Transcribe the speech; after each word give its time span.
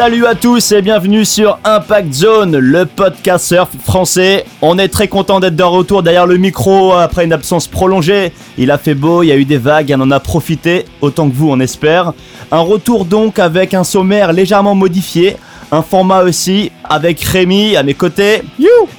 Salut 0.00 0.24
à 0.24 0.34
tous 0.34 0.72
et 0.72 0.80
bienvenue 0.80 1.26
sur 1.26 1.58
Impact 1.62 2.14
Zone, 2.14 2.56
le 2.56 2.86
podcast 2.86 3.46
surf 3.46 3.68
français. 3.84 4.46
On 4.62 4.78
est 4.78 4.88
très 4.88 5.08
content 5.08 5.40
d'être 5.40 5.56
de 5.56 5.62
retour 5.62 6.02
derrière 6.02 6.26
le 6.26 6.38
micro 6.38 6.94
après 6.94 7.26
une 7.26 7.34
absence 7.34 7.68
prolongée. 7.68 8.32
Il 8.56 8.70
a 8.70 8.78
fait 8.78 8.94
beau, 8.94 9.22
il 9.22 9.26
y 9.26 9.32
a 9.32 9.36
eu 9.36 9.44
des 9.44 9.58
vagues, 9.58 9.94
on 9.94 10.00
en 10.00 10.10
a 10.10 10.18
profité, 10.18 10.86
autant 11.02 11.28
que 11.28 11.34
vous 11.34 11.50
on 11.50 11.60
espère. 11.60 12.14
Un 12.50 12.60
retour 12.60 13.04
donc 13.04 13.38
avec 13.38 13.74
un 13.74 13.84
sommaire 13.84 14.32
légèrement 14.32 14.74
modifié, 14.74 15.36
un 15.70 15.82
format 15.82 16.22
aussi 16.22 16.72
avec 16.82 17.20
Rémi 17.20 17.76
à 17.76 17.82
mes 17.82 17.92
côtés 17.92 18.40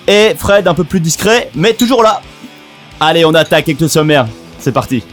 et 0.07 0.36
Fred 0.38 0.68
un 0.68 0.75
peu 0.75 0.83
plus 0.83 0.99
discret 0.99 1.49
mais 1.55 1.73
toujours 1.73 2.04
là. 2.04 2.21
Allez 2.99 3.26
on 3.26 3.34
attaque 3.34 3.70
avec 3.70 3.81
le 3.81 3.88
sommaire, 3.88 4.27
c'est 4.59 4.71
parti. 4.71 5.04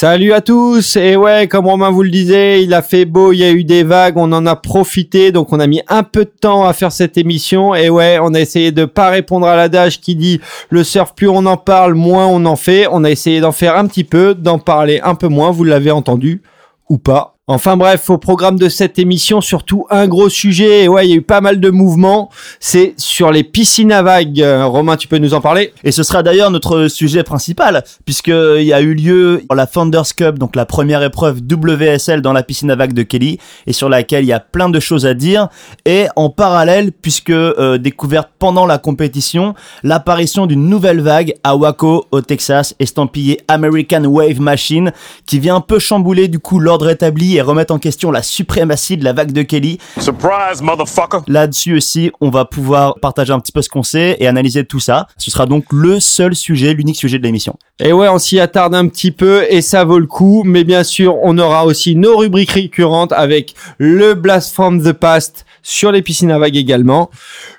Salut 0.00 0.32
à 0.32 0.40
tous. 0.40 0.96
Et 0.96 1.14
ouais 1.14 1.46
comme 1.46 1.66
Romain 1.66 1.90
vous 1.90 2.02
le 2.02 2.08
disait 2.08 2.62
il 2.64 2.72
a 2.72 2.80
fait 2.80 3.04
beau 3.04 3.32
il 3.32 3.40
y 3.40 3.44
a 3.44 3.50
eu 3.50 3.64
des 3.64 3.82
vagues 3.82 4.16
on 4.16 4.32
en 4.32 4.46
a 4.46 4.56
profité 4.56 5.30
donc 5.30 5.52
on 5.52 5.60
a 5.60 5.66
mis 5.66 5.82
un 5.88 6.04
peu 6.04 6.24
de 6.24 6.30
temps 6.30 6.64
à 6.64 6.72
faire 6.72 6.90
cette 6.90 7.18
émission. 7.18 7.74
Et 7.74 7.90
ouais 7.90 8.18
on 8.18 8.32
a 8.32 8.40
essayé 8.40 8.72
de 8.72 8.86
pas 8.86 9.10
répondre 9.10 9.46
à 9.46 9.56
l'adage 9.56 10.00
qui 10.00 10.16
dit 10.16 10.40
le 10.70 10.84
surf 10.84 11.14
plus 11.14 11.28
on 11.28 11.44
en 11.44 11.58
parle 11.58 11.92
moins 11.92 12.26
on 12.28 12.46
en 12.46 12.56
fait. 12.56 12.86
On 12.90 13.04
a 13.04 13.10
essayé 13.10 13.40
d'en 13.40 13.52
faire 13.52 13.76
un 13.76 13.86
petit 13.86 14.04
peu 14.04 14.34
d'en 14.34 14.58
parler 14.58 15.02
un 15.04 15.14
peu 15.14 15.28
moins. 15.28 15.50
Vous 15.50 15.64
l'avez 15.64 15.90
entendu 15.90 16.40
ou 16.88 16.96
pas? 16.96 17.36
Enfin 17.52 17.76
bref, 17.76 18.08
au 18.10 18.16
programme 18.16 18.60
de 18.60 18.68
cette 18.68 18.96
émission, 19.00 19.40
surtout 19.40 19.84
un 19.90 20.06
gros 20.06 20.28
sujet, 20.28 20.84
et 20.84 20.88
ouais, 20.88 21.08
il 21.08 21.10
y 21.10 21.14
a 21.14 21.16
eu 21.16 21.22
pas 21.22 21.40
mal 21.40 21.58
de 21.58 21.68
mouvements, 21.68 22.30
c'est 22.60 22.94
sur 22.96 23.32
les 23.32 23.42
piscines 23.42 23.90
à 23.90 24.02
vagues. 24.02 24.40
Euh, 24.40 24.66
Romain, 24.66 24.96
tu 24.96 25.08
peux 25.08 25.18
nous 25.18 25.34
en 25.34 25.40
parler? 25.40 25.72
Et 25.82 25.90
ce 25.90 26.04
sera 26.04 26.22
d'ailleurs 26.22 26.52
notre 26.52 26.86
sujet 26.86 27.24
principal, 27.24 27.82
puisqu'il 28.04 28.62
y 28.62 28.72
a 28.72 28.80
eu 28.80 28.94
lieu 28.94 29.42
la 29.52 29.66
Founders 29.66 30.14
Cup, 30.16 30.38
donc 30.38 30.54
la 30.54 30.64
première 30.64 31.02
épreuve 31.02 31.40
WSL 31.40 32.22
dans 32.22 32.32
la 32.32 32.44
piscine 32.44 32.70
à 32.70 32.76
vagues 32.76 32.92
de 32.92 33.02
Kelly, 33.02 33.40
et 33.66 33.72
sur 33.72 33.88
laquelle 33.88 34.22
il 34.22 34.28
y 34.28 34.32
a 34.32 34.38
plein 34.38 34.68
de 34.68 34.78
choses 34.78 35.04
à 35.04 35.14
dire, 35.14 35.48
et 35.84 36.06
en 36.14 36.30
parallèle, 36.30 36.92
puisque 36.92 37.30
euh, 37.30 37.78
découverte 37.78 38.28
pendant 38.38 38.64
la 38.64 38.78
compétition, 38.78 39.56
l'apparition 39.82 40.46
d'une 40.46 40.68
nouvelle 40.68 41.00
vague 41.00 41.34
à 41.42 41.56
Waco, 41.56 42.06
au 42.12 42.20
Texas, 42.20 42.76
estampillée 42.78 43.40
American 43.48 44.04
Wave 44.04 44.40
Machine, 44.40 44.92
qui 45.26 45.40
vient 45.40 45.56
un 45.56 45.60
peu 45.60 45.80
chambouler 45.80 46.28
du 46.28 46.38
coup 46.38 46.60
l'ordre 46.60 46.88
établi 46.88 47.39
remettre 47.42 47.74
en 47.74 47.78
question 47.78 48.10
la 48.10 48.22
suprématie 48.22 48.96
de 48.96 49.04
la 49.04 49.12
vague 49.12 49.32
de 49.32 49.42
Kelly. 49.42 49.78
Surprise, 49.98 50.62
motherfucker! 50.62 51.18
Là-dessus 51.26 51.76
aussi, 51.76 52.10
on 52.20 52.30
va 52.30 52.44
pouvoir 52.44 52.94
partager 53.00 53.32
un 53.32 53.40
petit 53.40 53.52
peu 53.52 53.62
ce 53.62 53.68
qu'on 53.68 53.82
sait 53.82 54.16
et 54.20 54.26
analyser 54.26 54.64
tout 54.64 54.80
ça. 54.80 55.06
Ce 55.16 55.30
sera 55.30 55.46
donc 55.46 55.64
le 55.72 56.00
seul 56.00 56.34
sujet, 56.34 56.74
l'unique 56.74 56.96
sujet 56.96 57.18
de 57.18 57.24
l'émission. 57.24 57.56
Et 57.78 57.92
ouais, 57.92 58.08
on 58.08 58.18
s'y 58.18 58.40
attarde 58.40 58.74
un 58.74 58.88
petit 58.88 59.10
peu 59.10 59.44
et 59.48 59.62
ça 59.62 59.84
vaut 59.84 59.98
le 59.98 60.06
coup. 60.06 60.42
Mais 60.44 60.64
bien 60.64 60.84
sûr, 60.84 61.16
on 61.22 61.38
aura 61.38 61.64
aussi 61.64 61.96
nos 61.96 62.16
rubriques 62.16 62.52
récurrentes 62.52 63.12
avec 63.12 63.54
le 63.78 64.14
Blast 64.14 64.52
from 64.52 64.82
the 64.82 64.92
Past 64.92 65.44
sur 65.62 65.92
les 65.92 66.02
piscines 66.02 66.30
à 66.30 66.38
vagues 66.38 66.56
également. 66.56 67.10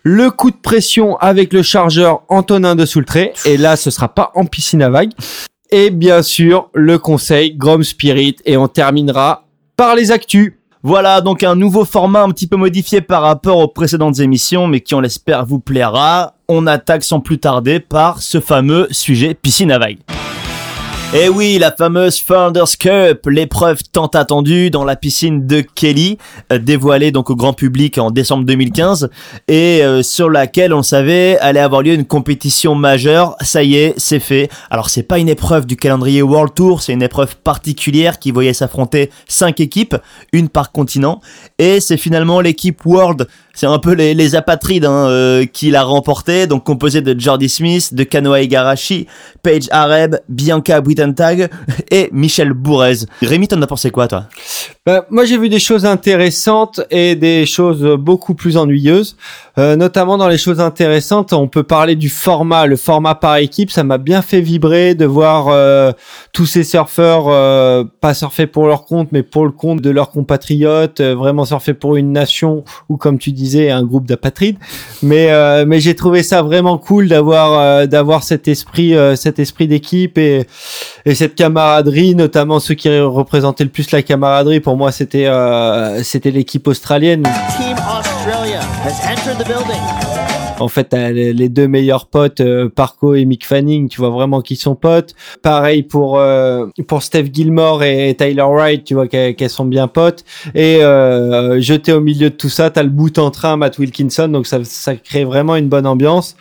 Le 0.03 0.31
coup 0.31 0.51
de 0.51 0.55
pression 0.55 1.17
avec 1.17 1.53
le 1.53 1.63
chargeur 1.63 2.23
Antonin 2.29 2.75
de 2.75 2.85
Soultré. 2.85 3.33
Et 3.45 3.57
là, 3.57 3.75
ce 3.75 3.89
sera 3.91 4.09
pas 4.09 4.31
en 4.35 4.45
piscine 4.45 4.81
à 4.81 4.89
vagues. 4.89 5.13
Et 5.71 5.89
bien 5.89 6.21
sûr, 6.21 6.69
le 6.73 6.99
conseil 6.99 7.55
Grom 7.55 7.83
Spirit. 7.83 8.35
Et 8.45 8.57
on 8.57 8.67
terminera 8.67 9.45
par 9.81 9.95
les 9.95 10.11
actus. 10.11 10.53
Voilà 10.83 11.21
donc 11.21 11.41
un 11.41 11.55
nouveau 11.55 11.85
format 11.85 12.21
un 12.21 12.29
petit 12.29 12.45
peu 12.45 12.55
modifié 12.55 13.01
par 13.01 13.23
rapport 13.23 13.57
aux 13.57 13.67
précédentes 13.67 14.19
émissions, 14.19 14.67
mais 14.67 14.81
qui 14.81 14.93
on 14.93 14.99
l'espère 14.99 15.43
vous 15.43 15.57
plaira. 15.57 16.35
On 16.47 16.67
attaque 16.67 17.03
sans 17.03 17.19
plus 17.19 17.39
tarder 17.39 17.79
par 17.79 18.21
ce 18.21 18.39
fameux 18.39 18.87
sujet 18.91 19.33
piscine 19.33 19.71
à. 19.71 19.79
Et 21.13 21.23
eh 21.25 21.29
oui, 21.29 21.57
la 21.59 21.73
fameuse 21.73 22.21
Founders 22.21 22.77
Cup, 22.79 23.27
l'épreuve 23.27 23.81
tant 23.91 24.07
attendue 24.07 24.69
dans 24.69 24.85
la 24.85 24.95
piscine 24.95 25.45
de 25.45 25.59
Kelly, 25.59 26.17
euh, 26.53 26.57
dévoilée 26.57 27.11
donc 27.11 27.29
au 27.29 27.35
grand 27.35 27.51
public 27.51 27.97
en 27.97 28.11
décembre 28.11 28.45
2015, 28.45 29.09
et 29.49 29.83
euh, 29.83 30.03
sur 30.03 30.29
laquelle 30.29 30.73
on 30.73 30.83
savait 30.83 31.37
allait 31.39 31.59
avoir 31.59 31.81
lieu 31.81 31.95
une 31.95 32.05
compétition 32.05 32.75
majeure. 32.75 33.35
Ça 33.41 33.61
y 33.61 33.75
est, 33.75 33.93
c'est 33.97 34.21
fait. 34.21 34.47
Alors 34.69 34.89
c'est 34.89 35.03
pas 35.03 35.19
une 35.19 35.27
épreuve 35.27 35.65
du 35.65 35.75
calendrier 35.75 36.21
World 36.21 36.53
Tour, 36.53 36.81
c'est 36.81 36.93
une 36.93 37.03
épreuve 37.03 37.35
particulière 37.35 38.17
qui 38.17 38.31
voyait 38.31 38.53
s'affronter 38.53 39.09
cinq 39.27 39.59
équipes, 39.59 39.97
une 40.31 40.47
par 40.47 40.71
continent, 40.71 41.19
et 41.59 41.81
c'est 41.81 41.97
finalement 41.97 42.39
l'équipe 42.39 42.85
World 42.85 43.27
c'est 43.53 43.65
un 43.65 43.79
peu 43.79 43.93
les, 43.93 44.13
les 44.13 44.35
apatrides 44.35 44.85
hein, 44.85 45.07
euh, 45.07 45.45
qui 45.45 45.71
l'a 45.71 45.83
remporté, 45.83 46.47
donc 46.47 46.63
composé 46.63 47.01
de 47.01 47.19
Jordi 47.19 47.49
Smith, 47.49 47.93
de 47.93 48.03
Kanoa 48.03 48.41
Igarashi, 48.41 49.07
Paige 49.43 49.67
Areb, 49.71 50.15
Bianca 50.29 50.81
Buitentag 50.81 51.49
et 51.91 52.09
Michel 52.11 52.53
Bourrez. 52.53 53.05
Rémi, 53.21 53.47
t'en 53.47 53.61
as 53.61 53.67
pensé 53.67 53.91
quoi 53.91 54.07
toi? 54.07 54.25
Bah, 54.85 55.05
Moi 55.09 55.25
j'ai 55.25 55.37
vu 55.37 55.49
des 55.49 55.59
choses 55.59 55.85
intéressantes 55.85 56.81
et 56.89 57.15
des 57.15 57.45
choses 57.45 57.97
beaucoup 57.99 58.35
plus 58.35 58.57
ennuyeuses. 58.57 59.15
Euh, 59.57 59.75
notamment 59.75 60.17
dans 60.17 60.29
les 60.29 60.37
choses 60.37 60.61
intéressantes, 60.61 61.33
on 61.33 61.47
peut 61.47 61.63
parler 61.63 61.95
du 61.95 62.09
format, 62.09 62.65
le 62.65 62.77
format 62.77 63.15
par 63.15 63.35
équipe, 63.37 63.69
ça 63.69 63.83
m'a 63.83 63.97
bien 63.97 64.21
fait 64.21 64.39
vibrer 64.39 64.95
de 64.95 65.05
voir 65.05 65.47
euh, 65.49 65.91
tous 66.31 66.45
ces 66.45 66.63
surfeurs 66.63 67.25
euh, 67.27 67.83
pas 67.99 68.13
surfer 68.13 68.47
pour 68.47 68.67
leur 68.67 68.85
compte, 68.85 69.09
mais 69.11 69.23
pour 69.23 69.45
le 69.45 69.51
compte 69.51 69.81
de 69.81 69.89
leurs 69.89 70.09
compatriotes, 70.09 71.01
vraiment 71.01 71.43
surfer 71.43 71.73
pour 71.73 71.97
une 71.97 72.13
nation 72.13 72.63
ou 72.87 72.95
comme 72.95 73.17
tu 73.17 73.31
disais 73.31 73.69
un 73.69 73.83
groupe 73.83 74.05
d'apatrides. 74.05 74.57
Mais 75.03 75.31
mais 75.65 75.79
j'ai 75.79 75.95
trouvé 75.95 76.23
ça 76.23 76.41
vraiment 76.41 76.77
cool 76.77 77.07
d'avoir 77.07 77.87
d'avoir 77.87 78.23
cet 78.23 78.47
esprit 78.47 78.93
cet 79.15 79.39
esprit 79.39 79.67
d'équipe 79.67 80.17
et 80.17 80.45
et 81.05 81.15
cette 81.15 81.35
camaraderie, 81.35 82.15
notamment 82.15 82.59
ceux 82.59 82.75
qui 82.75 82.89
représentaient 82.99 83.63
le 83.63 83.69
plus 83.69 83.91
la 83.91 84.01
camaraderie. 84.01 84.59
Pour 84.59 84.77
moi, 84.77 84.91
c'était 84.91 85.29
c'était 86.03 86.31
l'équipe 86.31 86.67
australienne. 86.67 87.23
Team 87.57 87.77
en 90.61 90.67
fait, 90.67 90.93
les 90.93 91.49
deux 91.49 91.67
meilleurs 91.67 92.05
potes, 92.05 92.39
euh, 92.39 92.69
Parco 92.69 93.15
et 93.15 93.25
Mick 93.25 93.45
Fanning, 93.45 93.89
tu 93.89 93.99
vois 93.99 94.11
vraiment 94.11 94.41
qu'ils 94.41 94.57
sont 94.57 94.75
potes. 94.75 95.15
Pareil 95.41 95.81
pour 95.81 96.19
euh, 96.19 96.67
pour 96.87 97.01
Steph 97.01 97.25
Gilmore 97.33 97.83
et 97.83 98.15
Tyler 98.15 98.43
Wright, 98.43 98.83
tu 98.83 98.93
vois 98.93 99.07
qu'elles 99.07 99.49
sont 99.49 99.65
bien 99.65 99.87
potes. 99.87 100.23
Et 100.53 100.83
euh, 100.83 101.59
jeté 101.59 101.93
au 101.93 102.01
milieu 102.01 102.29
de 102.29 102.35
tout 102.35 102.49
ça, 102.49 102.69
t'as 102.69 102.83
le 102.83 102.89
bout 102.89 103.17
en 103.17 103.31
train 103.31 103.57
Matt 103.57 103.79
Wilkinson, 103.79 104.27
donc 104.27 104.45
ça, 104.45 104.59
ça 104.63 104.95
crée 104.95 105.25
vraiment 105.25 105.55
une 105.55 105.67
bonne 105.67 105.87
ambiance. 105.87 106.35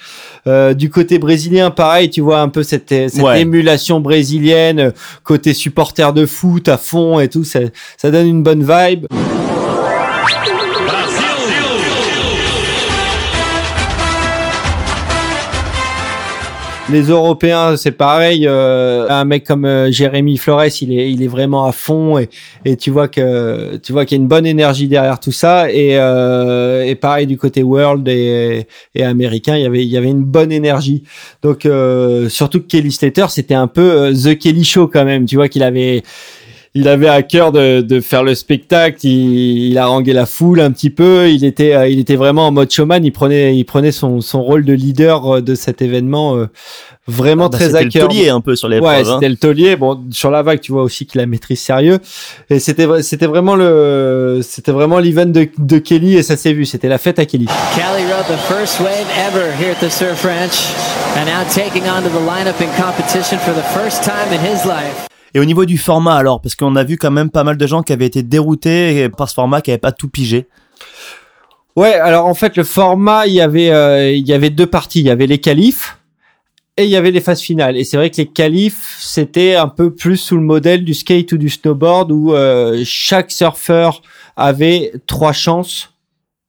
Euh, 0.46 0.74
du 0.74 0.90
côté 0.90 1.19
brésilien, 1.19 1.70
pareil, 1.70 2.10
tu 2.10 2.20
vois 2.20 2.40
un 2.40 2.48
peu 2.48 2.62
cette, 2.62 2.88
cette 2.88 3.36
émulation 3.36 4.00
brésilienne, 4.00 4.92
côté 5.24 5.54
supporter 5.54 6.12
de 6.12 6.26
foot 6.26 6.69
à 6.69 6.76
fond 6.76 7.20
et 7.20 7.28
tout, 7.28 7.44
ça, 7.44 7.60
ça 7.96 8.10
donne 8.10 8.26
une 8.26 8.42
bonne 8.42 8.62
vibe. 8.62 9.06
Les 16.92 17.02
Européens, 17.02 17.76
c'est 17.76 17.92
pareil. 17.92 18.48
Euh, 18.48 19.06
un 19.08 19.24
mec 19.24 19.44
comme 19.44 19.64
euh, 19.64 19.92
Jérémy 19.92 20.36
Flores, 20.38 20.64
il 20.82 20.92
est, 20.92 21.12
il 21.12 21.22
est 21.22 21.28
vraiment 21.28 21.64
à 21.66 21.72
fond 21.72 22.18
et, 22.18 22.28
et 22.64 22.76
tu 22.76 22.90
vois 22.90 23.06
que 23.06 23.76
tu 23.76 23.92
vois 23.92 24.04
qu'il 24.04 24.18
y 24.18 24.20
a 24.20 24.22
une 24.22 24.28
bonne 24.28 24.46
énergie 24.46 24.88
derrière 24.88 25.20
tout 25.20 25.30
ça. 25.30 25.70
Et, 25.70 25.90
euh, 25.92 26.82
et 26.82 26.96
pareil 26.96 27.28
du 27.28 27.38
côté 27.38 27.62
world 27.62 28.08
et, 28.08 28.66
et 28.96 29.04
américain, 29.04 29.56
il 29.56 29.62
y 29.62 29.66
avait 29.66 29.84
il 29.84 29.88
y 29.88 29.96
avait 29.96 30.10
une 30.10 30.24
bonne 30.24 30.50
énergie. 30.50 31.04
Donc 31.42 31.64
euh, 31.64 32.28
surtout 32.28 32.60
que 32.60 32.66
Kelly 32.66 32.90
Slater, 32.90 33.26
c'était 33.28 33.54
un 33.54 33.68
peu 33.68 33.92
euh, 33.92 34.12
the 34.12 34.36
Kelly 34.36 34.64
Show 34.64 34.88
quand 34.88 35.04
même. 35.04 35.26
Tu 35.26 35.36
vois 35.36 35.48
qu'il 35.48 35.62
avait 35.62 36.02
il 36.75 36.86
avait 36.86 37.08
à 37.08 37.22
cœur 37.22 37.50
de, 37.50 37.81
de 37.81 38.00
faire 38.00 38.22
le 38.22 38.34
spectacle. 38.36 38.98
Il, 39.03 39.70
il, 39.70 39.78
a 39.78 39.86
rangé 39.86 40.12
la 40.12 40.26
foule 40.26 40.60
un 40.60 40.70
petit 40.70 40.91
peu. 40.91 41.28
Il 41.28 41.44
était, 41.44 41.75
euh, 41.75 41.88
il 41.88 41.98
était 41.98 42.14
vraiment 42.14 42.47
en 42.47 42.53
mode 42.53 42.70
showman. 42.70 43.04
Il 43.04 43.10
prenait, 43.10 43.56
il 43.56 43.64
prenait 43.64 43.91
son, 43.91 44.20
son 44.20 44.42
rôle 44.42 44.64
de 44.64 44.72
leader 44.72 45.26
euh, 45.26 45.40
de 45.40 45.56
cet 45.56 45.82
événement 45.82 46.37
euh, 46.37 46.46
vraiment 47.08 47.46
ah 47.46 47.49
bah, 47.49 47.58
très 47.58 47.75
à 47.75 47.81
cœur. 47.81 47.90
C'était 47.90 47.99
le 47.99 48.08
taulier 48.08 48.28
un 48.28 48.40
peu 48.40 48.55
sur 48.55 48.69
les 48.69 48.78
Ouais, 48.78 49.00
hein. 49.00 49.14
c'était 49.14 49.28
le 49.28 49.37
taulier. 49.37 49.75
Bon, 49.75 50.00
sur 50.12 50.31
la 50.31 50.43
vague, 50.43 50.61
tu 50.61 50.70
vois 50.70 50.84
aussi 50.84 51.06
qu'il 51.06 51.20
a 51.20 51.26
maîtrise 51.26 51.61
sérieux. 51.61 51.99
Et 52.50 52.61
c'était, 52.61 52.87
c'était 53.02 53.26
vraiment 53.26 53.56
le, 53.56 54.38
c'était 54.44 54.72
vraiment 54.72 55.00
l'event 55.00 55.26
de, 55.26 55.49
de 55.58 55.78
Kelly 55.78 56.19
et 56.19 56.22
ça 56.22 56.37
s'est 56.37 56.52
vu. 56.52 56.67
C'était 56.67 56.88
la 56.88 56.99
fête 56.99 57.19
à 57.19 57.26
Kelly. 57.26 57.46
Kelly 57.75 58.05
rode 58.12 58.28
the 58.28 58.38
first 58.46 58.78
wave 58.78 59.08
ever 59.19 59.50
here 59.58 59.72
at 59.72 59.84
the 59.84 59.90
Surf 59.90 60.25
Ranch, 60.25 60.70
and 61.17 61.26
now 61.26 61.43
taking 61.52 61.88
onto 61.88 62.08
the 62.11 62.25
lineup 62.25 62.61
in 62.61 62.70
competition 62.81 63.40
for 63.40 63.55
the 63.55 63.64
first 63.75 64.05
time 64.05 64.32
in 64.32 64.38
his 64.38 64.64
life. 64.64 65.09
Et 65.35 65.41
au 65.41 65.44
niveau 65.44 65.65
du 65.65 65.79
format, 65.79 66.17
alors, 66.17 66.41
parce 66.41 66.55
qu'on 66.55 66.77
a 66.77 66.85
vu 66.85 66.97
quand 66.97 67.11
même 67.11 67.31
pas 67.31 67.44
mal 67.44 67.56
de 67.56 67.67
gens 67.67 67.82
qui 67.82 67.93
avaient 67.93 68.06
été 68.06 68.23
déroutés 68.23 69.09
par 69.11 69.29
ce 69.29 69.35
format, 69.35 69.61
qui 69.61 69.71
n'avaient 69.71 69.79
pas 69.79 69.93
tout 69.93 70.09
pigé. 70.09 70.49
Ouais, 71.77 71.94
alors 71.94 72.27
en 72.27 72.35
fait, 72.35 72.56
le 72.56 72.65
format, 72.65 73.27
il 73.27 73.35
y 73.35 73.41
avait, 73.41 73.71
euh, 73.71 74.12
il 74.12 74.27
y 74.27 74.32
avait 74.32 74.50
deux 74.50 74.67
parties. 74.67 75.00
Il 75.00 75.06
y 75.06 75.11
avait 75.11 75.27
les 75.27 75.38
qualifs 75.38 75.99
et 76.77 76.85
il 76.85 76.91
y 76.91 76.97
avait 76.97 77.11
les 77.11 77.21
phases 77.21 77.41
finales. 77.41 77.77
Et 77.77 77.85
c'est 77.85 77.97
vrai 77.97 78.11
que 78.11 78.17
les 78.17 78.27
qualifs, 78.27 78.99
c'était 79.00 79.55
un 79.55 79.69
peu 79.69 79.94
plus 79.94 80.17
sous 80.17 80.37
le 80.37 80.43
modèle 80.43 80.85
du 80.85 80.94
skate 80.94 81.32
ou 81.32 81.38
du 81.38 81.49
snowboard 81.49 82.11
où 82.11 82.35
euh, 82.35 82.82
chaque 82.85 83.31
surfeur 83.31 84.03
avait 84.37 84.93
trois 85.06 85.32
chances 85.32 85.94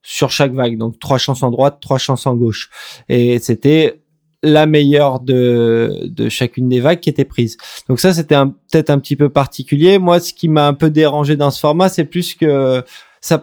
sur 0.02 0.32
chaque 0.32 0.54
vague. 0.54 0.78
Donc 0.78 1.00
trois 1.00 1.20
chances 1.20 1.44
en 1.44 1.52
droite, 1.52 1.78
trois 1.82 2.00
chances 2.00 2.26
en 2.26 2.36
gauche. 2.36 2.70
Et 3.08 3.40
c'était 3.40 4.01
la 4.44 4.66
meilleure 4.66 5.20
de, 5.20 6.02
de 6.06 6.30
chacune 6.30 6.70
des 6.70 6.80
vagues 6.80 7.00
qui 7.00 7.10
était 7.10 7.26
prise. 7.26 7.58
Donc 7.88 8.00
ça, 8.00 8.14
c'était 8.14 8.36
peut-être 8.72 8.90
un 8.90 9.00
petit 9.00 9.16
peu 9.16 9.30
particulier. 9.30 10.00
Moi, 10.00 10.20
ce 10.20 10.34
qui 10.34 10.48
m'a 10.48 10.68
un 10.68 10.74
peu 10.74 10.90
dérangé 10.90 11.36
dans 11.36 11.52
ce 11.52 11.60
format, 11.60 11.90
c'est 11.90 12.06
plus 12.06 12.34
que 12.34 12.84
ça 13.22 13.38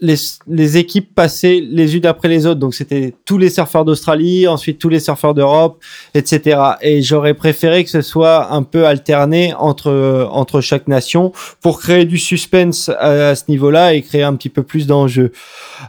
les, 0.00 0.14
les 0.46 0.78
équipes 0.78 1.14
passaient 1.14 1.60
les 1.62 1.96
unes 1.96 2.06
après 2.06 2.28
les 2.28 2.46
autres. 2.46 2.60
Donc 2.60 2.74
c'était 2.74 3.14
tous 3.24 3.38
les 3.38 3.50
surfeurs 3.50 3.84
d'Australie, 3.84 4.48
ensuite 4.48 4.78
tous 4.78 4.88
les 4.88 5.00
surfeurs 5.00 5.34
d'Europe, 5.34 5.82
etc. 6.14 6.60
Et 6.80 7.02
j'aurais 7.02 7.34
préféré 7.34 7.84
que 7.84 7.90
ce 7.90 8.00
soit 8.00 8.52
un 8.52 8.62
peu 8.62 8.86
alterné 8.86 9.54
entre 9.54 10.28
entre 10.32 10.60
chaque 10.60 10.88
nation 10.88 11.32
pour 11.60 11.80
créer 11.80 12.04
du 12.04 12.18
suspense 12.18 12.88
à, 12.88 13.34
ce 13.34 13.44
niveau-là 13.48 13.94
et 13.94 14.02
créer 14.02 14.22
un 14.22 14.34
petit 14.34 14.48
peu 14.48 14.62
plus 14.62 14.86
d'enjeux. 14.86 15.32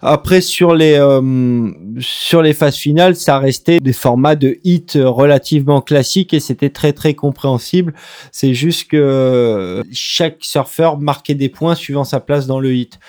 Après 0.02 0.42
sur 0.42 0.76
les 0.76 0.96
euh, 0.96 1.70
sur 2.00 2.42
les 2.42 2.54
phases 2.54 2.76
finales, 2.76 3.16
ça 3.16 3.40
restait 3.40 3.80
des 3.80 3.94
formats 3.94 4.36
de 4.36 4.58
hit 4.64 4.98
relativement 5.02 5.82
classiques 5.82 6.34
et 6.34 6.40
c'était 6.40 6.70
très 6.70 6.92
très 6.92 7.14
compréhensible. 7.14 7.94
C'est 8.32 8.54
juste 8.54 8.90
que 8.90 9.84
chaque 9.92 10.38
surfeur 10.42 11.00
marquait 11.00 11.36
des 11.36 11.50
points 11.50 11.76
suivant 11.76 12.04
sa 12.04 12.20
place 12.20 12.46
dans 12.48 12.60
le 12.60 12.74
hit 12.74 13.00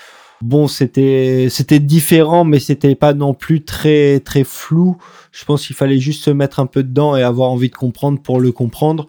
bon, 0.43 0.67
c'était 0.67 1.47
c'était 1.49 1.79
différent, 1.79 2.43
mais 2.43 2.59
c'était 2.59 2.95
pas 2.95 3.13
non 3.13 3.33
plus 3.33 3.63
très 3.63 4.19
très 4.19 4.43
flou. 4.43 4.97
Je 5.31 5.45
pense 5.45 5.65
qu'il 5.65 5.75
fallait 5.75 5.99
juste 5.99 6.23
se 6.23 6.29
mettre 6.29 6.59
un 6.59 6.65
peu 6.65 6.83
dedans 6.83 7.15
et 7.15 7.23
avoir 7.23 7.49
envie 7.49 7.69
de 7.69 7.75
comprendre 7.75 8.21
pour 8.21 8.39
le 8.39 8.51
comprendre. 8.51 9.07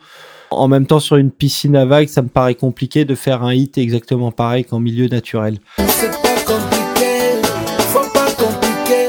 En 0.51 0.69
même 0.69 0.87
temps, 0.87 1.01
sur 1.01 1.17
une 1.17 1.33
piscine 1.33 1.75
à 1.75 1.85
vagues, 1.85 2.09
ça 2.09 2.23
me 2.23 2.29
paraît 2.29 2.55
compliqué 2.55 3.05
de 3.05 3.17
faire 3.17 3.43
un 3.43 3.53
hit 3.53 3.77
exactement 3.77 4.31
pareil 4.31 4.65
qu'en 4.65 4.79
milieu 4.79 5.09
naturel. 5.09 5.59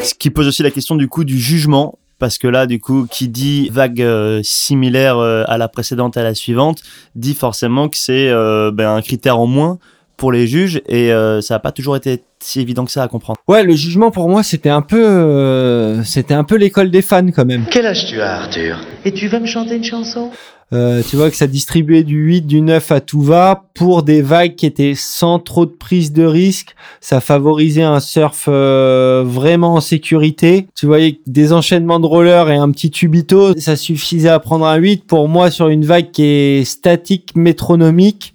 Ce 0.03 0.13
qui 0.17 0.31
pose 0.31 0.47
aussi 0.47 0.63
la 0.63 0.71
question 0.71 0.95
du 0.95 1.07
coup 1.07 1.23
du 1.23 1.39
jugement 1.39 1.99
parce 2.17 2.37
que 2.37 2.47
là, 2.47 2.65
du 2.65 2.79
coup, 2.79 3.07
qui 3.11 3.27
dit 3.27 3.69
vague 3.69 4.01
euh, 4.01 4.39
similaire 4.41 5.17
euh, 5.17 5.43
à 5.47 5.57
la 5.57 5.67
précédente, 5.67 6.15
à 6.15 6.23
la 6.23 6.33
suivante, 6.33 6.81
dit 7.13 7.35
forcément 7.35 7.89
que 7.89 7.97
c'est 7.97 8.29
euh, 8.29 8.71
ben, 8.71 8.95
un 8.95 9.01
critère 9.01 9.37
en 9.37 9.47
moins 9.47 9.79
pour 10.17 10.31
les 10.31 10.47
juges 10.47 10.81
et 10.87 11.11
euh, 11.11 11.41
ça 11.41 11.55
n'a 11.55 11.59
pas 11.59 11.71
toujours 11.71 11.95
été 11.95 12.23
si 12.39 12.59
évident 12.59 12.85
que 12.85 12.91
ça 12.91 13.03
à 13.03 13.07
comprendre. 13.07 13.39
Ouais, 13.47 13.63
le 13.63 13.75
jugement 13.75 14.11
pour 14.11 14.29
moi 14.29 14.43
c'était 14.43 14.69
un 14.69 14.81
peu 14.81 15.03
euh, 15.03 16.03
c'était 16.03 16.33
un 16.33 16.43
peu 16.43 16.55
l'école 16.55 16.91
des 16.91 17.01
fans 17.01 17.31
quand 17.31 17.45
même. 17.45 17.65
Quel 17.69 17.85
âge 17.85 18.05
tu 18.05 18.21
as 18.21 18.41
Arthur? 18.41 18.79
Et 19.03 19.11
tu 19.11 19.27
vas 19.27 19.39
me 19.39 19.45
chanter 19.45 19.75
une 19.75 19.83
chanson? 19.83 20.31
Euh, 20.73 21.03
tu 21.07 21.15
vois 21.15 21.29
que 21.29 21.35
ça 21.35 21.45
distribuait 21.45 22.03
du 22.03 22.17
8, 22.17 22.41
du 22.41 22.61
9 22.61 22.91
à 22.91 22.99
tout 22.99 23.21
va 23.21 23.65
pour 23.75 24.01
des 24.01 24.23
vagues 24.23 24.55
qui 24.55 24.65
étaient 24.65 24.95
sans 24.95 25.37
trop 25.37 25.67
de 25.67 25.71
prise 25.71 26.11
de 26.11 26.25
risque. 26.25 26.75
Ça 27.01 27.21
favorisait 27.21 27.83
un 27.83 27.99
surf 27.99 28.49
vraiment 28.49 29.75
en 29.75 29.79
sécurité. 29.79 30.65
Tu 30.75 30.87
voyais 30.87 31.19
des 31.27 31.53
enchaînements 31.53 31.99
de 31.99 32.07
rollers 32.07 32.49
et 32.49 32.55
un 32.55 32.71
petit 32.71 32.89
tubito, 32.89 33.55
ça 33.59 33.75
suffisait 33.75 34.29
à 34.29 34.39
prendre 34.39 34.65
un 34.65 34.75
8. 34.75 35.05
Pour 35.05 35.29
moi, 35.29 35.51
sur 35.51 35.67
une 35.67 35.85
vague 35.85 36.09
qui 36.09 36.23
est 36.23 36.65
statique, 36.65 37.35
métronomique, 37.35 38.33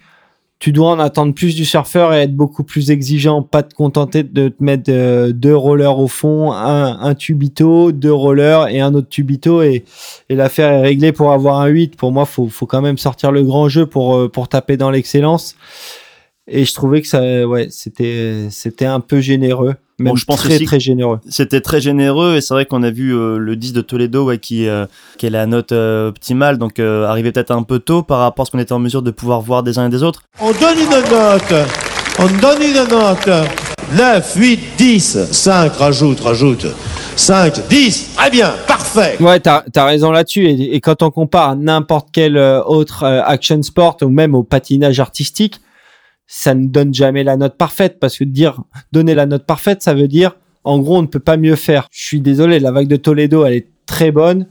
tu 0.60 0.72
dois 0.72 0.90
en 0.90 0.98
attendre 0.98 1.32
plus 1.32 1.54
du 1.54 1.64
surfeur 1.64 2.12
et 2.12 2.18
être 2.20 2.36
beaucoup 2.36 2.64
plus 2.64 2.90
exigeant, 2.90 3.42
pas 3.42 3.62
te 3.62 3.74
contenter 3.74 4.22
de 4.22 4.50
te 4.50 4.62
mettre 4.62 4.92
euh, 4.92 5.32
deux 5.32 5.56
rollers 5.56 5.98
au 5.98 6.06
fond, 6.06 6.52
un, 6.52 7.14
tubito, 7.14 7.92
deux 7.92 8.12
rollers 8.12 8.68
et 8.68 8.78
un 8.78 8.92
autre 8.92 9.08
tubito 9.08 9.62
et, 9.62 9.84
et 10.28 10.34
l'affaire 10.34 10.70
est 10.70 10.82
réglée 10.82 11.12
pour 11.12 11.32
avoir 11.32 11.60
un 11.60 11.66
8. 11.66 11.96
Pour 11.96 12.12
moi, 12.12 12.26
faut, 12.26 12.48
faut 12.48 12.66
quand 12.66 12.82
même 12.82 12.98
sortir 12.98 13.32
le 13.32 13.42
grand 13.42 13.70
jeu 13.70 13.86
pour, 13.86 14.16
euh, 14.16 14.28
pour 14.28 14.48
taper 14.48 14.76
dans 14.76 14.90
l'excellence. 14.90 15.56
Et 16.46 16.66
je 16.66 16.74
trouvais 16.74 17.00
que 17.00 17.08
ça, 17.08 17.48
ouais, 17.48 17.68
c'était, 17.70 18.48
c'était 18.50 18.84
un 18.84 19.00
peu 19.00 19.20
généreux. 19.20 19.76
Même 20.00 20.16
je 20.16 20.24
pense 20.24 20.40
très 20.40 20.58
très 20.58 20.80
généreux. 20.80 21.20
C'était 21.28 21.60
très 21.60 21.80
généreux 21.80 22.36
et 22.36 22.40
c'est 22.40 22.54
vrai 22.54 22.64
qu'on 22.64 22.82
a 22.82 22.90
vu 22.90 23.14
euh, 23.14 23.36
le 23.36 23.54
10 23.54 23.74
de 23.74 23.82
Toledo 23.82 24.24
ouais, 24.24 24.38
qui, 24.38 24.66
euh, 24.66 24.86
qui 25.18 25.26
est 25.26 25.30
la 25.30 25.44
note 25.46 25.72
euh, 25.72 26.08
optimale, 26.08 26.56
donc 26.56 26.80
arrivé 26.80 27.32
peut-être 27.32 27.50
un 27.50 27.62
peu 27.62 27.78
tôt 27.78 28.02
par 28.02 28.20
rapport 28.20 28.44
à 28.44 28.46
ce 28.46 28.50
qu'on 28.50 28.58
était 28.58 28.72
en 28.72 28.78
mesure 28.78 29.02
de 29.02 29.10
pouvoir 29.10 29.42
voir 29.42 29.62
des 29.62 29.78
uns 29.78 29.86
et 29.86 29.90
des 29.90 30.02
autres. 30.02 30.22
On 30.40 30.52
donne 30.52 30.78
une 30.78 30.90
note, 30.90 31.68
on 32.18 32.26
donne 32.40 32.62
une 32.62 32.88
note. 32.88 33.28
9, 33.92 34.34
8, 34.36 34.60
10, 34.78 35.18
5, 35.32 35.72
rajoute, 35.74 36.20
rajoute. 36.20 36.66
5, 37.16 37.68
10, 37.68 38.14
très 38.16 38.30
bien, 38.30 38.54
parfait. 38.66 39.16
Ouais, 39.20 39.40
t'as 39.40 39.64
as 39.74 39.84
raison 39.84 40.12
là-dessus. 40.12 40.46
Et, 40.46 40.76
et, 40.76 40.80
quand 40.80 41.02
on 41.02 41.10
compare 41.10 41.50
à 41.50 41.54
n'importe 41.56 42.08
quel 42.12 42.38
autre 42.38 43.04
action 43.04 43.60
sport 43.62 43.96
ou 44.02 44.08
même 44.08 44.34
au 44.34 44.44
patinage 44.44 45.00
artistique, 45.00 45.60
ça 46.32 46.54
ne 46.54 46.68
donne 46.68 46.94
jamais 46.94 47.24
la 47.24 47.36
note 47.36 47.56
parfaite 47.56 47.98
parce 47.98 48.16
que 48.16 48.22
dire 48.22 48.62
donner 48.92 49.16
la 49.16 49.26
note 49.26 49.46
parfaite, 49.46 49.82
ça 49.82 49.94
veut 49.94 50.06
dire 50.06 50.36
en 50.62 50.78
gros 50.78 50.96
on 50.96 51.02
ne 51.02 51.08
peut 51.08 51.18
pas 51.18 51.36
mieux 51.36 51.56
faire. 51.56 51.88
Je 51.90 52.06
suis 52.06 52.20
désolé, 52.20 52.60
la 52.60 52.70
vague 52.70 52.86
de 52.86 52.94
Toledo 52.94 53.44
elle 53.44 53.54
est 53.54 53.66
très 53.84 54.12
bonne, 54.12 54.46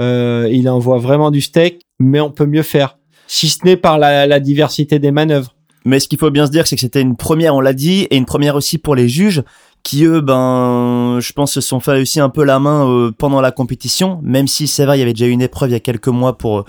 euh, 0.00 0.48
il 0.50 0.68
envoie 0.68 0.98
vraiment 0.98 1.30
du 1.30 1.40
steak, 1.40 1.86
mais 2.00 2.18
on 2.18 2.32
peut 2.32 2.46
mieux 2.46 2.64
faire, 2.64 2.98
si 3.28 3.48
ce 3.48 3.58
n'est 3.64 3.76
par 3.76 3.96
la, 3.96 4.40
diversité 4.40 4.98
des 4.98 5.12
manœuvres. 5.12 5.54
Mais 5.84 6.00
ce 6.00 6.08
qu'il 6.08 6.18
faut 6.18 6.32
bien 6.32 6.46
se 6.46 6.50
dire, 6.50 6.66
c'est 6.66 6.74
que 6.74 6.80
c'était 6.80 7.00
une 7.00 7.16
première, 7.16 7.54
on 7.54 7.60
l'a 7.60 7.74
dit, 7.74 8.08
et 8.10 8.16
une 8.16 8.26
première 8.26 8.56
aussi 8.56 8.76
pour 8.76 8.96
les 8.96 9.08
juges 9.08 9.44
qui 9.84 10.04
eux, 10.04 10.20
ben, 10.20 11.18
je 11.20 11.32
pense, 11.32 11.52
se 11.52 11.60
sont 11.60 11.78
fait 11.78 12.00
aussi 12.00 12.18
un 12.18 12.28
peu 12.28 12.42
la 12.42 12.58
main 12.58 12.90
euh, 12.90 13.12
pendant 13.16 13.40
la 13.40 13.52
compétition, 13.52 14.18
même 14.24 14.48
si 14.48 14.66
c'est 14.66 14.84
vrai, 14.84 14.96
il 14.96 15.00
y 15.00 15.02
avait 15.02 15.12
déjà 15.12 15.28
une 15.28 15.42
épreuve 15.42 15.70
il 15.70 15.74
y 15.74 15.76
a 15.76 15.80
quelques 15.80 16.08
mois 16.08 16.36
pour 16.36 16.64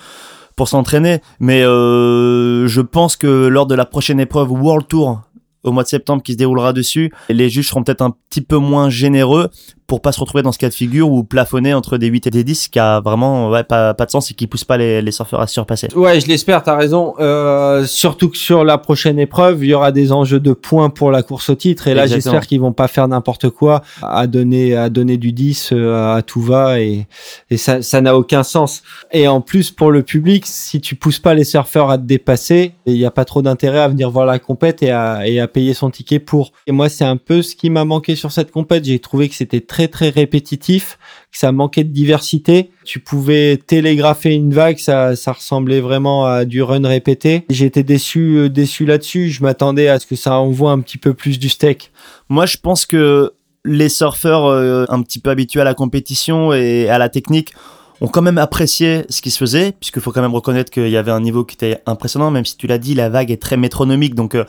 pour 0.55 0.67
s'entraîner. 0.67 1.19
Mais 1.39 1.63
euh, 1.63 2.67
je 2.67 2.81
pense 2.81 3.15
que 3.15 3.47
lors 3.47 3.65
de 3.65 3.75
la 3.75 3.85
prochaine 3.85 4.19
épreuve 4.19 4.51
World 4.51 4.87
Tour 4.87 5.21
au 5.63 5.71
mois 5.71 5.83
de 5.83 5.87
septembre 5.87 6.23
qui 6.23 6.33
se 6.33 6.37
déroulera 6.37 6.73
dessus, 6.73 7.11
les 7.29 7.49
juges 7.49 7.69
seront 7.69 7.83
peut-être 7.83 8.01
un 8.01 8.15
petit 8.29 8.41
peu 8.41 8.57
moins 8.57 8.89
généreux 8.89 9.49
pour 9.91 9.99
pas 9.99 10.13
se 10.13 10.21
retrouver 10.21 10.41
dans 10.41 10.53
ce 10.53 10.57
cas 10.57 10.69
de 10.69 10.73
figure 10.73 11.11
ou 11.11 11.25
plafonner 11.25 11.73
entre 11.73 11.97
des 11.97 12.07
8 12.07 12.27
et 12.27 12.29
des 12.29 12.45
10 12.45 12.69
qui 12.69 12.79
a 12.79 13.01
vraiment 13.01 13.49
ouais, 13.49 13.65
pas, 13.65 13.93
pas 13.93 14.05
de 14.05 14.11
sens 14.11 14.31
et 14.31 14.33
qui 14.33 14.47
pousse 14.47 14.63
pas 14.63 14.77
les, 14.77 15.01
les 15.01 15.11
surfeurs 15.11 15.41
à 15.41 15.47
se 15.47 15.53
surpasser. 15.53 15.89
Ouais, 15.93 16.21
je 16.21 16.29
l'espère, 16.29 16.63
t'as 16.63 16.77
raison. 16.77 17.13
Euh, 17.19 17.83
surtout 17.85 18.29
que 18.29 18.37
sur 18.37 18.63
la 18.63 18.77
prochaine 18.77 19.19
épreuve, 19.19 19.65
il 19.65 19.71
y 19.71 19.73
aura 19.73 19.91
des 19.91 20.13
enjeux 20.13 20.39
de 20.39 20.53
points 20.53 20.89
pour 20.89 21.11
la 21.11 21.23
course 21.23 21.49
au 21.49 21.55
titre 21.55 21.89
et 21.89 21.93
là 21.93 22.07
j'espère 22.07 22.47
qu'ils 22.47 22.61
vont 22.61 22.71
pas 22.71 22.87
faire 22.87 23.05
n'importe 23.09 23.49
quoi 23.49 23.81
à 24.01 24.27
donner 24.27 24.77
à 24.77 24.89
donner 24.89 25.17
du 25.17 25.33
10 25.33 25.71
euh, 25.73 26.15
à 26.15 26.21
tout 26.21 26.39
va 26.39 26.79
et, 26.79 27.05
et 27.49 27.57
ça 27.57 27.81
ça 27.81 27.99
n'a 27.99 28.15
aucun 28.15 28.43
sens. 28.43 28.83
Et 29.11 29.27
en 29.27 29.41
plus 29.41 29.71
pour 29.71 29.91
le 29.91 30.03
public, 30.03 30.45
si 30.47 30.79
tu 30.79 30.95
pousses 30.95 31.19
pas 31.19 31.33
les 31.33 31.43
surfeurs 31.43 31.89
à 31.89 31.97
te 31.97 32.03
dépasser, 32.03 32.75
il 32.85 32.93
n'y 32.93 33.03
a 33.03 33.11
pas 33.11 33.25
trop 33.25 33.41
d'intérêt 33.41 33.79
à 33.79 33.89
venir 33.89 34.09
voir 34.09 34.25
la 34.25 34.39
compète 34.39 34.83
et 34.83 34.91
à, 34.91 35.27
et 35.27 35.41
à 35.41 35.49
payer 35.49 35.73
son 35.73 35.89
ticket 35.89 36.19
pour. 36.19 36.53
Et 36.65 36.71
moi 36.71 36.87
c'est 36.87 37.03
un 37.03 37.17
peu 37.17 37.41
ce 37.41 37.57
qui 37.57 37.69
m'a 37.69 37.83
manqué 37.83 38.15
sur 38.15 38.31
cette 38.31 38.51
compète, 38.51 38.85
j'ai 38.85 38.99
trouvé 38.99 39.27
que 39.27 39.35
c'était 39.35 39.59
très 39.59 39.80
très 39.87 40.09
répétitif, 40.09 40.97
que 41.31 41.37
ça 41.37 41.51
manquait 41.51 41.83
de 41.83 41.91
diversité. 41.91 42.71
Tu 42.83 42.99
pouvais 42.99 43.57
télégrapher 43.57 44.33
une 44.33 44.53
vague, 44.53 44.77
ça, 44.77 45.13
ressemblait 45.27 45.79
vraiment 45.79 46.25
à 46.25 46.45
du 46.45 46.61
run 46.61 46.85
répété. 46.85 47.45
J'étais 47.49 47.83
déçu, 47.83 48.37
euh, 48.37 48.49
déçu 48.49 48.85
là-dessus. 48.85 49.29
Je 49.29 49.41
m'attendais 49.41 49.87
à 49.87 49.99
ce 49.99 50.05
que 50.05 50.15
ça 50.15 50.35
envoie 50.35 50.71
un 50.71 50.79
petit 50.81 50.97
peu 50.97 51.13
plus 51.13 51.39
du 51.39 51.49
steak. 51.49 51.91
Moi, 52.29 52.45
je 52.45 52.57
pense 52.57 52.85
que 52.85 53.33
les 53.63 53.89
surfeurs 53.89 54.45
euh, 54.45 54.85
un 54.89 55.01
petit 55.01 55.19
peu 55.19 55.29
habitués 55.29 55.61
à 55.61 55.63
la 55.63 55.73
compétition 55.73 56.51
et 56.51 56.89
à 56.89 56.97
la 56.97 57.09
technique 57.09 57.53
ont 58.01 58.07
quand 58.07 58.23
même 58.23 58.39
apprécié 58.39 59.05
ce 59.09 59.21
qui 59.21 59.29
se 59.29 59.37
faisait, 59.37 59.73
puisqu'il 59.79 60.01
faut 60.01 60.11
quand 60.11 60.23
même 60.23 60.33
reconnaître 60.33 60.71
qu'il 60.71 60.89
y 60.89 60.97
avait 60.97 61.11
un 61.11 61.19
niveau 61.19 61.45
qui 61.45 61.53
était 61.53 61.79
impressionnant, 61.85 62.31
même 62.31 62.45
si 62.45 62.57
tu 62.57 62.65
l'as 62.65 62.79
dit, 62.79 62.95
la 62.95 63.09
vague 63.09 63.29
est 63.29 63.41
très 63.41 63.57
métronomique, 63.57 64.15
donc 64.15 64.33
euh, 64.33 64.43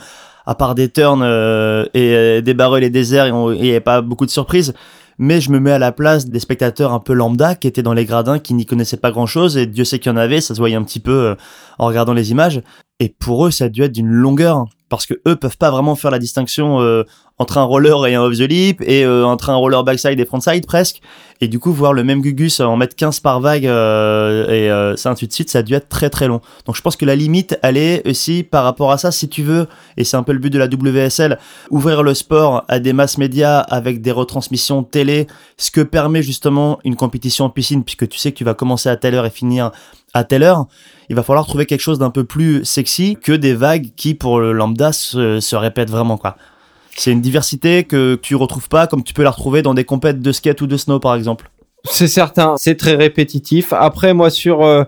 à 0.46 0.54
part 0.54 0.74
des 0.74 0.88
turns 0.88 1.22
et 1.94 2.42
des 2.42 2.54
barrels 2.54 2.82
et 2.82 2.90
des 2.90 3.14
airs, 3.14 3.28
il 3.28 3.60
n'y 3.60 3.70
avait 3.70 3.78
pas 3.78 4.00
beaucoup 4.00 4.26
de 4.26 4.30
surprises 4.30 4.74
mais 5.22 5.40
je 5.40 5.52
me 5.52 5.60
mets 5.60 5.70
à 5.70 5.78
la 5.78 5.92
place 5.92 6.26
des 6.26 6.40
spectateurs 6.40 6.92
un 6.92 6.98
peu 6.98 7.12
lambda 7.12 7.54
qui 7.54 7.68
étaient 7.68 7.84
dans 7.84 7.92
les 7.92 8.04
gradins, 8.04 8.40
qui 8.40 8.54
n'y 8.54 8.66
connaissaient 8.66 8.96
pas 8.96 9.12
grand 9.12 9.26
chose, 9.26 9.56
et 9.56 9.66
Dieu 9.66 9.84
sait 9.84 10.00
qu'il 10.00 10.10
y 10.10 10.12
en 10.12 10.16
avait, 10.16 10.40
ça 10.40 10.52
se 10.52 10.58
voyait 10.58 10.74
un 10.74 10.82
petit 10.82 10.98
peu 10.98 11.12
euh, 11.12 11.34
en 11.78 11.86
regardant 11.86 12.12
les 12.12 12.32
images. 12.32 12.60
Et 12.98 13.08
pour 13.08 13.46
eux, 13.46 13.52
ça 13.52 13.66
a 13.66 13.68
dû 13.68 13.82
être 13.82 13.92
d'une 13.92 14.08
longueur, 14.08 14.64
parce 14.92 15.06
que 15.06 15.14
eux 15.26 15.36
peuvent 15.36 15.56
pas 15.56 15.70
vraiment 15.70 15.94
faire 15.94 16.10
la 16.10 16.18
distinction 16.18 16.82
euh, 16.82 17.04
entre 17.38 17.56
un 17.56 17.62
roller 17.62 18.06
et 18.06 18.14
un 18.14 18.20
off 18.20 18.36
the 18.36 18.42
lip, 18.42 18.82
et 18.82 19.06
euh, 19.06 19.24
entre 19.24 19.48
un 19.48 19.54
roller 19.56 19.82
backside 19.84 20.20
et 20.20 20.26
frontside 20.26 20.66
presque. 20.66 21.00
Et 21.40 21.48
du 21.48 21.58
coup, 21.58 21.72
voir 21.72 21.94
le 21.94 22.04
même 22.04 22.20
Gugus 22.20 22.60
en 22.60 22.76
mettre 22.76 22.94
15 22.94 23.20
par 23.20 23.40
vague, 23.40 23.66
euh, 23.66 24.92
et 24.92 24.96
ça, 24.98 25.10
ainsi 25.10 25.26
de 25.26 25.32
suite, 25.32 25.48
ça 25.48 25.60
a 25.60 25.62
dû 25.62 25.72
être 25.72 25.88
très 25.88 26.10
très 26.10 26.28
long. 26.28 26.42
Donc 26.66 26.76
je 26.76 26.82
pense 26.82 26.96
que 26.96 27.06
la 27.06 27.16
limite, 27.16 27.58
elle 27.62 27.78
est 27.78 28.06
aussi 28.06 28.42
par 28.42 28.64
rapport 28.64 28.92
à 28.92 28.98
ça, 28.98 29.10
si 29.10 29.30
tu 29.30 29.42
veux, 29.42 29.66
et 29.96 30.04
c'est 30.04 30.18
un 30.18 30.22
peu 30.24 30.32
le 30.32 30.38
but 30.38 30.50
de 30.50 30.58
la 30.58 30.66
WSL, 30.66 31.38
ouvrir 31.70 32.02
le 32.02 32.12
sport 32.12 32.64
à 32.68 32.78
des 32.78 32.92
masses 32.92 33.16
médias 33.16 33.60
avec 33.60 34.02
des 34.02 34.12
retransmissions 34.12 34.82
télé, 34.82 35.26
ce 35.56 35.70
que 35.70 35.80
permet 35.80 36.22
justement 36.22 36.80
une 36.84 36.96
compétition 36.96 37.46
en 37.46 37.50
piscine, 37.50 37.82
puisque 37.82 38.10
tu 38.10 38.18
sais 38.18 38.30
que 38.30 38.36
tu 38.36 38.44
vas 38.44 38.54
commencer 38.54 38.90
à 38.90 38.96
telle 38.96 39.14
heure 39.14 39.24
et 39.24 39.30
finir 39.30 39.72
à 40.14 40.24
telle 40.24 40.42
heure, 40.42 40.66
il 41.08 41.16
va 41.16 41.22
falloir 41.22 41.46
trouver 41.46 41.66
quelque 41.66 41.80
chose 41.80 41.98
d'un 41.98 42.10
peu 42.10 42.24
plus 42.24 42.64
sexy 42.64 43.16
que 43.20 43.32
des 43.32 43.54
vagues 43.54 43.90
qui, 43.96 44.14
pour 44.14 44.40
le 44.40 44.52
lambda, 44.52 44.81
se, 44.90 45.38
se 45.38 45.54
répètent 45.54 45.90
vraiment, 45.90 46.16
quoi. 46.16 46.36
C'est 46.96 47.12
une 47.12 47.20
diversité 47.20 47.84
que 47.84 48.18
tu 48.20 48.34
retrouves 48.34 48.68
pas 48.68 48.86
comme 48.86 49.04
tu 49.04 49.14
peux 49.14 49.22
la 49.22 49.30
retrouver 49.30 49.62
dans 49.62 49.74
des 49.74 49.84
compètes 49.84 50.20
de 50.20 50.32
skate 50.32 50.60
ou 50.60 50.66
de 50.66 50.76
snow 50.76 50.98
par 50.98 51.14
exemple. 51.14 51.50
C'est 51.84 52.06
certain, 52.06 52.54
c'est 52.58 52.76
très 52.76 52.94
répétitif. 52.94 53.72
Après, 53.72 54.14
moi, 54.14 54.30
sur 54.30 54.62
euh, 54.62 54.84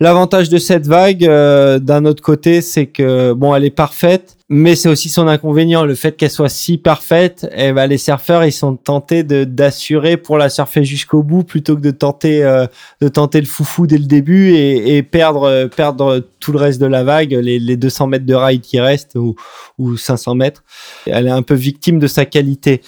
l'avantage 0.00 0.48
de 0.48 0.56
cette 0.56 0.86
vague, 0.86 1.26
euh, 1.26 1.78
d'un 1.78 2.06
autre 2.06 2.22
côté, 2.22 2.62
c'est 2.62 2.86
que 2.86 3.34
bon, 3.34 3.54
elle 3.54 3.66
est 3.66 3.70
parfaite, 3.70 4.38
mais 4.48 4.74
c'est 4.74 4.88
aussi 4.88 5.10
son 5.10 5.28
inconvénient, 5.28 5.84
le 5.84 5.94
fait 5.94 6.16
qu'elle 6.16 6.30
soit 6.30 6.48
si 6.48 6.78
parfaite. 6.78 7.46
Et 7.54 7.72
ben, 7.72 7.86
les 7.86 7.98
surfeurs, 7.98 8.42
ils 8.46 8.52
sont 8.52 8.76
tentés 8.76 9.22
de 9.22 9.44
d'assurer 9.44 10.16
pour 10.16 10.38
la 10.38 10.48
surfer 10.48 10.82
jusqu'au 10.82 11.22
bout, 11.22 11.44
plutôt 11.44 11.76
que 11.76 11.82
de 11.82 11.90
tenter 11.90 12.42
euh, 12.42 12.66
de 13.02 13.08
tenter 13.08 13.40
le 13.40 13.46
foufou 13.46 13.86
dès 13.86 13.98
le 13.98 14.06
début 14.06 14.54
et, 14.54 14.96
et 14.96 15.02
perdre 15.02 15.66
perdre 15.66 16.24
tout 16.40 16.52
le 16.52 16.58
reste 16.58 16.80
de 16.80 16.86
la 16.86 17.04
vague, 17.04 17.32
les, 17.32 17.58
les 17.58 17.76
200 17.76 18.06
mètres 18.06 18.26
de 18.26 18.34
ride 18.34 18.62
qui 18.62 18.80
restent 18.80 19.14
ou, 19.14 19.36
ou 19.78 19.98
500 19.98 20.36
mètres. 20.36 20.64
Elle 21.04 21.26
est 21.26 21.30
un 21.30 21.42
peu 21.42 21.54
victime 21.54 21.98
de 21.98 22.06
sa 22.06 22.24
qualité. 22.24 22.80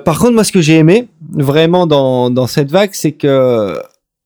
Par 0.00 0.18
contre, 0.18 0.32
moi, 0.32 0.44
ce 0.44 0.52
que 0.52 0.60
j'ai 0.60 0.76
aimé 0.76 1.08
vraiment 1.32 1.86
dans, 1.86 2.30
dans 2.30 2.46
cette 2.46 2.70
vague, 2.70 2.90
c'est 2.92 3.12
que, 3.12 3.80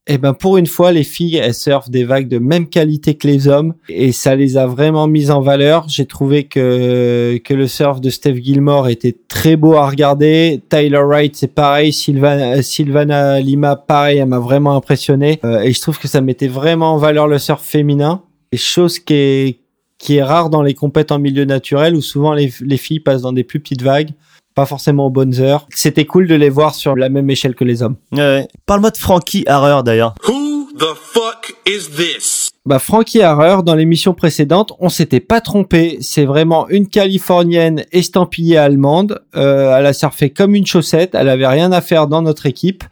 eh 0.07 0.19
ben, 0.19 0.35
pour 0.35 0.59
une 0.59 0.66
fois, 0.66 0.93
les 0.93 1.02
filles, 1.02 1.37
elles 1.37 1.54
surfent 1.54 1.88
des 1.88 2.04
vagues 2.04 2.28
de 2.28 2.38
même 2.38 2.69
qualité 2.69 3.14
que 3.14 3.26
les 3.26 3.49
hommes 3.49 3.75
et 3.88 4.12
ça 4.12 4.35
les 4.37 4.57
a 4.59 4.66
vraiment 4.66 5.07
mises 5.07 5.31
en 5.31 5.40
valeur. 5.40 5.87
J'ai 5.88 6.04
trouvé 6.04 6.45
que, 6.45 7.38
que 7.43 7.54
le 7.54 7.66
surf 7.66 8.00
de 8.00 8.11
Steph 8.11 8.35
Gilmore 8.35 8.88
était 8.88 9.16
très 9.28 9.57
beau 9.57 9.75
à 9.75 9.88
regarder. 9.88 10.61
Tyler 10.69 11.02
Wright, 11.02 11.35
c'est 11.37 11.54
pareil. 11.54 11.93
Sylvana, 11.93 12.62
Sylvana 12.62 13.40
Lima, 13.40 13.76
pareil, 13.76 14.19
elle 14.19 14.28
m'a 14.28 14.38
vraiment 14.38 14.76
impressionné. 14.76 15.40
Euh, 15.45 15.61
et 15.61 15.73
je 15.73 15.81
trouve 15.81 15.99
que 15.99 16.09
ça 16.09 16.21
mettait 16.21 16.49
vraiment 16.49 16.93
en 16.93 16.99
valeur 16.99 17.26
le 17.26 17.38
surf 17.38 17.62
féminin. 17.62 18.23
Et 18.52 18.59
chose 18.59 18.99
qui 18.99 19.14
est, 19.14 19.61
qui 19.97 20.16
est 20.16 20.23
rare 20.23 20.50
dans 20.50 20.62
les 20.62 20.75
compètes 20.75 21.12
en 21.12 21.19
milieu 21.19 21.47
naturel 21.47 21.97
où 21.97 22.02
souvent 22.02 22.35
les, 22.35 22.52
les 22.61 22.76
filles 22.76 23.00
passent 23.00 23.23
dans 23.23 23.33
des 23.33 23.45
plus 23.45 23.59
petites 23.59 23.83
vagues 23.83 24.11
pas 24.54 24.66
forcément 24.66 25.06
aux 25.06 25.11
bonnes 25.11 25.40
heures. 25.40 25.66
C'était 25.70 26.04
cool 26.04 26.26
de 26.26 26.34
les 26.34 26.50
voir 26.50 26.75
sur 26.75 26.96
la 26.96 27.08
même 27.08 27.28
échelle 27.30 27.54
que 27.54 27.64
les 27.64 27.82
hommes. 27.82 27.96
Ouais. 28.12 28.46
Parle-moi 28.66 28.90
de 28.90 28.96
Frankie 28.96 29.44
Harrer 29.46 29.82
d'ailleurs. 29.82 30.14
Who 30.28 30.68
the 30.78 30.94
fuck 30.94 31.54
is 31.66 31.90
this? 31.96 32.50
Bah 32.66 32.78
Frankie 32.78 33.20
Harrer, 33.20 33.62
dans 33.62 33.75
l'émission 33.75 34.14
précédente, 34.14 34.73
on 34.78 34.88
s'était 34.88 35.20
pas 35.20 35.40
trompé. 35.42 35.99
C'est 36.00 36.25
vraiment 36.25 36.66
une 36.68 36.88
Californienne 36.88 37.84
estampillée 37.92 38.56
allemande. 38.56 39.20
Euh, 39.37 39.76
elle 39.76 39.87
a 39.87 39.92
surfé 39.92 40.30
comme 40.30 40.54
une 40.54 40.66
chaussette. 40.66 41.14
Elle 41.14 41.28
avait 41.28 41.46
rien 41.46 41.73
à 41.73 41.82
faire 41.82 42.06
dans 42.06 42.23
notre 42.23 42.46
équipe. 42.46 42.84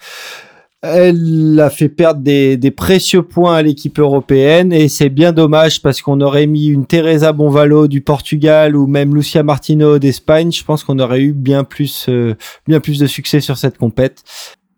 Elle 0.83 1.61
a 1.61 1.71
fait 1.71 1.89
perdre 1.89 2.23
des, 2.23 2.57
des 2.57 2.73
précieux 2.73 3.23
points 3.23 3.55
à 3.55 3.63
l'équipe 3.63 4.01
européenne 4.01 4.73
et 4.73 4.89
c'est 4.89 5.11
bien 5.11 5.33
dommage 5.33 5.81
parce 5.81 6.03
qu'on 6.03 6.21
aurait 6.21 6.49
mis 6.49 6.67
une 6.67 6.87
Teresa 6.87 7.33
Bonvalo 7.33 7.87
du 7.87 8.01
Portugal 8.01 8.75
ou 8.75 8.89
même 8.89 9.15
Lucia 9.15 9.45
Martino 9.45 10.01
d'Espagne. 10.01 10.51
Je 10.51 10.65
pense 10.65 10.83
qu'on 10.83 10.99
aurait 10.99 11.21
eu 11.21 11.33
bien 11.33 11.63
plus, 11.63 12.07
euh, 12.09 12.35
bien 12.67 12.81
plus 12.81 12.99
de 12.99 13.07
succès 13.07 13.41
sur 13.41 13.59
cette 13.59 13.79
compète. 13.79 14.25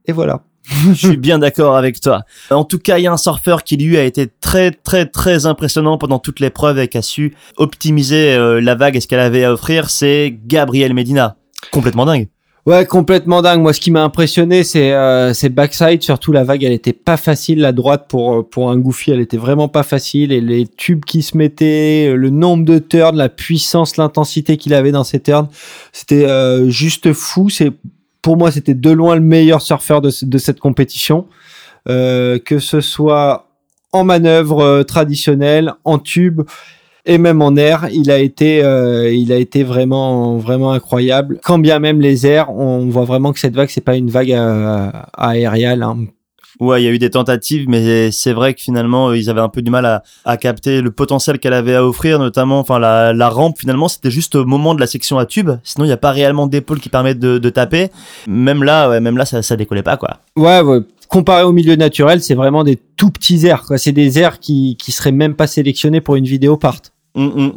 Et 0.04 0.12
voilà. 0.12 0.42
Je 0.92 1.08
suis 1.08 1.16
bien 1.16 1.38
d'accord 1.38 1.76
avec 1.76 2.00
toi. 2.00 2.24
En 2.50 2.64
tout 2.64 2.78
cas, 2.78 2.98
il 2.98 3.04
y 3.04 3.06
a 3.06 3.12
un 3.12 3.18
surfeur 3.18 3.64
qui 3.64 3.76
lui 3.78 3.96
a 3.96 4.04
été 4.04 4.26
très 4.26 4.72
très 4.72 5.06
très 5.06 5.46
impressionnant 5.46 5.98
pendant 5.98 6.18
toute 6.18 6.40
l'épreuve 6.40 6.78
et 6.78 6.88
qui 6.88 6.98
a 6.98 7.02
su 7.02 7.34
optimiser 7.56 8.34
euh, 8.34 8.60
la 8.60 8.74
vague 8.74 8.96
et 8.96 9.00
ce 9.00 9.08
qu'elle 9.08 9.20
avait 9.20 9.44
à 9.44 9.52
offrir, 9.52 9.90
c'est 9.90 10.38
Gabriel 10.46 10.92
Medina. 10.94 11.36
Complètement 11.70 12.06
dingue. 12.06 12.28
Ouais, 12.66 12.86
complètement 12.86 13.42
dingue. 13.42 13.60
Moi, 13.60 13.74
ce 13.74 13.80
qui 13.80 13.90
m'a 13.90 14.02
impressionné, 14.02 14.64
c'est 14.64 14.92
euh, 14.94 15.34
c'est 15.34 15.50
backside. 15.50 16.02
Surtout 16.02 16.32
la 16.32 16.44
vague, 16.44 16.64
elle 16.64 16.72
était 16.72 16.94
pas 16.94 17.18
facile. 17.18 17.60
La 17.60 17.72
droite 17.72 18.06
pour 18.08 18.36
euh, 18.36 18.42
pour 18.42 18.70
un 18.70 18.78
goofy, 18.78 19.10
elle 19.10 19.20
était 19.20 19.36
vraiment 19.36 19.68
pas 19.68 19.82
facile. 19.82 20.32
Et 20.32 20.40
les 20.40 20.66
tubes 20.66 21.04
qui 21.04 21.22
se 21.22 21.36
mettaient, 21.36 22.08
euh, 22.08 22.16
le 22.16 22.30
nombre 22.30 22.64
de 22.64 22.78
turns, 22.78 23.16
la 23.16 23.28
puissance, 23.28 23.98
l'intensité 23.98 24.56
qu'il 24.56 24.72
avait 24.72 24.92
dans 24.92 25.04
ses 25.04 25.20
turns, 25.20 25.48
c'était 25.92 26.24
euh, 26.24 26.70
juste 26.70 27.12
fou. 27.12 27.50
C'est 27.50 27.70
pour 28.22 28.38
moi, 28.38 28.50
c'était 28.50 28.72
de 28.72 28.90
loin 28.90 29.14
le 29.14 29.20
meilleur 29.20 29.60
surfeur 29.60 30.00
de, 30.00 30.10
de 30.22 30.38
cette 30.38 30.58
compétition. 30.58 31.26
Euh, 31.86 32.38
que 32.38 32.58
ce 32.60 32.80
soit 32.80 33.50
en 33.92 34.04
manœuvre 34.04 34.82
traditionnelle, 34.84 35.74
en 35.84 35.98
tube 35.98 36.40
et 37.06 37.18
même 37.18 37.42
en 37.42 37.54
air, 37.56 37.88
il 37.92 38.10
a 38.10 38.18
été, 38.18 38.64
euh, 38.64 39.12
il 39.12 39.32
a 39.32 39.36
été 39.36 39.62
vraiment, 39.62 40.38
vraiment 40.38 40.72
incroyable. 40.72 41.38
Quand 41.42 41.58
bien 41.58 41.78
même 41.78 42.00
les 42.00 42.26
airs, 42.26 42.50
on 42.50 42.86
voit 42.86 43.04
vraiment 43.04 43.32
que 43.32 43.40
cette 43.40 43.54
vague, 43.54 43.68
c'est 43.68 43.82
pas 43.82 43.96
une 43.96 44.10
vague 44.10 44.32
euh, 44.32 44.90
aérienne. 45.16 45.82
Hein. 45.82 46.06
Ouais, 46.60 46.80
il 46.80 46.84
y 46.84 46.88
a 46.88 46.92
eu 46.92 46.98
des 46.98 47.10
tentatives, 47.10 47.68
mais 47.68 48.12
c'est 48.12 48.32
vrai 48.32 48.54
que 48.54 48.60
finalement, 48.60 49.12
ils 49.12 49.28
avaient 49.28 49.40
un 49.40 49.48
peu 49.48 49.60
du 49.60 49.70
mal 49.70 49.84
à, 49.86 50.02
à 50.24 50.36
capter 50.36 50.80
le 50.80 50.92
potentiel 50.92 51.40
qu'elle 51.40 51.52
avait 51.52 51.74
à 51.74 51.84
offrir, 51.84 52.18
notamment, 52.20 52.60
enfin, 52.60 52.78
la, 52.78 53.12
la 53.12 53.28
rampe, 53.28 53.58
finalement, 53.58 53.88
c'était 53.88 54.10
juste 54.10 54.36
au 54.36 54.44
moment 54.44 54.74
de 54.74 54.80
la 54.80 54.86
section 54.86 55.18
à 55.18 55.26
tube. 55.26 55.50
Sinon, 55.64 55.84
il 55.84 55.88
n'y 55.88 55.92
a 55.94 55.98
pas 55.98 56.12
réellement 56.12 56.46
d'épaule 56.46 56.78
qui 56.78 56.88
permettent 56.88 57.18
de, 57.18 57.38
de, 57.38 57.50
taper. 57.50 57.88
Même 58.28 58.62
là, 58.62 58.88
ouais, 58.88 59.00
même 59.00 59.16
là, 59.16 59.26
ça, 59.26 59.42
ça 59.42 59.56
décollait 59.56 59.82
pas, 59.82 59.96
quoi. 59.96 60.18
Ouais, 60.36 60.60
ouais. 60.60 60.78
Comparé 61.08 61.42
au 61.42 61.52
milieu 61.52 61.74
naturel, 61.74 62.22
c'est 62.22 62.34
vraiment 62.34 62.62
des 62.62 62.76
tout 62.96 63.10
petits 63.10 63.46
airs, 63.46 63.62
quoi. 63.62 63.76
C'est 63.76 63.92
des 63.92 64.20
airs 64.20 64.38
qui, 64.38 64.76
qui 64.78 64.92
seraient 64.92 65.12
même 65.12 65.34
pas 65.34 65.48
sélectionnés 65.48 66.00
pour 66.00 66.14
une 66.14 66.24
vidéo 66.24 66.56
part. 66.56 66.80
Mm 67.14 67.28
-mm. 67.28 67.52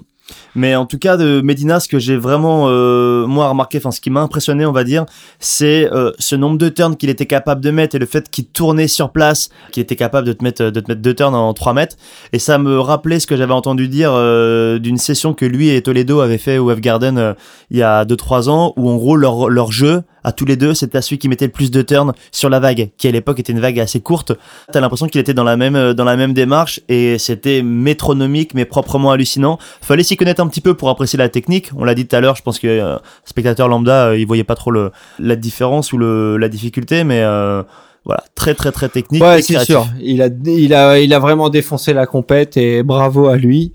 Mais 0.56 0.76
en 0.76 0.86
tout 0.86 0.98
cas, 0.98 1.18
de 1.18 1.42
Medina, 1.42 1.80
ce 1.80 1.88
que 1.88 2.00
j'ai 2.00 2.18
vraiment, 2.18 2.66
euh, 2.68 3.26
moi, 3.28 3.48
remarqué, 3.48 3.78
enfin, 3.78 3.92
ce 3.92 4.02
qui 4.02 4.10
m'a 4.10 4.22
impressionné, 4.22 4.66
on 4.66 4.72
va 4.72 4.84
dire, 4.84 5.06
c'est 5.40 5.92
euh, 5.94 6.12
ce 6.20 6.36
nombre 6.36 6.58
de 6.58 6.70
turns 6.70 6.98
qu'il 6.98 7.10
était 7.10 7.26
capable 7.26 7.62
de 7.62 7.72
mettre 7.72 7.96
et 7.96 8.00
le 8.00 8.06
fait 8.06 8.30
qu'il 8.30 8.46
tournait 8.46 8.88
sur 8.88 9.12
place, 9.12 9.50
qu'il 9.72 9.84
était 9.84 9.96
capable 9.96 10.28
de 10.28 10.34
te 10.34 10.44
mettre, 10.44 10.66
de 10.66 10.80
te 10.80 10.90
mettre 10.90 11.02
deux 11.02 11.14
turns 11.14 11.36
en 11.36 11.54
3 11.54 11.74
mètres. 11.74 11.96
Et 12.34 12.40
ça 12.40 12.58
me 12.58 12.80
rappelait 12.80 13.20
ce 13.20 13.28
que 13.28 13.38
j'avais 13.38 13.54
entendu 13.54 13.88
dire 13.88 14.12
euh, 14.14 14.80
d'une 14.80 14.98
session 14.98 15.34
que 15.34 15.46
lui 15.46 15.70
et 15.70 15.82
Toledo 15.82 16.20
avaient 16.20 16.38
fait 16.38 16.58
au 16.58 16.74
F 16.76 16.80
Garden 16.82 17.18
euh, 17.18 17.34
il 17.70 17.78
y 17.78 17.84
a 17.84 18.04
2-3 18.06 18.50
ans, 18.50 18.74
où 18.78 18.90
en 18.90 18.96
gros, 18.96 19.16
leur, 19.16 19.50
leur 19.50 19.72
jeu, 19.72 20.04
à 20.27 20.34
tous 20.34 20.43
les 20.43 20.57
deux, 20.57 20.74
c'était 20.74 21.01
celui 21.01 21.19
qui 21.19 21.29
mettait 21.29 21.46
le 21.46 21.53
plus 21.53 21.72
de 21.72 21.81
turns 21.81 22.12
sur 22.34 22.50
la 22.50 22.60
vague, 22.60 22.89
qui 22.98 23.07
à 23.07 23.12
l'époque 23.12 23.39
était 23.39 23.53
une 23.53 23.62
vague 23.62 23.79
assez 23.79 24.01
courte. 24.01 24.34
T'as 24.74 24.81
l'impression 24.81 25.07
qu'il 25.07 25.22
était 25.22 25.34
dans 25.34 25.46
la 25.46 25.55
même 25.55 25.93
dans 25.93 26.03
la 26.03 26.17
même 26.17 26.34
démarche 26.34 26.81
et 26.89 27.17
c'était 27.17 27.62
métronomique 27.63 28.53
mais 28.53 28.65
proprement 28.65 29.12
hallucinant. 29.12 29.57
Fallait 29.81 30.03
s'y 30.03 30.17
connaître 30.17 30.41
un 30.41 30.48
petit 30.48 30.60
peu 30.60 30.74
pour 30.74 30.89
apprécier 30.89 31.17
la 31.17 31.29
technique. 31.29 31.72
On 31.77 31.86
l'a 31.86 31.96
dit 31.96 32.05
tout 32.05 32.15
à 32.17 32.19
l'heure, 32.19 32.36
je 32.36 32.41
pense 32.41 32.60
que 32.60 32.67
euh, 32.67 32.98
spectateur 33.24 33.69
lambda, 33.69 34.07
euh, 34.07 34.17
il 34.17 34.27
voyait 34.27 34.43
pas 34.43 34.55
trop 34.55 34.72
le 34.72 34.91
la 35.17 35.38
différence 35.38 35.93
ou 35.93 35.98
le 35.98 36.36
la 36.36 36.50
difficulté, 36.50 37.05
mais 37.05 37.22
euh, 37.22 37.63
voilà, 38.03 38.22
très 38.36 38.53
très 38.53 38.74
très 38.74 38.89
technique. 38.89 39.24
Ouais, 39.24 39.41
c'est 39.41 39.63
sûr. 39.63 39.88
Il 40.01 40.22
a 40.22 40.27
il 40.46 40.74
a 40.74 41.00
il 41.00 41.13
a 41.13 41.19
vraiment 41.19 41.48
défoncé 41.50 41.93
la 41.93 42.05
compète 42.05 42.57
et 42.57 42.84
bravo 42.84 43.29
à 43.29 43.38
lui 43.38 43.72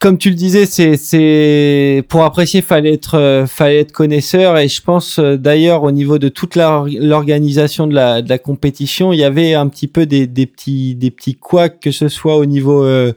comme 0.00 0.16
tu 0.16 0.30
le 0.30 0.34
disais, 0.34 0.64
c'est 0.64 0.96
c'est 0.96 2.02
pour 2.08 2.24
apprécier 2.24 2.62
fallait 2.62 2.94
être 2.94 3.18
euh, 3.18 3.46
fallait 3.46 3.80
être 3.80 3.92
connaisseur 3.92 4.56
et 4.56 4.66
je 4.66 4.80
pense 4.80 5.18
euh, 5.18 5.36
d'ailleurs 5.36 5.82
au 5.82 5.90
niveau 5.90 6.18
de 6.18 6.30
toute 6.30 6.56
l'organisation 6.56 7.86
de 7.86 7.94
la 7.94 8.22
de 8.22 8.28
la 8.30 8.38
compétition, 8.38 9.12
il 9.12 9.18
y 9.18 9.24
avait 9.24 9.52
un 9.52 9.68
petit 9.68 9.88
peu 9.88 10.06
des 10.06 10.26
des 10.26 10.46
petits 10.46 10.94
des 10.94 11.10
petits 11.10 11.34
couacs 11.34 11.80
que 11.80 11.90
ce 11.90 12.08
soit 12.08 12.36
au 12.36 12.46
niveau 12.46 12.82
euh, 12.82 13.12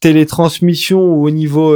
télétransmission 0.00 1.00
ou 1.00 1.24
au 1.24 1.30
niveau 1.30 1.72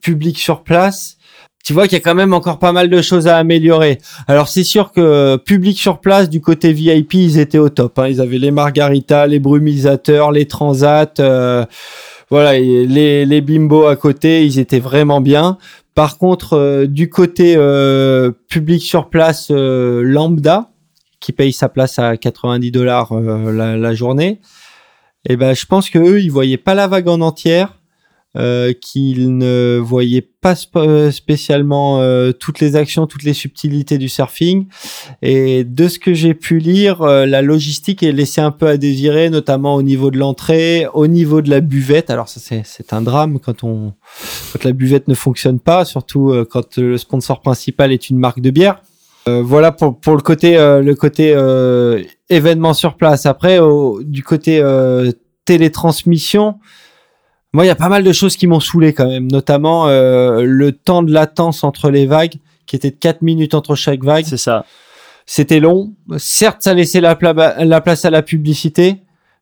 public 0.00 0.38
sur 0.38 0.62
place. 0.62 1.16
Tu 1.64 1.72
vois 1.72 1.88
qu'il 1.88 1.98
y 1.98 2.00
a 2.00 2.04
quand 2.04 2.14
même 2.14 2.32
encore 2.32 2.60
pas 2.60 2.70
mal 2.70 2.88
de 2.88 3.02
choses 3.02 3.26
à 3.26 3.36
améliorer. 3.36 3.98
Alors 4.28 4.46
c'est 4.46 4.62
sûr 4.62 4.92
que 4.92 5.36
public 5.36 5.76
sur 5.76 5.98
place 5.98 6.30
du 6.30 6.40
côté 6.40 6.72
VIP, 6.72 7.14
ils 7.14 7.38
étaient 7.40 7.58
au 7.58 7.68
top. 7.68 7.98
Hein. 7.98 8.06
Ils 8.06 8.20
avaient 8.20 8.38
les 8.38 8.52
margaritas, 8.52 9.26
les 9.26 9.40
brumisateurs, 9.40 10.30
les 10.30 10.46
transats. 10.46 11.12
Voilà, 12.30 12.58
les, 12.58 13.24
les 13.24 13.40
bimbos 13.40 13.86
à 13.86 13.96
côté, 13.96 14.44
ils 14.44 14.58
étaient 14.58 14.80
vraiment 14.80 15.20
bien. 15.20 15.58
Par 15.98 16.16
contre, 16.16 16.52
euh, 16.52 16.86
du 16.86 17.10
côté 17.10 17.54
euh, 17.56 18.30
public 18.48 18.80
sur 18.82 19.10
place 19.10 19.48
euh, 19.50 20.02
lambda, 20.04 20.70
qui 21.18 21.32
paye 21.32 21.52
sa 21.52 21.68
place 21.68 21.98
à 21.98 22.16
90 22.16 22.70
dollars 22.70 23.12
la, 23.12 23.94
journée, 23.94 24.40
eh 25.28 25.36
ben 25.36 25.54
je 25.54 25.66
pense 25.66 25.90
que 25.90 25.98
eux, 25.98 26.22
ils 26.22 26.30
voyaient 26.30 26.56
pas 26.56 26.76
la 26.76 26.86
vague 26.86 27.08
en 27.08 27.20
entière. 27.20 27.77
Euh, 28.38 28.72
qu'ils 28.72 29.36
ne 29.36 29.80
voyaient 29.82 30.28
pas 30.40 30.54
sp 30.54 30.78
spécialement 31.10 32.00
euh, 32.00 32.30
toutes 32.30 32.60
les 32.60 32.76
actions, 32.76 33.08
toutes 33.08 33.24
les 33.24 33.32
subtilités 33.32 33.98
du 33.98 34.08
surfing. 34.08 34.66
Et 35.22 35.64
de 35.64 35.88
ce 35.88 35.98
que 35.98 36.14
j'ai 36.14 36.34
pu 36.34 36.60
lire, 36.60 37.02
euh, 37.02 37.26
la 37.26 37.42
logistique 37.42 38.04
est 38.04 38.12
laissée 38.12 38.40
un 38.40 38.52
peu 38.52 38.68
à 38.68 38.76
désirer, 38.76 39.28
notamment 39.28 39.74
au 39.74 39.82
niveau 39.82 40.12
de 40.12 40.18
l'entrée, 40.18 40.86
au 40.94 41.08
niveau 41.08 41.42
de 41.42 41.50
la 41.50 41.60
buvette. 41.60 42.10
Alors 42.10 42.28
ça 42.28 42.38
c'est 42.64 42.92
un 42.92 43.02
drame 43.02 43.40
quand 43.40 43.64
on 43.64 43.94
quand 44.52 44.62
la 44.62 44.72
buvette 44.72 45.08
ne 45.08 45.14
fonctionne 45.14 45.58
pas, 45.58 45.84
surtout 45.84 46.30
euh, 46.30 46.44
quand 46.48 46.76
le 46.76 46.96
sponsor 46.96 47.40
principal 47.40 47.90
est 47.90 48.08
une 48.08 48.18
marque 48.18 48.40
de 48.40 48.50
bière. 48.50 48.82
Euh, 49.28 49.42
voilà 49.42 49.72
pour, 49.72 49.98
pour 49.98 50.14
le 50.14 50.22
côté 50.22 50.54
le 50.54 50.94
côté 50.94 51.34
événement 52.28 52.72
sur 52.72 52.94
place. 52.94 53.26
Après 53.26 53.58
au, 53.58 54.00
du 54.04 54.22
côté 54.22 54.62
télétransmission. 55.44 56.60
Moi, 57.54 57.64
il 57.64 57.68
y 57.68 57.70
a 57.70 57.76
pas 57.76 57.88
mal 57.88 58.04
de 58.04 58.12
choses 58.12 58.36
qui 58.36 58.46
m'ont 58.46 58.60
saoulé 58.60 58.92
quand 58.92 59.08
même, 59.08 59.30
notamment 59.30 59.88
euh, 59.88 60.42
le 60.44 60.72
temps 60.72 61.02
de 61.02 61.12
latence 61.12 61.64
entre 61.64 61.90
les 61.90 62.06
vagues, 62.06 62.34
qui 62.66 62.76
était 62.76 62.90
de 62.90 62.96
4 62.96 63.22
minutes 63.22 63.54
entre 63.54 63.74
chaque 63.74 64.04
vague. 64.04 64.26
C'est 64.26 64.36
ça. 64.36 64.66
C'était 65.24 65.60
long. 65.60 65.94
Certes, 66.18 66.62
ça 66.62 66.74
laissait 66.74 67.00
la, 67.00 67.16
pla 67.16 67.32
la, 67.32 67.80
place 67.80 68.04
à 68.04 68.10
la 68.10 68.22
publicité, 68.22 68.96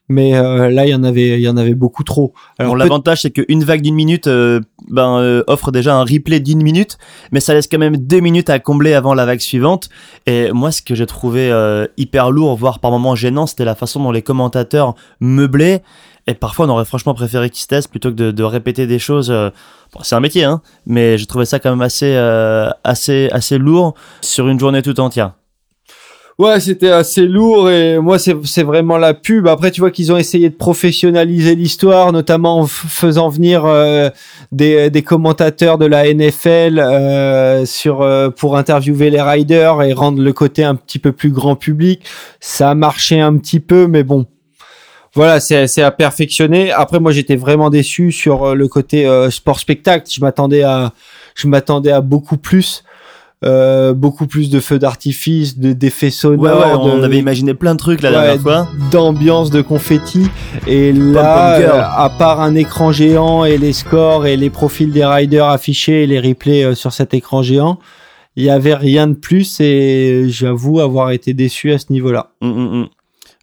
Mais 0.09 0.37
euh, 0.37 0.71
là, 0.71 0.87
il 0.87 0.91
y 0.91 0.95
en 0.95 1.03
avait, 1.03 1.39
il 1.39 1.41
y 1.41 1.49
en 1.49 1.57
avait 1.57 1.75
beaucoup 1.75 2.05
trop. 2.05 2.33
Alors 2.59 2.77
l'avantage 2.77 3.23
c'est 3.23 3.31
qu'une 3.31 3.65
vague 3.65 3.83
d'une 3.83 3.95
minute 3.95 4.29
euh, 4.29 4.61
ben, 4.89 5.19
euh, 5.19 5.43
offre 5.47 5.73
déjà 5.73 5.95
un 5.97 6.05
replay 6.05 6.41
d'une 6.41 6.63
minute, 6.63 6.99
mais 7.33 7.41
ça 7.41 7.55
laisse 7.55 7.67
quand 7.67 7.79
même 7.79 7.97
deux 7.97 8.21
minutes 8.21 8.51
à 8.51 8.59
combler 8.59 8.95
avant 8.95 9.15
la 9.15 9.27
vague 9.27 9.41
suivante. 9.41 9.89
Et 10.27 10.51
moi 10.53 10.71
ce 10.71 10.83
que 10.83 10.95
j'ai 10.95 11.07
trouvé 11.07 11.51
euh, 11.51 11.87
hyper 11.97 12.31
lourd, 12.31 12.57
voire 12.57 12.79
par 12.79 12.91
moments 12.93 13.15
gênant, 13.15 13.47
c'était 13.47 13.65
la 13.65 13.75
façon 13.75 14.03
dont 14.03 14.13
les 14.13 14.23
commentateurs 14.23 14.95
meublaient. 15.21 15.83
Et 16.27 16.35
parfois 16.35 16.67
on 16.67 16.71
aurait 16.71 16.85
franchement 16.85 17.15
préféré 17.15 17.51
qu'ils 17.51 17.63
se 17.63 17.69
taisent 17.69 17.87
plutôt 17.87 18.11
que 18.11 18.17
de, 18.17 18.31
de 18.31 18.43
répéter 18.43 18.87
des 18.87 18.99
choses. 18.99 19.31
euh, 19.31 19.51
bon, 19.95 20.01
c'est 20.03 20.15
un 20.15 20.21
métier, 20.21 20.45
hein, 20.45 20.61
mais 20.87 21.19
j'ai 21.19 21.27
trouvé 21.27 21.45
ça 21.45 21.59
quand 21.59 21.71
même 21.71 21.83
assez, 21.83 22.15
euh, 22.15 22.69
assez, 22.85 23.29
assez 23.33 23.59
lourd 23.59 23.95
sur 24.23 24.49
une 24.49 24.59
journée 24.59 24.83
tout 24.83 24.99
entière. 25.01 25.33
Ouais, 26.39 26.61
c'était 26.61 26.91
assez 26.91 27.23
lourd 27.23 27.71
et 27.71 27.99
moi 27.99 28.19
c'est 28.19 28.63
vraiment 28.63 28.99
la 28.99 29.15
pub. 29.15 29.47
Après 29.49 29.71
tu 29.71 29.81
vois 29.81 29.91
qu'ils 29.91 30.13
ont 30.13 30.19
essayé 30.19 30.51
de 30.51 30.55
professionnaliser 30.55 31.55
l'histoire, 31.55 32.13
notamment 32.13 32.59
en 32.61 32.67
faisant 32.67 33.31
venir 33.31 33.65
euh, 33.65 34.11
des 34.53 34.91
des 34.91 35.01
commentateurs 35.03 35.79
de 35.79 35.87
la 35.87 36.13
NFL 36.13 36.79
euh, 36.79 37.65
sur 37.65 38.03
euh, 38.03 38.29
pour 38.29 38.59
interviewer 38.59 39.09
les 39.09 39.23
riders 39.23 39.83
et 39.83 39.95
rendre 39.95 40.23
le 40.23 40.33
côté 40.35 40.63
un 40.63 40.75
petit 40.75 40.99
peu 40.99 41.13
plus 41.13 41.31
grand 41.31 41.57
public. 41.57 42.03
Ça 42.39 42.69
a 42.69 42.75
marché 42.75 43.19
un 43.19 43.39
petit 43.39 43.61
peu, 43.61 43.87
mais 43.87 44.03
bon. 44.03 44.27
Voilà, 45.17 45.41
c'est 45.41 45.83
à 45.83 45.91
perfectionner. 45.91 46.71
Après 46.71 47.01
moi 47.01 47.11
j'étais 47.11 47.37
vraiment 47.37 47.71
déçu 47.71 48.13
sur 48.13 48.45
euh, 48.45 48.55
le 48.55 48.69
côté 48.69 49.07
euh, 49.07 49.31
sport 49.31 49.59
spectacle. 49.59 50.07
Je 50.13 50.21
m'attendais 50.21 50.63
à 50.63 50.93
je 51.35 51.49
m'attendais 51.49 51.91
à 51.91 52.01
beaucoup 52.01 52.37
plus. 52.37 52.85
Euh, 53.45 53.93
beaucoup 53.93 54.27
plus 54.27 54.49
de 54.49 54.61
feux 54.61 54.79
d'artifice, 54.79 55.59
de 55.59 55.75
d'effets 55.75 56.07
Ouais, 56.07 56.11
sonores, 56.11 56.41
ouais, 56.83 56.91
on 56.95 56.99
de- 56.99 57.05
avait 57.05 57.19
imaginé 57.19 57.53
plein 57.53 57.75
de 57.75 57.79
trucs 57.79 58.01
la 58.01 58.09
Ouais, 58.11 58.15
dernière 58.17 58.41
fois. 58.41 58.67
d'ambiance 58.91 59.51
de 59.51 59.61
confetti 59.61 60.27
et 60.67 60.91
là 60.95 61.57
euh, 61.61 61.83
à 61.83 62.09
part 62.19 62.41
un 62.41 62.55
écran 62.55 62.93
géant 62.93 63.45
et 63.45 63.59
les 63.59 63.75
scores 63.75 64.25
et 64.27 64.39
les 64.39 64.49
profils 64.49 64.91
des 64.91 65.05
riders 65.05 65.45
affichés 65.51 66.05
et 66.05 66.07
les 66.07 66.19
replays 66.19 66.65
euh, 66.65 66.75
sur 66.75 66.95
cet 66.95 67.13
écran 67.13 67.43
géant 67.43 67.79
il 68.37 68.45
y 68.45 68.51
avait 68.51 68.75
rien 68.75 69.07
de 69.07 69.13
plus 69.15 69.61
et 69.61 70.25
j'avoue 70.29 70.81
avoir 70.81 71.11
été 71.11 71.35
déçu 71.35 71.73
à 71.73 71.79
ce 71.79 71.87
niveau-là 71.91 72.31
Mm, 72.41 72.49
mm, 72.49 72.81
mm. 72.81 72.87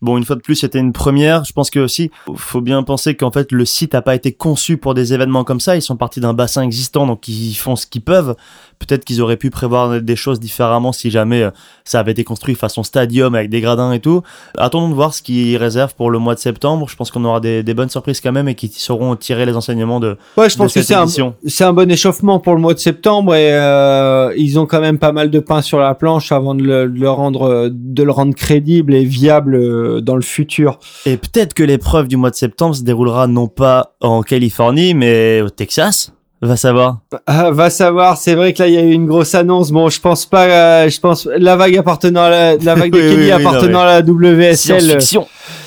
Bon, 0.03 0.17
une 0.17 0.25
fois 0.25 0.35
de 0.35 0.41
plus, 0.41 0.55
c'était 0.55 0.79
une 0.79 0.91
première. 0.91 1.45
Je 1.45 1.53
pense 1.53 1.69
que 1.69 1.79
aussi, 1.79 2.11
faut 2.35 2.59
bien 2.59 2.83
penser 2.83 3.15
qu'en 3.15 3.31
fait, 3.31 3.53
le 3.53 3.63
site 3.63 3.93
n'a 3.93 4.01
pas 4.01 4.15
été 4.15 4.33
conçu 4.33 4.75
pour 4.75 4.93
des 4.95 5.13
événements 5.13 5.45
comme 5.45 5.61
ça. 5.61 5.77
Ils 5.77 5.81
sont 5.81 5.95
partis 5.95 6.19
d'un 6.19 6.33
bassin 6.33 6.61
existant, 6.61 7.07
donc 7.07 7.29
ils 7.29 7.53
font 7.53 7.77
ce 7.77 7.87
qu'ils 7.87 8.01
peuvent. 8.01 8.35
Peut-être 8.79 9.05
qu'ils 9.05 9.21
auraient 9.21 9.37
pu 9.37 9.49
prévoir 9.49 10.01
des 10.01 10.15
choses 10.15 10.39
différemment 10.39 10.91
si 10.91 11.11
jamais 11.11 11.43
euh, 11.43 11.51
ça 11.83 11.99
avait 11.99 12.11
été 12.11 12.23
construit 12.23 12.55
façon 12.55 12.83
stadium 12.83 13.35
avec 13.35 13.49
des 13.49 13.61
gradins 13.61 13.91
et 13.91 13.99
tout. 13.99 14.21
Attendons 14.57 14.89
de 14.89 14.93
voir 14.93 15.13
ce 15.13 15.21
qu'ils 15.21 15.57
réservent 15.57 15.95
pour 15.95 16.11
le 16.11 16.19
mois 16.19 16.35
de 16.35 16.39
septembre. 16.39 16.87
Je 16.89 16.95
pense 16.95 17.11
qu'on 17.11 17.23
aura 17.25 17.39
des, 17.39 17.63
des 17.63 17.73
bonnes 17.73 17.89
surprises 17.89 18.21
quand 18.21 18.31
même 18.31 18.47
et 18.47 18.55
qui 18.55 18.67
sauront 18.67 19.15
tirer 19.15 19.45
les 19.45 19.55
enseignements 19.55 19.99
de, 19.99 20.17
ouais 20.37 20.49
je 20.49 20.55
de 20.55 20.57
pense 20.59 20.73
que 20.73 20.81
cette 20.81 20.87
c'est 20.87 20.95
un, 20.95 21.03
édition. 21.03 21.35
c'est 21.45 21.63
un 21.63 21.73
bon 21.73 21.89
échauffement 21.89 22.39
pour 22.39 22.55
le 22.55 22.61
mois 22.61 22.73
de 22.73 22.79
septembre 22.79 23.35
et 23.35 23.53
euh, 23.53 24.33
ils 24.37 24.59
ont 24.59 24.65
quand 24.65 24.81
même 24.81 24.97
pas 24.97 25.11
mal 25.11 25.29
de 25.29 25.39
pain 25.39 25.61
sur 25.61 25.79
la 25.79 25.95
planche 25.95 26.31
avant 26.31 26.55
de 26.55 26.63
le, 26.63 26.89
de 26.89 26.99
le 26.99 27.09
rendre 27.09 27.69
de 27.71 28.03
le 28.03 28.11
rendre 28.11 28.33
crédible 28.35 28.93
et 28.93 29.05
viable 29.05 29.55
euh, 29.55 30.01
dans 30.01 30.15
le 30.15 30.21
futur 30.21 30.79
Et 31.05 31.17
peut-être 31.17 31.53
que 31.53 31.63
l'épreuve 31.63 32.07
du 32.07 32.17
mois 32.17 32.29
de 32.29 32.35
septembre 32.35 32.75
se 32.75 32.83
déroulera 32.83 33.27
non 33.27 33.47
pas 33.47 33.95
en 34.01 34.21
Californie, 34.21 34.93
mais 34.93 35.41
au 35.41 35.49
Texas. 35.49 36.13
Va 36.43 36.57
savoir. 36.57 36.99
Ah, 37.25 37.51
va 37.51 37.69
savoir, 37.69 38.17
c'est 38.17 38.35
vrai 38.35 38.51
que 38.51 38.61
là 38.61 38.67
il 38.67 38.73
y 38.73 38.77
a 38.77 38.81
eu 38.81 38.91
une 38.91 39.05
grosse 39.05 39.33
annonce. 39.33 39.71
Bon, 39.71 39.87
je 39.87 40.01
pense 40.01 40.25
pas, 40.25 40.43
euh, 40.43 40.89
je 40.89 40.99
pense 40.99 41.25
la 41.25 41.55
vague 41.55 41.77
appartenant 41.77 42.23
à 42.23 42.29
la, 42.29 42.57
la 42.57 42.75
vague 42.75 42.91
de 42.91 42.97
Oui, 43.03 43.09
Kelly 43.09 43.23
oui, 43.23 43.31
appartenant 43.31 43.79
non, 43.79 43.85
à 43.85 44.01
la 44.01 44.01
WSL, 44.01 44.99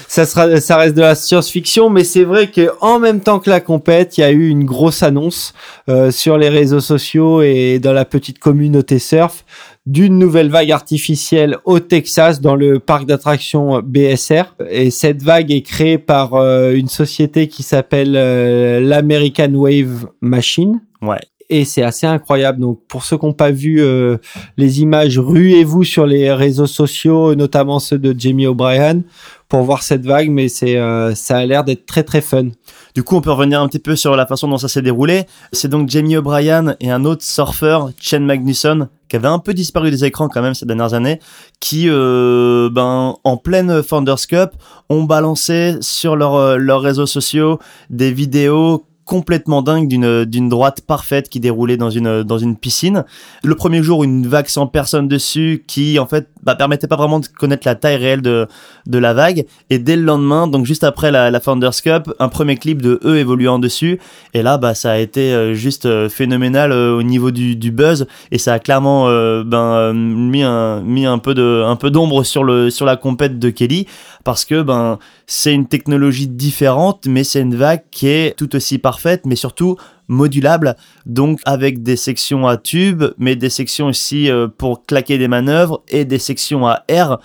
ça 0.08 0.26
sera, 0.26 0.60
ça 0.60 0.76
reste 0.76 0.94
de 0.94 1.00
la 1.00 1.14
science-fiction, 1.14 1.88
mais 1.88 2.04
c'est 2.04 2.24
vrai 2.24 2.50
que 2.50 2.70
en 2.80 2.98
même 2.98 3.20
temps 3.20 3.38
que 3.38 3.48
la 3.48 3.60
compète, 3.60 4.18
il 4.18 4.20
y 4.20 4.24
a 4.24 4.30
eu 4.30 4.48
une 4.48 4.64
grosse 4.64 5.02
annonce 5.02 5.54
euh, 5.88 6.10
sur 6.10 6.36
les 6.36 6.50
réseaux 6.50 6.80
sociaux 6.80 7.40
et 7.42 7.78
dans 7.78 7.92
la 7.92 8.04
petite 8.04 8.38
communauté 8.38 8.98
surf 8.98 9.44
d'une 9.86 10.18
nouvelle 10.18 10.50
vague 10.50 10.72
artificielle 10.72 11.58
au 11.64 11.78
Texas 11.78 12.40
dans 12.40 12.56
le 12.56 12.80
parc 12.80 13.06
d'attractions 13.06 13.80
BSR. 13.84 14.54
Et 14.68 14.90
cette 14.90 15.22
vague 15.22 15.52
est 15.52 15.62
créée 15.62 15.96
par 15.98 16.34
euh, 16.34 16.72
une 16.74 16.88
société 16.88 17.46
qui 17.46 17.62
s'appelle 17.62 18.14
euh, 18.16 18.80
l'American 18.80 19.52
Wave 19.54 20.08
Machine 20.20 20.80
Ouais. 21.02 21.20
et 21.50 21.64
c'est 21.64 21.82
assez 21.82 22.06
incroyable. 22.06 22.58
Donc 22.60 22.80
pour 22.88 23.04
ceux 23.04 23.16
qui 23.16 23.26
n'ont 23.26 23.32
pas 23.32 23.52
vu 23.52 23.80
euh, 23.80 24.16
les 24.56 24.80
images, 24.80 25.18
ruez-vous 25.20 25.84
sur 25.84 26.04
les 26.06 26.32
réseaux 26.32 26.66
sociaux, 26.66 27.34
notamment 27.36 27.78
ceux 27.78 27.98
de 27.98 28.12
Jamie 28.18 28.46
O'Brien, 28.48 29.02
pour 29.48 29.62
voir 29.62 29.84
cette 29.84 30.04
vague. 30.04 30.30
Mais 30.30 30.48
c'est 30.48 30.76
euh, 30.76 31.14
ça 31.14 31.36
a 31.38 31.46
l'air 31.46 31.62
d'être 31.62 31.86
très 31.86 32.02
très 32.02 32.20
fun. 32.22 32.48
Du 32.96 33.02
coup, 33.02 33.16
on 33.16 33.20
peut 33.20 33.30
revenir 33.30 33.60
un 33.60 33.68
petit 33.68 33.78
peu 33.78 33.94
sur 33.94 34.16
la 34.16 34.24
façon 34.24 34.48
dont 34.48 34.56
ça 34.56 34.68
s'est 34.68 34.80
déroulé. 34.80 35.26
C'est 35.52 35.68
donc 35.68 35.90
Jamie 35.90 36.16
O'Brien 36.16 36.76
et 36.80 36.90
un 36.90 37.04
autre 37.04 37.22
surfeur, 37.22 37.90
Chen 38.00 38.24
Magnusson, 38.24 38.88
qui 39.10 39.16
avait 39.16 39.28
un 39.28 39.38
peu 39.38 39.52
disparu 39.52 39.90
des 39.90 40.06
écrans 40.06 40.30
quand 40.30 40.40
même 40.40 40.54
ces 40.54 40.64
dernières 40.64 40.94
années, 40.94 41.20
qui, 41.60 41.90
euh, 41.90 42.70
ben, 42.72 43.16
en 43.22 43.36
pleine 43.36 43.82
Founders 43.82 44.26
Cup, 44.26 44.52
ont 44.88 45.04
balancé 45.04 45.76
sur 45.82 46.14
euh, 46.14 46.56
leurs 46.56 46.80
réseaux 46.80 47.04
sociaux 47.04 47.58
des 47.90 48.12
vidéos 48.12 48.86
complètement 49.06 49.62
dingues 49.62 49.88
d'une 49.88 50.26
d'une 50.26 50.50
droite 50.50 50.82
parfaite 50.86 51.30
qui 51.30 51.40
déroulait 51.40 51.78
dans 51.78 51.90
une 51.90 52.22
dans 52.22 52.38
une 52.38 52.56
piscine. 52.56 53.04
Le 53.42 53.54
premier 53.54 53.82
jour, 53.82 54.04
une 54.04 54.26
vague 54.26 54.48
sans 54.48 54.66
personne 54.66 55.08
dessus 55.08 55.64
qui 55.66 55.98
en 55.98 56.06
fait 56.06 56.28
bah, 56.42 56.56
permettait 56.56 56.88
pas 56.88 56.96
vraiment 56.96 57.20
de 57.20 57.26
connaître 57.26 57.66
la 57.66 57.76
taille 57.76 57.96
réelle 57.96 58.20
de 58.20 58.46
de 58.86 58.98
la 58.98 59.14
vague. 59.14 59.46
Et 59.70 59.78
dès 59.78 59.96
le 59.96 60.02
lendemain, 60.02 60.46
donc 60.48 60.66
juste 60.66 60.84
après 60.84 61.10
la, 61.10 61.30
la 61.30 61.40
Founders 61.40 61.80
Cup, 61.82 62.12
un 62.18 62.28
premier 62.28 62.56
clip 62.56 62.82
de 62.82 63.00
eux 63.04 63.16
évoluant 63.16 63.58
dessus. 63.58 63.98
Et 64.34 64.42
là, 64.42 64.58
bah, 64.58 64.74
ça 64.74 64.92
a 64.92 64.98
été 64.98 65.32
euh, 65.32 65.54
juste 65.54 65.86
euh, 65.86 66.08
phénoménal 66.08 66.72
euh, 66.72 66.96
au 66.96 67.02
niveau 67.02 67.30
du, 67.30 67.56
du 67.56 67.70
buzz. 67.70 68.06
Et 68.32 68.38
ça 68.38 68.54
a 68.54 68.58
clairement 68.58 69.06
ben, 69.44 69.92
mis, 69.92 70.42
un, 70.42 70.80
mis 70.80 71.06
un 71.06 71.18
peu 71.18 71.34
de, 71.34 71.62
un 71.64 71.76
peu 71.76 71.90
d'ombre 71.90 72.24
sur 72.24 72.44
le, 72.44 72.70
sur 72.70 72.86
la 72.86 72.96
compète 72.96 73.38
de 73.38 73.50
Kelly. 73.50 73.86
Parce 74.26 74.44
que, 74.44 74.60
ben, 74.60 74.98
c'est 75.28 75.54
une 75.54 75.68
technologie 75.68 76.26
différente, 76.26 77.06
mais 77.06 77.22
c'est 77.22 77.42
une 77.42 77.54
vague 77.54 77.84
qui 77.92 78.08
est 78.08 78.36
tout 78.36 78.56
aussi 78.56 78.78
parfaite, 78.78 79.22
mais 79.24 79.36
surtout 79.36 79.76
modulable. 80.08 80.74
Donc, 81.06 81.38
avec 81.44 81.84
des 81.84 81.94
sections 81.94 82.44
à 82.48 82.56
tube, 82.56 83.04
mais 83.18 83.36
des 83.36 83.50
sections 83.50 83.86
aussi 83.86 84.28
euh, 84.28 84.48
pour 84.48 84.84
claquer 84.84 85.16
des 85.16 85.28
manœuvres 85.28 85.80
et 85.88 86.04
des 86.04 86.18
sections 86.18 86.66
à 86.66 86.82
air 86.88 87.18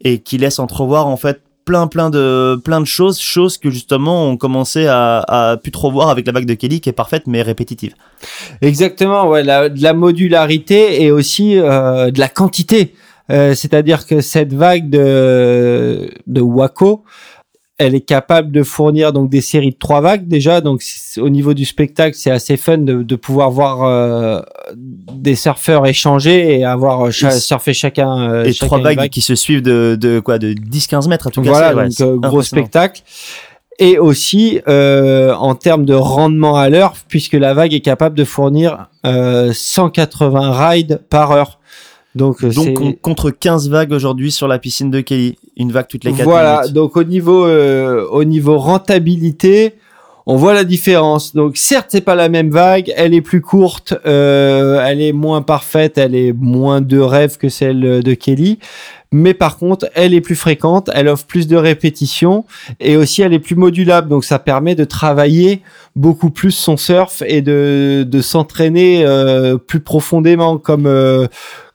et 0.00 0.20
qui 0.20 0.38
laisse 0.38 0.60
entrevoir 0.60 1.08
en 1.08 1.16
fait 1.16 1.42
plein 1.64 1.88
plein 1.88 2.10
de 2.10 2.60
plein 2.62 2.80
de 2.80 2.86
choses 2.86 3.18
choses 3.18 3.56
que 3.56 3.70
justement 3.70 4.28
on 4.28 4.36
commençait 4.36 4.86
à, 4.86 5.24
à 5.26 5.56
plus 5.56 5.72
trop 5.72 5.90
voir 5.90 6.10
avec 6.10 6.26
la 6.26 6.32
vague 6.32 6.44
de 6.44 6.52
Kelly 6.52 6.82
qui 6.82 6.90
est 6.90 6.92
parfaite 6.92 7.22
mais 7.26 7.40
répétitive 7.40 7.94
Exactement, 8.60 9.26
ouais, 9.28 9.42
la, 9.42 9.68
de 9.68 9.82
la 9.82 9.94
modularité 9.94 11.02
et 11.02 11.10
aussi 11.10 11.58
euh, 11.58 12.10
de 12.10 12.18
la 12.18 12.28
quantité. 12.28 12.94
Euh, 13.30 13.54
C'est-à-dire 13.54 14.06
que 14.06 14.20
cette 14.20 14.52
vague 14.52 14.90
de, 14.90 16.10
de 16.26 16.40
Waco, 16.40 17.04
elle 17.76 17.96
est 17.96 18.02
capable 18.02 18.52
de 18.52 18.62
fournir 18.62 19.12
donc 19.12 19.30
des 19.30 19.40
séries 19.40 19.72
de 19.72 19.76
trois 19.78 20.00
vagues 20.00 20.28
déjà. 20.28 20.60
Donc 20.60 20.80
au 21.18 21.28
niveau 21.28 21.54
du 21.54 21.64
spectacle, 21.64 22.16
c'est 22.16 22.30
assez 22.30 22.56
fun 22.56 22.78
de, 22.78 23.02
de 23.02 23.16
pouvoir 23.16 23.50
voir 23.50 23.82
euh, 23.82 24.40
des 24.76 25.34
surfeurs 25.34 25.84
échanger 25.86 26.58
et 26.60 26.64
avoir 26.64 27.10
cha- 27.10 27.34
Et- 27.34 27.40
surfer 27.40 27.72
chacun. 27.72 28.30
euh, 28.30 28.44
et 28.44 28.52
chacun 28.52 28.66
trois 28.66 28.78
vagues 28.80 28.98
vague. 28.98 29.10
qui 29.10 29.22
se 29.22 29.34
suivent 29.34 29.62
de, 29.62 29.96
de 30.00 30.20
quoi? 30.20 30.38
De 30.38 30.52
10-15 30.52 31.08
mètres 31.08 31.26
à 31.26 31.30
tout 31.30 31.42
Voilà, 31.42 31.74
casser 31.74 32.04
ouais, 32.04 32.14
donc 32.14 32.24
euh, 32.24 32.28
gros 32.28 32.42
spectacle. 32.42 33.02
Et 33.80 33.98
aussi 33.98 34.60
euh, 34.68 35.34
en 35.34 35.56
termes 35.56 35.84
de 35.84 35.94
rendement 35.94 36.56
à 36.56 36.68
l'heure, 36.68 36.94
puisque 37.08 37.32
la 37.32 37.54
vague 37.54 37.74
est 37.74 37.80
capable 37.80 38.16
de 38.16 38.22
fournir 38.24 38.86
euh, 39.04 39.50
180 39.52 40.68
rides 40.68 41.00
par 41.10 41.32
heure. 41.32 41.58
Donc, 42.14 42.44
euh, 42.44 42.50
donc 42.50 42.80
on- 42.80 42.92
contre 42.92 43.30
15 43.30 43.68
vagues 43.68 43.92
aujourd'hui 43.92 44.30
sur 44.30 44.46
la 44.48 44.58
piscine 44.58 44.90
de 44.90 45.00
Kelly 45.00 45.36
une 45.56 45.72
vague 45.72 45.88
toutes 45.88 46.04
les 46.04 46.12
4 46.12 46.24
voilà. 46.24 46.60
minutes 46.60 46.74
Donc 46.74 46.96
au 46.96 47.04
niveau 47.04 47.44
euh, 47.46 48.06
au 48.10 48.24
niveau 48.24 48.58
rentabilité, 48.58 49.74
on 50.26 50.36
voit 50.36 50.54
la 50.54 50.64
différence. 50.64 51.34
Donc 51.34 51.56
certes, 51.56 51.88
c'est 51.90 52.00
pas 52.00 52.14
la 52.14 52.28
même 52.28 52.50
vague, 52.50 52.92
elle 52.96 53.14
est 53.14 53.20
plus 53.20 53.40
courte, 53.40 53.94
euh, 54.06 54.82
elle 54.86 55.00
est 55.00 55.12
moins 55.12 55.42
parfaite, 55.42 55.98
elle 55.98 56.14
est 56.14 56.32
moins 56.32 56.80
de 56.80 56.98
rêve 56.98 57.36
que 57.36 57.48
celle 57.48 58.02
de 58.02 58.14
Kelly. 58.14 58.58
Mais 59.12 59.32
par 59.32 59.58
contre, 59.58 59.88
elle 59.94 60.12
est 60.12 60.20
plus 60.20 60.34
fréquente, 60.34 60.90
elle 60.92 61.06
offre 61.06 61.24
plus 61.26 61.46
de 61.46 61.54
répétitions 61.56 62.44
et 62.80 62.96
aussi 62.96 63.22
elle 63.22 63.32
est 63.32 63.38
plus 63.38 63.54
modulable. 63.54 64.08
Donc 64.08 64.24
ça 64.24 64.40
permet 64.40 64.74
de 64.74 64.82
travailler 64.84 65.62
beaucoup 65.94 66.30
plus 66.30 66.50
son 66.50 66.76
surf 66.76 67.22
et 67.24 67.40
de, 67.40 68.04
de 68.08 68.20
s'entraîner 68.20 69.04
euh, 69.06 69.56
plus 69.56 69.78
profondément 69.78 70.58
comme 70.58 70.86
euh, 70.86 71.28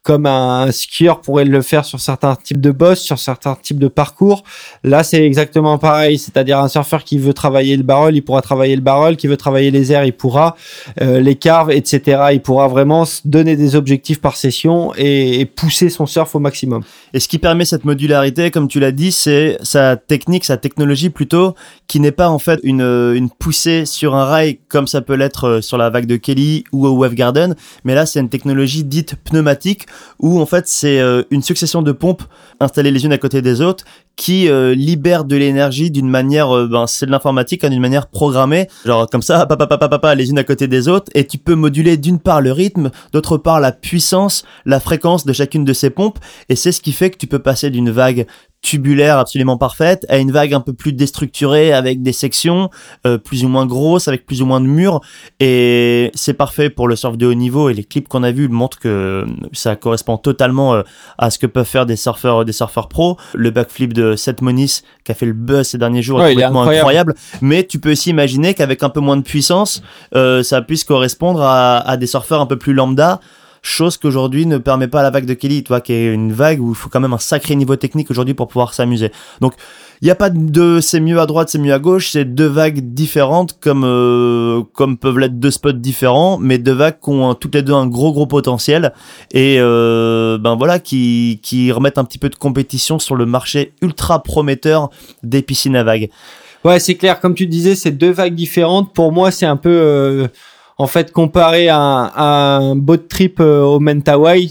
comme 0.03 0.25
un, 0.25 0.71
skieur 0.71 1.21
pourrait 1.21 1.45
le 1.45 1.61
faire 1.61 1.85
sur 1.85 1.99
certains 1.99 2.35
types 2.35 2.61
de 2.61 2.71
boss, 2.71 2.99
sur 2.99 3.19
certains 3.19 3.55
types 3.55 3.79
de 3.79 3.87
parcours. 3.87 4.43
Là, 4.83 5.03
c'est 5.03 5.25
exactement 5.25 5.77
pareil, 5.77 6.17
c'est-à-dire 6.17 6.59
un 6.59 6.67
surfeur 6.67 7.03
qui 7.03 7.17
veut 7.17 7.33
travailler 7.33 7.75
le 7.75 7.83
barrel, 7.83 8.15
il 8.15 8.21
pourra 8.21 8.41
travailler 8.41 8.75
le 8.75 8.81
barrel, 8.81 9.17
qui 9.17 9.27
veut 9.27 9.37
travailler 9.37 9.71
les 9.71 9.91
airs, 9.91 10.05
il 10.05 10.13
pourra, 10.13 10.55
euh, 11.01 11.19
les 11.19 11.35
carves, 11.35 11.71
etc. 11.71 12.29
Il 12.33 12.41
pourra 12.41 12.67
vraiment 12.67 13.05
donner 13.25 13.55
des 13.55 13.75
objectifs 13.75 14.21
par 14.21 14.35
session 14.37 14.93
et, 14.97 15.41
et 15.41 15.45
pousser 15.45 15.89
son 15.89 16.05
surf 16.05 16.33
au 16.35 16.39
maximum. 16.39 16.83
Et 17.13 17.19
ce 17.19 17.27
qui 17.27 17.37
permet 17.37 17.65
cette 17.65 17.85
modularité, 17.85 18.51
comme 18.51 18.67
tu 18.67 18.79
l'as 18.79 18.91
dit, 18.91 19.11
c'est 19.11 19.57
sa 19.63 19.97
technique, 19.97 20.45
sa 20.45 20.57
technologie 20.57 21.09
plutôt, 21.09 21.55
qui 21.87 21.99
n'est 21.99 22.11
pas 22.11 22.29
en 22.29 22.39
fait 22.39 22.59
une, 22.63 22.81
une 22.81 23.29
poussée 23.29 23.85
sur 23.85 24.15
un 24.15 24.25
rail 24.25 24.59
comme 24.69 24.87
ça 24.87 25.01
peut 25.01 25.15
l'être 25.15 25.45
euh, 25.45 25.61
sur 25.61 25.77
la 25.77 25.89
vague 25.89 26.05
de 26.05 26.15
Kelly 26.15 26.63
ou 26.71 26.87
au 26.87 26.91
Wave 26.91 27.15
Garden, 27.15 27.55
mais 27.83 27.95
là 27.95 28.05
c'est 28.05 28.19
une 28.19 28.29
technologie 28.29 28.83
dite 28.83 29.15
pneumatique 29.15 29.87
où 30.19 30.39
en 30.39 30.45
fait 30.45 30.67
c'est 30.67 30.99
euh, 30.99 31.23
une 31.31 31.41
succession 31.41 31.81
de 31.81 31.91
pompes 31.91 32.23
installées 32.59 32.91
les 32.91 33.05
unes 33.05 33.13
à 33.13 33.17
côté 33.17 33.41
des 33.41 33.61
autres 33.61 33.85
qui 34.19 34.49
euh, 34.49 34.75
libèrent 34.75 35.23
de 35.23 35.37
l'énergie 35.37 35.91
d'une 35.91 36.09
manière, 36.09 36.53
euh, 36.53 36.67
ben, 36.67 36.87
c'est 36.87 37.05
de 37.05 37.11
l'informatique, 37.11 37.63
hein, 37.63 37.69
d'une 37.69 37.79
manière 37.79 38.07
programmée, 38.07 38.67
genre 38.83 39.07
comme 39.09 39.21
ça, 39.21 39.45
papa, 39.45 39.65
papa, 39.65 39.87
papa, 39.87 40.13
les 40.13 40.29
unes 40.29 40.37
à 40.37 40.43
côté 40.43 40.67
des 40.67 40.89
autres, 40.89 41.09
et 41.15 41.25
tu 41.25 41.37
peux 41.37 41.55
moduler 41.55 41.95
d'une 41.95 42.19
part 42.19 42.41
le 42.41 42.51
rythme, 42.51 42.91
d'autre 43.13 43.37
part 43.37 43.61
la 43.61 43.71
puissance, 43.71 44.43
la 44.65 44.81
fréquence 44.81 45.25
de 45.25 45.31
chacune 45.31 45.63
de 45.63 45.71
ces 45.71 45.89
pompes, 45.89 46.19
et 46.49 46.57
c'est 46.57 46.73
ce 46.73 46.81
qui 46.81 46.91
fait 46.91 47.11
que 47.11 47.17
tu 47.17 47.27
peux 47.27 47.39
passer 47.39 47.69
d'une 47.69 47.91
vague 47.91 48.27
tubulaire 48.61 49.17
absolument 49.17 49.57
parfaite 49.57 50.05
à 50.09 50.17
une 50.17 50.31
vague 50.31 50.53
un 50.53 50.59
peu 50.59 50.73
plus 50.73 50.91
déstructurée 50.91 51.71
avec 51.71 52.01
des 52.03 52.11
sections 52.11 52.69
euh, 53.07 53.17
plus 53.17 53.45
ou 53.45 53.47
moins 53.47 53.65
grosses 53.65 54.09
avec 54.09 54.25
plus 54.25 54.41
ou 54.41 54.45
moins 54.45 54.59
de 54.59 54.65
murs 54.65 54.99
et 55.39 56.11
c'est 56.13 56.33
parfait 56.33 56.69
pour 56.69 56.87
le 56.89 56.97
surf 56.97 57.15
de 57.17 57.25
haut 57.25 57.33
niveau 57.33 57.69
et 57.69 57.73
les 57.73 57.85
clips 57.85 58.09
qu'on 58.09 58.23
a 58.23 58.31
vus 58.31 58.49
montrent 58.49 58.77
que 58.79 59.25
ça 59.53 59.77
correspond 59.77 60.17
totalement 60.17 60.73
euh, 60.73 60.81
à 61.17 61.29
ce 61.29 61.39
que 61.39 61.47
peuvent 61.47 61.65
faire 61.65 61.85
des 61.85 61.95
surfeurs 61.95 62.43
des 62.43 62.51
surfeurs 62.51 62.89
pros 62.89 63.15
le 63.33 63.49
backflip 63.49 63.93
de 63.93 64.17
Seth 64.17 64.41
Moniz 64.41 64.83
qui 65.05 65.13
a 65.13 65.15
fait 65.15 65.25
le 65.25 65.33
buzz 65.33 65.65
ces 65.67 65.77
derniers 65.77 66.01
jours 66.01 66.19
Ouais, 66.19 66.31
est 66.31 66.35
complètement 66.35 66.61
incroyable. 66.63 67.11
incroyable. 67.11 67.15
mais 67.41 67.63
tu 67.63 67.79
peux 67.79 67.91
aussi 67.93 68.09
imaginer 68.09 68.53
qu'avec 68.55 68.83
un 68.83 68.89
peu 68.89 68.99
moins 68.99 69.15
de 69.17 69.21
puissance 69.23 69.81
euh, 70.15 70.43
ça 70.43 70.61
puisse 70.61 70.83
correspondre 70.83 71.41
à, 71.41 71.77
à 71.77 71.95
des 71.95 72.07
surfeurs 72.07 72.41
un 72.41 72.45
peu 72.45 72.57
plus 72.57 72.73
lambda 72.73 73.21
chose 73.61 73.97
qu'aujourd'hui 73.97 74.45
ne 74.45 74.57
permet 74.57 74.87
pas 74.87 75.03
la 75.03 75.09
vague 75.09 75.25
de 75.25 75.33
Kelly, 75.33 75.63
tu 75.63 75.69
vois, 75.69 75.81
qui 75.81 75.93
est 75.93 76.13
une 76.13 76.31
vague 76.31 76.61
où 76.61 76.69
il 76.69 76.75
faut 76.75 76.89
quand 76.89 76.99
même 76.99 77.13
un 77.13 77.19
sacré 77.19 77.55
niveau 77.55 77.75
technique 77.75 78.09
aujourd'hui 78.11 78.33
pour 78.33 78.47
pouvoir 78.47 78.73
s'amuser. 78.73 79.11
Donc, 79.41 79.53
il 80.01 80.05
n'y 80.05 80.11
a 80.11 80.15
pas 80.15 80.29
de 80.29 80.79
c'est 80.81 81.01
mieux 81.01 81.19
à 81.19 81.25
droite, 81.25 81.49
c'est 81.49 81.57
mieux 81.57 81.73
à 81.73 81.79
gauche, 81.79 82.11
c'est 82.11 82.23
deux 82.23 82.47
vagues 82.47 82.93
différentes 82.93 83.59
comme 83.59 83.83
euh, 83.83 84.63
comme 84.73 84.97
peuvent 84.97 85.19
l'être 85.19 85.39
deux 85.39 85.51
spots 85.51 85.73
différents, 85.73 86.37
mais 86.37 86.57
deux 86.57 86.73
vagues 86.73 86.99
qui 87.03 87.09
ont 87.09 87.35
toutes 87.35 87.55
les 87.55 87.63
deux 87.63 87.73
un 87.73 87.87
gros 87.87 88.13
gros 88.13 88.27
potentiel 88.27 88.93
et 89.31 89.57
euh, 89.59 90.37
ben 90.37 90.55
voilà 90.55 90.79
qui 90.79 91.41
qui 91.43 91.71
remettent 91.73 91.97
un 91.97 92.05
petit 92.05 92.17
peu 92.17 92.29
de 92.29 92.35
compétition 92.35 92.97
sur 92.97 93.15
le 93.15 93.25
marché 93.25 93.73
ultra 93.81 94.23
prometteur 94.23 94.89
des 95.23 95.41
piscines 95.41 95.75
à 95.75 95.83
vagues. 95.83 96.09
Ouais, 96.65 96.79
c'est 96.79 96.95
clair. 96.95 97.19
Comme 97.19 97.35
tu 97.35 97.47
disais, 97.47 97.75
c'est 97.75 97.91
deux 97.91 98.11
vagues 98.11 98.35
différentes. 98.35 98.93
Pour 98.93 99.11
moi, 99.11 99.31
c'est 99.31 99.45
un 99.45 99.55
peu, 99.55 99.69
euh, 99.69 100.27
en 100.79 100.87
fait, 100.87 101.11
comparé 101.11 101.67
à 101.67 101.77
un, 101.77 102.05
à 102.15 102.55
un 102.55 102.75
boat 102.75 103.09
trip 103.09 103.41
euh, 103.41 103.63
au 103.63 103.81
Mentawai, 103.81 104.49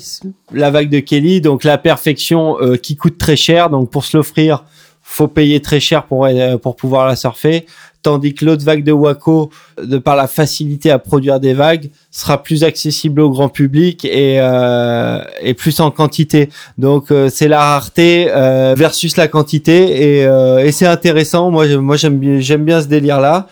la 0.52 0.70
vague 0.70 0.90
de 0.90 1.00
Kelly, 1.00 1.40
donc 1.40 1.64
la 1.64 1.78
perfection 1.78 2.58
euh, 2.60 2.76
qui 2.76 2.96
coûte 2.96 3.16
très 3.16 3.34
cher. 3.34 3.70
Donc 3.70 3.90
pour 3.90 4.04
se 4.04 4.14
l'offrir, 4.14 4.64
faut 5.02 5.26
payer 5.26 5.60
très 5.60 5.80
cher 5.80 6.04
pour 6.04 6.26
euh, 6.26 6.58
pour 6.58 6.76
pouvoir 6.76 7.08
la 7.08 7.16
surfer. 7.16 7.64
Tandis 8.02 8.34
que 8.34 8.44
l'autre 8.44 8.62
vague 8.62 8.84
de 8.84 8.92
Waco, 8.92 9.48
de 9.82 9.96
par 9.96 10.16
la 10.16 10.26
facilité 10.28 10.90
à 10.90 10.98
produire 10.98 11.40
des 11.40 11.54
vagues, 11.54 11.90
sera 12.10 12.42
plus 12.42 12.62
accessible 12.62 13.22
au 13.22 13.30
grand 13.30 13.48
public 13.48 14.04
et, 14.04 14.38
euh, 14.38 15.24
et 15.40 15.54
plus 15.54 15.80
en 15.80 15.90
quantité. 15.90 16.50
Donc 16.76 17.10
euh, 17.10 17.30
c'est 17.30 17.48
la 17.48 17.58
rareté 17.58 18.26
versus 18.76 19.16
la 19.16 19.28
quantité 19.28 20.20
et, 20.20 20.28
et 20.66 20.72
c'est 20.72 20.86
intéressant. 20.86 21.50
Moi, 21.50 21.66
moi 21.78 21.96
j'aime 21.96 22.18
bien, 22.18 22.38
j'aime 22.38 22.64
bien 22.66 22.82
ce 22.82 22.86
délire 22.86 23.18
là. 23.18 23.48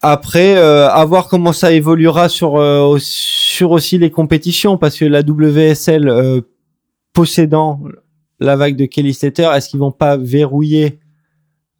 Après, 0.00 0.56
euh, 0.56 0.88
à 0.88 1.04
voir 1.04 1.28
comment 1.28 1.52
ça 1.52 1.72
évoluera 1.72 2.28
sur 2.28 2.56
euh, 2.56 2.98
sur 3.00 3.72
aussi 3.72 3.98
les 3.98 4.10
compétitions 4.10 4.78
parce 4.78 4.96
que 4.96 5.04
la 5.04 5.22
WSL 5.22 6.08
euh, 6.08 6.40
possédant 7.12 7.80
la 8.38 8.54
vague 8.54 8.76
de 8.76 8.86
Kelly 8.86 9.12
Slater, 9.12 9.50
est-ce 9.54 9.68
qu'ils 9.68 9.80
vont 9.80 9.90
pas 9.90 10.16
verrouiller 10.16 11.00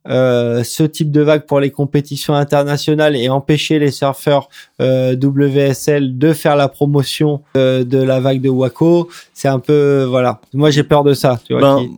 euh, 0.08 0.62
ce 0.64 0.82
type 0.82 1.10
de 1.10 1.20
vague 1.20 1.44
pour 1.46 1.60
les 1.60 1.70
compétitions 1.70 2.34
internationales 2.34 3.14
et 3.16 3.28
empêcher 3.28 3.78
les 3.78 3.90
surfeurs 3.90 4.48
euh, 4.80 5.14
WSL 5.20 6.18
de 6.18 6.32
faire 6.32 6.56
la 6.56 6.68
promotion 6.68 7.42
euh, 7.56 7.84
de 7.84 7.98
la 7.98 8.20
vague 8.20 8.40
de 8.40 8.48
Waco 8.48 9.08
C'est 9.34 9.48
un 9.48 9.58
peu 9.58 10.04
voilà. 10.08 10.40
Moi 10.54 10.70
j'ai 10.70 10.82
peur 10.82 11.04
de 11.04 11.12
ça. 11.14 11.38
Tu 11.46 11.52
vois, 11.52 11.60
Ben, 11.62 11.78
qui- 11.80 11.90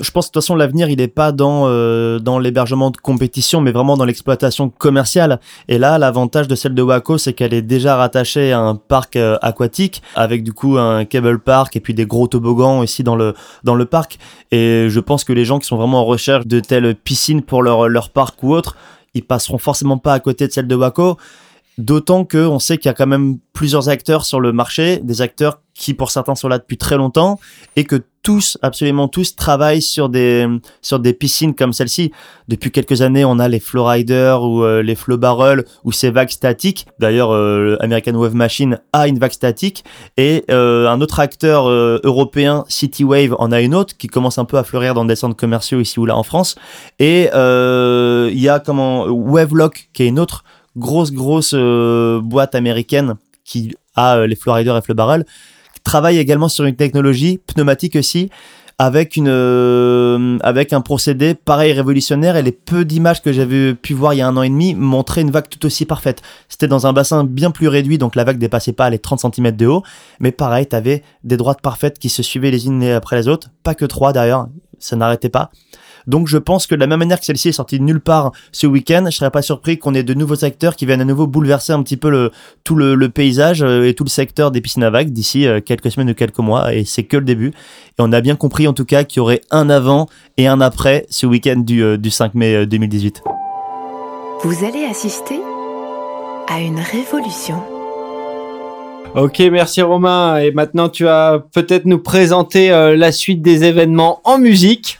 je 0.00 0.10
pense 0.10 0.26
de 0.26 0.28
toute 0.32 0.42
façon 0.42 0.54
l'avenir 0.54 0.88
il 0.90 0.98
n'est 0.98 1.08
pas 1.08 1.32
dans 1.32 1.66
dans 2.20 2.38
l'hébergement 2.38 2.90
de 2.90 2.96
compétition 2.96 3.60
mais 3.60 3.72
vraiment 3.72 3.96
dans 3.96 4.04
l'exploitation 4.04 4.68
commerciale 4.70 5.40
et 5.68 5.76
là 5.78 5.98
l'avantage 5.98 6.46
de 6.48 6.54
celle 6.54 6.74
de 6.74 6.82
Waco 6.82 7.18
c'est 7.18 7.32
qu'elle 7.32 7.52
est 7.54 7.62
déjà 7.62 7.96
rattachée 7.96 8.52
à 8.52 8.60
un 8.60 8.76
parc 8.76 9.16
aquatique 9.42 10.02
avec 10.14 10.44
du 10.44 10.52
coup 10.52 10.78
un 10.78 11.04
cable 11.04 11.40
park 11.40 11.74
et 11.76 11.80
puis 11.80 11.94
des 11.94 12.06
gros 12.06 12.28
toboggans 12.28 12.78
aussi 12.80 13.02
dans 13.02 13.16
le 13.16 13.34
dans 13.64 13.74
le 13.74 13.84
parc 13.86 14.18
et 14.52 14.86
je 14.88 15.00
pense 15.00 15.24
que 15.24 15.32
les 15.32 15.44
gens 15.44 15.58
qui 15.58 15.66
sont 15.66 15.76
vraiment 15.76 16.00
en 16.00 16.04
recherche 16.04 16.46
de 16.46 16.60
telles 16.60 16.94
piscines 16.94 17.42
pour 17.42 17.57
leur 17.62 18.10
parc 18.10 18.42
ou 18.42 18.54
autre 18.54 18.76
ils 19.14 19.24
passeront 19.24 19.58
forcément 19.58 19.98
pas 19.98 20.14
à 20.14 20.20
côté 20.20 20.46
de 20.46 20.52
celle 20.52 20.66
de 20.66 20.74
Waco. 20.74 21.18
D'autant 21.76 22.24
que 22.24 22.38
on 22.38 22.58
sait 22.58 22.76
qu'il 22.76 22.88
y 22.88 22.90
a 22.90 22.94
quand 22.94 23.06
même 23.06 23.38
plusieurs 23.52 23.88
acteurs 23.88 24.24
sur 24.24 24.40
le 24.40 24.52
marché, 24.52 24.98
des 25.02 25.22
acteurs 25.22 25.60
qui 25.74 25.94
pour 25.94 26.10
certains 26.10 26.34
sont 26.34 26.48
là 26.48 26.58
depuis 26.58 26.76
très 26.76 26.96
longtemps 26.96 27.38
et 27.76 27.84
que 27.84 28.02
tous, 28.28 28.58
absolument 28.60 29.08
tous, 29.08 29.36
travaillent 29.36 29.80
sur 29.80 30.10
des 30.10 30.46
sur 30.82 31.00
des 31.00 31.14
piscines 31.14 31.54
comme 31.54 31.72
celle-ci. 31.72 32.12
Depuis 32.46 32.70
quelques 32.70 33.00
années, 33.00 33.24
on 33.24 33.38
a 33.38 33.48
les 33.48 33.58
Flowrider 33.58 34.36
ou 34.42 34.64
euh, 34.64 34.82
les 34.82 34.96
Flow 34.96 35.16
Barrel 35.16 35.64
ou 35.82 35.92
ces 35.92 36.10
vagues 36.10 36.28
statiques. 36.28 36.86
D'ailleurs, 36.98 37.30
euh, 37.32 37.78
American 37.80 38.12
Wave 38.16 38.34
Machine 38.34 38.80
a 38.92 39.08
une 39.08 39.18
vague 39.18 39.32
statique 39.32 39.82
et 40.18 40.44
euh, 40.50 40.90
un 40.90 41.00
autre 41.00 41.20
acteur 41.20 41.70
euh, 41.70 42.00
européen, 42.04 42.66
City 42.68 43.02
Wave, 43.02 43.34
en 43.38 43.50
a 43.50 43.62
une 43.62 43.74
autre 43.74 43.96
qui 43.96 44.08
commence 44.08 44.36
un 44.36 44.44
peu 44.44 44.58
à 44.58 44.62
fleurir 44.62 44.92
dans 44.92 45.06
des 45.06 45.16
centres 45.16 45.36
commerciaux 45.36 45.80
ici 45.80 45.98
ou 45.98 46.04
là 46.04 46.14
en 46.14 46.22
France. 46.22 46.54
Et 46.98 47.30
il 47.32 48.40
y 48.42 48.48
a 48.50 48.60
comment 48.60 49.06
Wavelock 49.06 49.88
qui 49.94 50.02
est 50.02 50.08
une 50.08 50.20
autre 50.20 50.44
grosse 50.76 51.12
grosse 51.12 51.54
boîte 51.54 52.54
américaine 52.54 53.14
qui 53.46 53.74
a 53.96 54.26
les 54.26 54.36
Flowrider 54.36 54.76
et 54.76 54.82
Flow 54.82 54.94
Barrel 54.94 55.24
travaille 55.88 56.18
également 56.18 56.50
sur 56.50 56.66
une 56.66 56.76
technologie 56.76 57.40
pneumatique 57.46 57.96
aussi 57.96 58.28
avec 58.76 59.16
une 59.16 59.28
euh, 59.28 60.36
avec 60.42 60.74
un 60.74 60.82
procédé 60.82 61.34
pareil 61.34 61.72
révolutionnaire 61.72 62.36
et 62.36 62.42
les 62.42 62.52
peu 62.52 62.84
d'images 62.84 63.22
que 63.22 63.32
j'avais 63.32 63.72
pu 63.74 63.94
voir 63.94 64.12
il 64.12 64.18
y 64.18 64.20
a 64.20 64.28
un 64.28 64.36
an 64.36 64.42
et 64.42 64.50
demi 64.50 64.74
montraient 64.74 65.22
une 65.22 65.30
vague 65.30 65.48
tout 65.48 65.64
aussi 65.64 65.86
parfaite. 65.86 66.20
C'était 66.50 66.68
dans 66.68 66.86
un 66.86 66.92
bassin 66.92 67.24
bien 67.24 67.50
plus 67.50 67.68
réduit 67.68 67.96
donc 67.96 68.16
la 68.16 68.24
vague 68.24 68.36
dépassait 68.36 68.74
pas 68.74 68.90
les 68.90 68.98
30 68.98 69.34
cm 69.34 69.52
de 69.52 69.66
haut 69.66 69.82
mais 70.20 70.30
pareil, 70.30 70.66
tu 70.68 70.76
avais 70.76 71.02
des 71.24 71.38
droites 71.38 71.62
parfaites 71.62 71.98
qui 71.98 72.10
se 72.10 72.22
suivaient 72.22 72.50
les 72.50 72.66
unes 72.66 72.84
après 72.84 73.16
les 73.16 73.26
autres, 73.26 73.48
pas 73.62 73.74
que 73.74 73.86
trois 73.86 74.12
d'ailleurs, 74.12 74.48
ça 74.78 74.94
n'arrêtait 74.94 75.30
pas. 75.30 75.50
Donc 76.08 76.26
je 76.26 76.38
pense 76.38 76.66
que 76.66 76.74
de 76.74 76.80
la 76.80 76.88
même 76.88 76.98
manière 76.98 77.20
que 77.20 77.24
celle-ci 77.24 77.50
est 77.50 77.52
sortie 77.52 77.78
de 77.78 77.84
nulle 77.84 78.00
part 78.00 78.32
ce 78.50 78.66
week-end, 78.66 79.04
je 79.06 79.16
serais 79.16 79.30
pas 79.30 79.42
surpris 79.42 79.78
qu'on 79.78 79.94
ait 79.94 80.02
de 80.02 80.14
nouveaux 80.14 80.44
acteurs 80.44 80.74
qui 80.74 80.86
viennent 80.86 81.00
à 81.00 81.04
nouveau 81.04 81.26
bouleverser 81.28 81.72
un 81.72 81.82
petit 81.82 81.96
peu 81.96 82.10
le, 82.10 82.32
tout 82.64 82.74
le, 82.74 82.94
le 82.94 83.08
paysage 83.10 83.62
euh, 83.62 83.86
et 83.86 83.94
tout 83.94 84.04
le 84.04 84.08
secteur 84.08 84.50
des 84.50 84.60
piscines 84.60 84.82
à 84.82 84.90
vagues 84.90 85.10
d'ici 85.10 85.46
euh, 85.46 85.60
quelques 85.60 85.92
semaines 85.92 86.10
ou 86.10 86.14
quelques 86.14 86.38
mois, 86.38 86.74
et 86.74 86.84
c'est 86.84 87.04
que 87.04 87.18
le 87.18 87.24
début. 87.24 87.48
Et 87.48 88.00
on 88.00 88.12
a 88.12 88.20
bien 88.20 88.36
compris 88.36 88.66
en 88.66 88.72
tout 88.72 88.84
cas 88.86 89.04
qu'il 89.04 89.18
y 89.18 89.20
aurait 89.20 89.42
un 89.50 89.70
avant 89.70 90.08
et 90.38 90.46
un 90.46 90.60
après 90.60 91.06
ce 91.10 91.26
week-end 91.26 91.58
du, 91.58 91.82
euh, 91.84 91.96
du 91.96 92.10
5 92.10 92.34
mai 92.34 92.54
euh, 92.54 92.66
2018. 92.66 93.22
Vous 94.42 94.64
allez 94.64 94.84
assister 94.84 95.40
à 96.48 96.60
une 96.60 96.80
révolution. 96.80 97.60
Ok, 99.14 99.40
merci 99.50 99.82
Romain. 99.82 100.38
Et 100.38 100.50
maintenant, 100.50 100.88
tu 100.88 101.04
vas 101.04 101.42
peut-être 101.52 101.86
nous 101.86 101.98
présenter 101.98 102.70
euh, 102.70 102.96
la 102.96 103.10
suite 103.10 103.42
des 103.42 103.64
événements 103.64 104.20
en 104.24 104.38
musique. 104.38 104.97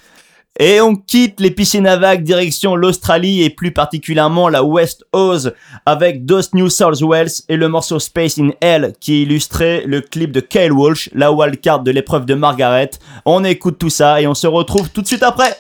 Et 0.61 0.81
on 0.81 0.97
quitte 0.97 1.39
les 1.39 1.53
piscines 1.53 1.87
à 1.87 1.97
vagues 1.97 2.25
direction 2.25 2.75
l'Australie 2.75 3.45
et 3.45 3.51
plus 3.51 3.71
particulièrement 3.71 4.49
la 4.49 4.65
West 4.65 5.05
Oz 5.13 5.55
avec 5.87 6.25
Dos 6.25 6.41
New 6.53 6.69
South 6.69 7.01
Wales 7.01 7.31
et 7.49 7.57
le 7.57 7.69
morceau 7.69 8.01
Space 8.01 8.39
in 8.39 8.51
Hell 8.61 8.95
qui 8.99 9.23
illustrait 9.23 9.85
le 9.87 10.01
clip 10.01 10.33
de 10.33 10.41
Kyle 10.41 10.73
Walsh, 10.73 11.11
la 11.15 11.31
wildcard 11.31 11.85
de 11.85 11.93
l'épreuve 11.93 12.27
de 12.27 12.35
Margaret. 12.35 12.91
On 13.25 13.45
écoute 13.45 13.79
tout 13.79 13.89
ça 13.89 14.21
et 14.21 14.27
on 14.27 14.35
se 14.35 14.49
retrouve 14.49 14.91
tout 14.91 15.03
de 15.03 15.07
suite 15.07 15.23
après. 15.23 15.57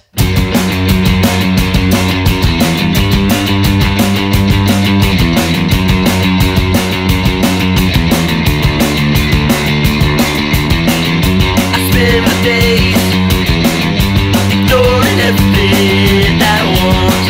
lifted 15.30 16.40
that 16.40 16.64
won't 16.80 17.27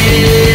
it 0.00 0.47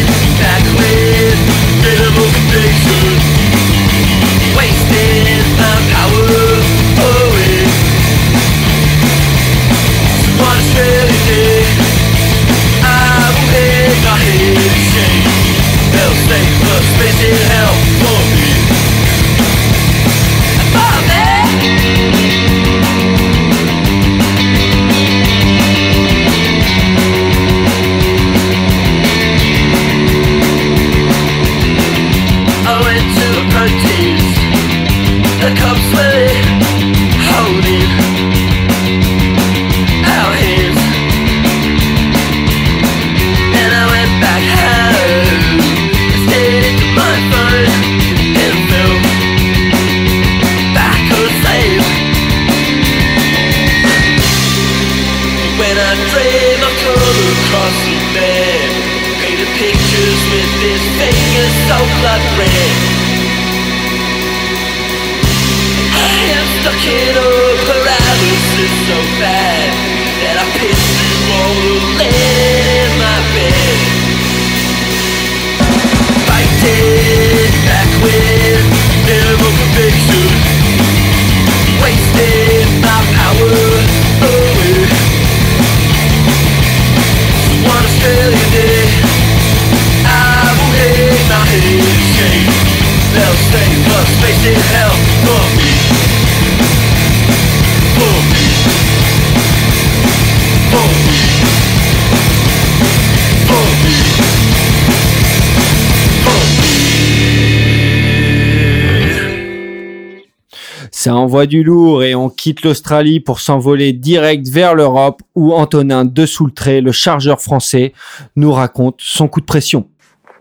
envoie 111.34 111.46
du 111.46 111.64
lourd 111.64 112.04
et 112.04 112.14
on 112.14 112.28
quitte 112.28 112.62
l'Australie 112.62 113.18
pour 113.18 113.40
s'envoler 113.40 113.92
direct 113.92 114.46
vers 114.46 114.76
l'Europe 114.76 115.20
où 115.34 115.52
Antonin 115.52 116.04
de 116.04 116.26
Soultré, 116.26 116.80
le 116.80 116.92
chargeur 116.92 117.40
français, 117.40 117.92
nous 118.36 118.52
raconte 118.52 118.98
son 118.98 119.26
coup 119.26 119.40
de 119.40 119.44
pression. 119.44 119.88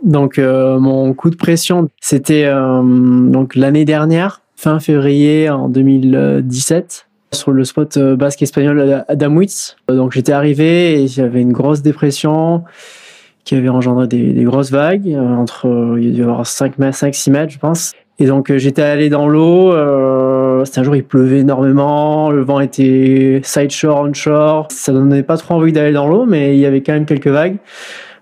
Donc 0.04 0.38
euh, 0.38 0.78
mon 0.78 1.16
coup 1.16 1.32
de 1.32 1.36
pression, 1.36 1.90
c'était 2.00 2.46
euh, 2.46 2.84
donc 2.84 3.56
l'année 3.56 3.86
dernière, 3.86 4.42
fin 4.56 4.80
février 4.80 5.50
en 5.50 5.68
2017, 5.68 7.08
sur 7.32 7.54
le 7.54 7.64
spot 7.64 7.98
euh, 7.98 8.16
basque 8.16 8.44
espagnol 8.44 9.04
Adamwitz. 9.08 9.78
Donc 9.88 10.12
j'étais 10.12 10.34
arrivé 10.34 11.02
et 11.02 11.08
j'avais 11.08 11.42
une 11.42 11.54
grosse 11.54 11.82
dépression 11.82 12.66
qui 13.46 13.56
avait 13.56 13.70
engendré 13.70 14.08
des, 14.08 14.44
grosses 14.44 14.70
vagues, 14.70 15.18
entre 15.18 15.98
il 15.98 16.06
y 16.06 16.08
a 16.10 16.12
dû 16.12 16.20
y 16.20 16.24
avoir 16.24 16.46
5 16.46 16.78
mètres, 16.78 16.98
5 16.98 17.16
6 17.16 17.32
mètres 17.32 17.52
je 17.52 17.58
pense. 17.58 17.94
Et 18.20 18.28
donc 18.28 18.56
j'étais 18.56 18.84
allé 18.84 19.10
dans 19.10 19.28
l'eau, 19.28 19.74
c'était 20.66 20.80
un 20.80 20.84
jour 20.84 20.96
il 20.96 21.04
pleuvait 21.04 21.40
énormément, 21.40 22.32
le 22.32 22.42
vent 22.42 22.60
était 22.60 23.42
side 23.44 23.72
shore, 23.72 24.02
on 24.02 24.14
shore, 24.14 24.68
ça 24.72 24.92
donnait 24.92 25.24
pas 25.24 25.38
trop 25.38 25.56
envie 25.56 25.72
d'aller 25.72 25.94
dans 25.94 26.08
l'eau 26.08 26.26
mais 26.26 26.56
il 26.56 26.60
y 26.60 26.66
avait 26.66 26.82
quand 26.82 26.94
même 26.94 27.06
quelques 27.06 27.28
vagues. 27.28 27.58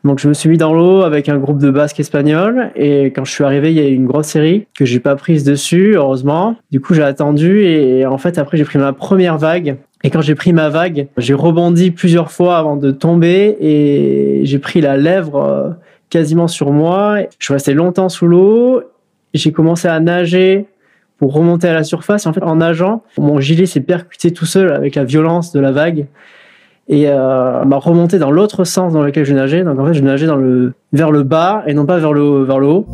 Donc 0.04 0.18
je 0.18 0.28
me 0.28 0.34
suis 0.34 0.50
mis 0.50 0.58
dans 0.58 0.74
l'eau 0.74 1.04
avec 1.04 1.30
un 1.30 1.38
groupe 1.38 1.60
de 1.60 1.70
basques 1.70 2.00
espagnols 2.00 2.72
et 2.76 3.06
quand 3.12 3.24
je 3.24 3.32
suis 3.32 3.44
arrivé, 3.44 3.72
il 3.72 3.78
y 3.78 3.80
a 3.80 3.88
eu 3.88 3.94
une 3.94 4.08
grosse 4.08 4.28
série 4.28 4.66
que 4.74 4.84
j'ai 4.84 5.00
pas 5.00 5.16
prise 5.16 5.44
dessus, 5.44 5.94
heureusement. 5.96 6.56
Du 6.72 6.82
coup, 6.82 6.96
j'ai 6.96 7.04
attendu 7.04 7.62
et 7.62 8.06
en 8.08 8.18
fait 8.18 8.40
après 8.40 8.58
j'ai 8.58 8.64
pris 8.64 8.80
ma 8.80 8.94
première 8.94 9.38
vague 9.38 9.78
et 10.04 10.10
quand 10.10 10.22
j'ai 10.22 10.36
pris 10.36 10.54
ma 10.54 10.70
vague, 10.70 11.08
j'ai 11.18 11.36
rebondi 11.36 11.92
plusieurs 11.92 12.32
fois 12.32 12.58
avant 12.58 12.76
de 12.76 12.90
tomber 12.90 13.58
et 13.60 14.42
j'ai 14.44 14.60
pris 14.60 14.82
la 14.82 14.98
lèvre 14.98 15.36
euh, 15.36 15.70
quasiment 16.10 16.48
sur 16.48 16.72
moi. 16.72 17.20
Je 17.38 17.46
suis 17.46 17.54
resté 17.54 17.74
longtemps 17.76 18.10
sous 18.10 18.26
l'eau. 18.26 18.82
J'ai 19.36 19.52
commencé 19.52 19.88
à 19.88 20.00
nager 20.00 20.66
pour 21.22 21.34
remonter 21.34 21.68
à 21.68 21.74
la 21.76 21.84
surface. 21.84 22.26
Et 22.26 22.30
en 22.30 22.34
fait, 22.34 22.42
en 22.42 22.56
nageant, 22.56 23.04
mon 23.20 23.40
gilet 23.40 23.68
s'est 23.68 23.82
percuté 23.82 24.34
tout 24.34 24.48
seul 24.48 24.74
avec 24.74 24.96
la 24.96 25.04
violence 25.04 25.52
de 25.52 25.60
la 25.60 25.72
vague 25.72 26.08
et 26.90 27.08
euh, 27.08 27.64
m'a 27.64 27.78
remonté 27.78 28.18
dans 28.18 28.32
l'autre 28.32 28.64
sens 28.64 28.92
dans 28.92 29.04
lequel 29.04 29.24
je 29.24 29.36
nageais. 29.36 29.64
Donc 29.64 29.80
en 29.80 29.86
fait, 29.86 29.94
je 29.94 30.02
nageais 30.02 30.26
dans 30.26 30.36
le 30.36 30.74
vers 30.94 31.12
le 31.12 31.22
bas 31.22 31.62
et 31.68 31.76
non 31.76 31.86
pas 31.86 32.00
vers 32.00 32.12
le 32.12 32.44
vers 32.44 32.58
le 32.58 32.66
haut. 32.66 32.88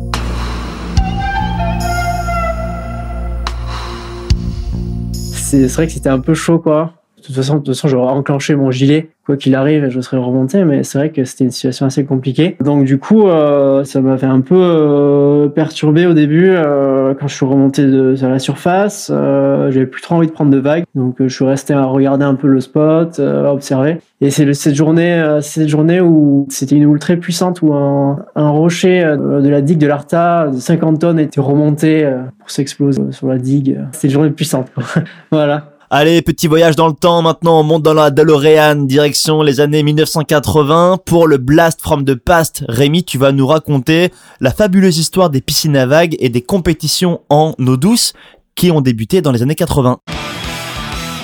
C'est 5.14 5.66
c'est 5.66 5.74
vrai 5.76 5.86
que 5.86 5.92
c'était 5.92 6.10
un 6.10 6.20
peu 6.20 6.34
chaud 6.34 6.58
quoi. 6.58 6.97
Toute 7.28 7.36
façon, 7.36 7.56
de 7.56 7.58
toute 7.58 7.74
façon, 7.74 7.88
j'aurais 7.88 8.10
enclenché 8.10 8.56
mon 8.56 8.70
gilet 8.70 9.10
quoi 9.28 9.36
qu'il 9.36 9.54
arrive, 9.54 9.90
je 9.90 10.00
serais 10.00 10.16
remonté, 10.16 10.64
mais 10.64 10.82
c'est 10.82 10.96
vrai 10.96 11.10
que 11.10 11.22
c'était 11.24 11.44
une 11.44 11.50
situation 11.50 11.84
assez 11.84 12.06
compliquée. 12.06 12.56
Donc 12.64 12.86
du 12.86 12.96
coup, 12.98 13.28
euh, 13.28 13.84
ça 13.84 14.00
m'avait 14.00 14.26
un 14.26 14.40
peu 14.40 14.56
euh, 14.56 15.48
perturbé 15.48 16.06
au 16.06 16.14
début 16.14 16.48
euh, 16.48 17.12
quand 17.12 17.28
je 17.28 17.34
suis 17.34 17.44
remonté 17.44 17.84
de, 17.84 18.14
à 18.24 18.30
la 18.30 18.38
surface. 18.38 19.10
Euh, 19.12 19.70
J'avais 19.70 19.84
plus 19.84 20.00
trop 20.00 20.14
envie 20.14 20.28
de 20.28 20.32
prendre 20.32 20.50
de 20.50 20.56
vagues, 20.56 20.84
donc 20.94 21.20
euh, 21.20 21.28
je 21.28 21.34
suis 21.34 21.44
resté 21.44 21.74
à 21.74 21.84
regarder 21.84 22.24
un 22.24 22.36
peu 22.36 22.48
le 22.48 22.60
spot, 22.60 23.18
euh, 23.18 23.44
à 23.44 23.52
observer. 23.52 23.98
Et 24.22 24.30
c'est 24.30 24.50
cette 24.54 24.74
journée, 24.74 25.38
cette 25.42 25.68
journée 25.68 26.00
où 26.00 26.46
c'était 26.48 26.76
une 26.76 26.86
houle 26.86 26.98
très 26.98 27.18
puissante 27.18 27.60
où 27.60 27.74
un, 27.74 28.24
un 28.34 28.48
rocher 28.48 29.04
de 29.04 29.48
la 29.48 29.60
digue 29.60 29.78
de 29.78 29.86
l'Arta 29.86 30.48
de 30.48 30.56
50 30.56 31.00
tonnes 31.00 31.18
était 31.20 31.40
remonté 31.40 32.10
pour 32.38 32.50
s'exploser 32.50 33.02
sur 33.10 33.28
la 33.28 33.36
digue. 33.36 33.78
C'était 33.92 34.08
une 34.08 34.14
journée 34.14 34.30
puissante. 34.30 34.72
voilà. 35.30 35.77
Allez, 35.90 36.20
petit 36.20 36.48
voyage 36.48 36.76
dans 36.76 36.86
le 36.86 36.92
temps. 36.92 37.22
Maintenant, 37.22 37.60
on 37.60 37.62
monte 37.62 37.82
dans 37.82 37.94
la 37.94 38.10
DeLorean, 38.10 38.84
direction 38.84 39.40
les 39.40 39.58
années 39.60 39.82
1980. 39.82 40.98
Pour 41.06 41.26
le 41.26 41.38
Blast 41.38 41.80
from 41.80 42.04
the 42.04 42.14
Past, 42.14 42.62
Rémi, 42.68 43.04
tu 43.04 43.16
vas 43.16 43.32
nous 43.32 43.46
raconter 43.46 44.12
la 44.40 44.50
fabuleuse 44.50 44.98
histoire 44.98 45.30
des 45.30 45.40
piscines 45.40 45.78
à 45.78 45.86
vagues 45.86 46.14
et 46.18 46.28
des 46.28 46.42
compétitions 46.42 47.22
en 47.30 47.54
eau 47.58 47.78
douce 47.78 48.12
qui 48.54 48.70
ont 48.70 48.82
débuté 48.82 49.22
dans 49.22 49.32
les 49.32 49.42
années 49.42 49.54
80. 49.54 49.96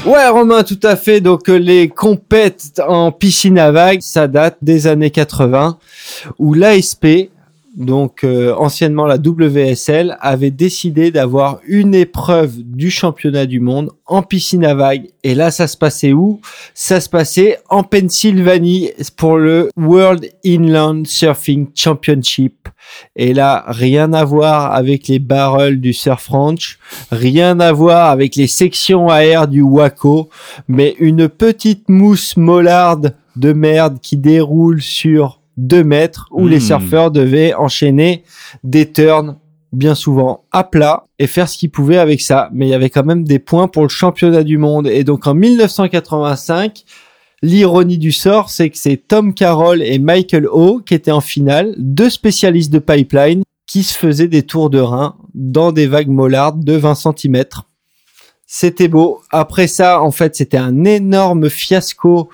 Ouais, 0.07 0.29
Romain, 0.29 0.62
tout 0.62 0.81
à 0.83 0.96
fait. 0.96 1.20
Donc, 1.20 1.50
euh, 1.50 1.57
les 1.57 1.88
compètes 1.88 2.81
en 2.88 3.12
piscine 3.12 3.59
à 3.59 3.70
vagues, 3.70 4.00
ça 4.00 4.29
date 4.29 4.57
des 4.62 4.87
années 4.87 5.11
80, 5.11 5.77
où 6.38 6.55
l'ASP, 6.55 7.29
donc 7.75 8.25
euh, 8.25 8.55
anciennement 8.55 9.07
la 9.07 9.17
WSL, 9.17 10.17
avait 10.21 10.51
décidé 10.51 11.11
d'avoir 11.11 11.61
une 11.67 11.95
épreuve 11.95 12.63
du 12.63 12.91
championnat 12.91 13.47
du 13.47 13.61
monde 13.61 13.91
en 14.07 14.23
piscine 14.23 14.65
à 14.65 14.75
vagues. 14.75 15.09
Et 15.23 15.35
là, 15.35 15.51
ça 15.51 15.67
se 15.67 15.77
passait 15.77 16.13
où? 16.13 16.41
Ça 16.75 17.01
se 17.01 17.09
passait 17.09 17.59
en 17.69 17.83
Pennsylvanie 17.83 18.91
pour 19.17 19.39
le 19.39 19.71
World 19.77 20.29
Inland 20.47 21.07
Surfing 21.07 21.69
Championship. 21.75 22.69
Et 23.17 23.33
là, 23.33 23.65
rien 23.67 24.13
à 24.13 24.25
voir 24.25 24.73
avec 24.73 25.09
les 25.09 25.19
barrels 25.19 25.81
du 25.81 25.93
Surf 25.93 26.29
Ranch, 26.29 26.79
rien 27.11 27.59
à 27.61 27.73
voir 27.73 28.11
avec 28.11 28.37
les 28.37 28.47
sections 28.47 29.09
AR 29.09 29.49
du 29.49 29.63
Waco, 29.63 30.29
mais 30.69 30.95
une 30.99 31.29
petite 31.29 31.89
mousse 31.89 32.37
mollarde 32.37 33.15
de 33.37 33.53
merde 33.53 33.99
qui 34.01 34.17
déroule 34.17 34.81
sur 34.81 35.41
2 35.57 35.85
mètres 35.85 36.29
où 36.31 36.47
les 36.47 36.57
Mm. 36.57 36.61
surfeurs 36.61 37.11
devaient 37.11 37.55
enchaîner 37.55 38.25
des 38.62 38.90
turns 38.90 39.37
bien 39.73 39.95
souvent 39.95 40.45
à 40.53 40.62
plat 40.64 41.05
et 41.19 41.27
faire 41.27 41.49
ce 41.49 41.59
qu'ils 41.59 41.71
pouvaient 41.71 41.99
avec 41.99 42.21
ça. 42.21 42.49
Mais 42.53 42.67
il 42.67 42.71
y 42.71 42.75
avait 42.75 42.90
quand 42.90 43.05
même 43.05 43.25
des 43.25 43.38
points 43.40 43.67
pour 43.69 43.83
le 43.83 43.88
championnat 43.88 44.45
du 44.45 44.57
monde. 44.57 44.87
Et 44.87 45.03
donc 45.05 45.27
en 45.27 45.35
1985, 45.35 46.85
l'ironie 47.43 47.99
du 47.99 48.12
sort, 48.12 48.51
c'est 48.51 48.71
que 48.71 48.79
c'est 48.79 48.97
Tom 48.97 49.35
Carroll 49.35 49.83
et 49.83 49.99
Michael 49.99 50.47
O 50.47 50.81
qui 50.85 50.95
étaient 50.95 51.11
en 51.11 51.21
finale, 51.21 51.75
deux 51.79 52.11
spécialistes 52.11 52.73
de 52.73 52.79
pipeline 52.79 53.43
qui 53.67 53.83
se 53.83 53.97
faisaient 53.99 54.29
des 54.29 54.43
tours 54.43 54.71
de 54.71 54.79
rein 54.81 55.17
dans 55.35 55.73
des 55.73 55.87
vagues 55.87 56.09
mollardes 56.09 56.62
de 56.64 56.75
20 56.75 56.95
cm. 56.95 57.45
C'était 58.47 58.88
beau. 58.88 59.21
Après 59.31 59.67
ça, 59.67 60.01
en 60.03 60.11
fait, 60.12 60.37
c'était 60.37 60.59
un 60.59 60.85
énorme 60.85 61.49
fiasco. 61.51 62.29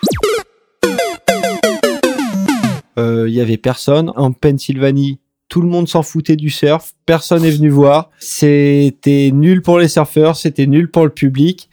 Euh, 3.01 3.29
Il 3.29 3.35
y 3.35 3.41
avait 3.41 3.57
personne 3.57 4.13
en 4.17 4.33
Pennsylvanie. 4.33 5.19
Tout 5.49 5.63
le 5.63 5.69
monde 5.69 5.89
s'en 5.89 6.03
foutait 6.03 6.37
du 6.37 6.51
surf. 6.51 6.93
Personne 7.07 7.43
n'est 7.43 7.51
venu 7.51 7.71
voir. 7.71 8.11
C'était 8.21 9.31
nul 9.33 9.63
pour 9.63 9.79
les 9.79 9.89
surfeurs. 9.89 10.37
C'était 10.37 10.67
nul 10.67 10.91
pour 10.91 11.05
le 11.05 11.11
public. 11.11 11.69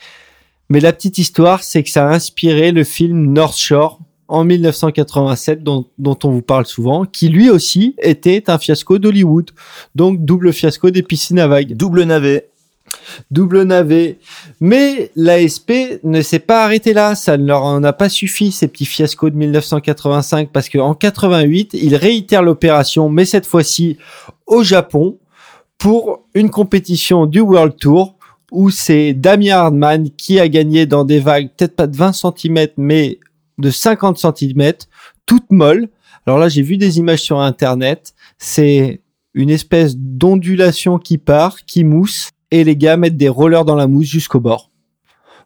Mais 0.70 0.80
la 0.80 0.94
petite 0.94 1.18
histoire, 1.18 1.64
c'est 1.64 1.84
que 1.84 1.90
ça 1.90 2.10
a 2.10 2.14
inspiré 2.14 2.72
le 2.72 2.84
film 2.84 3.32
North 3.32 3.58
Shore 3.58 4.00
en 4.28 4.44
1987, 4.44 5.64
dont, 5.64 5.86
on 6.00 6.30
vous 6.30 6.42
parle 6.42 6.66
souvent, 6.66 7.06
qui 7.06 7.30
lui 7.30 7.50
aussi 7.50 7.96
était 8.02 8.50
un 8.50 8.58
fiasco 8.58 9.00
d'Hollywood. 9.00 9.52
Donc 9.96 10.26
double 10.26 10.52
fiasco 10.52 10.90
des 10.90 11.04
piscines 11.04 11.40
à 11.40 11.48
vagues. 11.48 11.76
Double 11.76 12.04
navet. 12.04 12.50
Double 13.32 13.64
navet. 13.64 14.20
Mais 14.60 15.12
l'ASP 15.16 16.00
ne 16.04 16.22
s'est 16.22 16.40
pas 16.40 16.64
arrêté 16.64 16.94
là. 16.94 17.16
Ça 17.16 17.38
ne 17.38 17.46
leur 17.46 17.64
en 17.64 17.84
a 17.84 17.94
pas 17.94 18.10
suffi, 18.10 18.52
ces 18.52 18.68
petits 18.68 18.86
fiascos 18.86 19.30
de 19.30 19.36
1985, 19.36 20.50
parce 20.52 20.70
qu'en 20.70 20.94
88, 20.94 21.74
ils 21.74 21.96
réitèrent 21.96 22.44
l'opération, 22.44 23.10
mais 23.10 23.26
cette 23.26 23.46
fois-ci 23.46 23.98
au 24.46 24.64
Japon, 24.64 25.18
pour 25.78 26.26
une 26.34 26.50
compétition 26.50 27.26
du 27.26 27.40
World 27.40 27.76
Tour, 27.78 28.16
où 28.52 28.70
c'est 28.70 29.14
Damien 29.14 29.58
Hardman 29.58 30.10
qui 30.12 30.40
a 30.40 30.48
gagné 30.48 30.86
dans 30.86 31.04
des 31.04 31.20
vagues, 31.20 31.50
peut-être 31.56 31.76
pas 31.76 31.88
de 31.88 31.96
20 31.96 32.14
cm, 32.14 32.68
mais 32.78 33.20
de 33.58 33.70
50 33.70 34.18
cm, 34.18 34.74
toutes 35.26 35.52
molles. 35.52 35.90
Alors 36.26 36.40
là, 36.40 36.50
j'ai 36.50 36.62
vu 36.62 36.78
des 36.78 36.98
images 36.98 37.22
sur 37.22 37.40
Internet. 37.40 38.14
C'est 38.38 39.02
une 39.34 39.50
espèce 39.50 39.96
d'ondulation 39.98 40.98
qui 40.98 41.18
part, 41.18 41.66
qui 41.66 41.84
mousse, 41.84 42.30
et 42.52 42.64
les 42.64 42.76
gars 42.76 42.98
mettent 42.98 43.18
des 43.18 43.30
rollers 43.30 43.66
dans 43.66 43.76
la 43.76 43.88
mousse 43.88 44.08
jusqu'au 44.08 44.40
bord. 44.40 44.72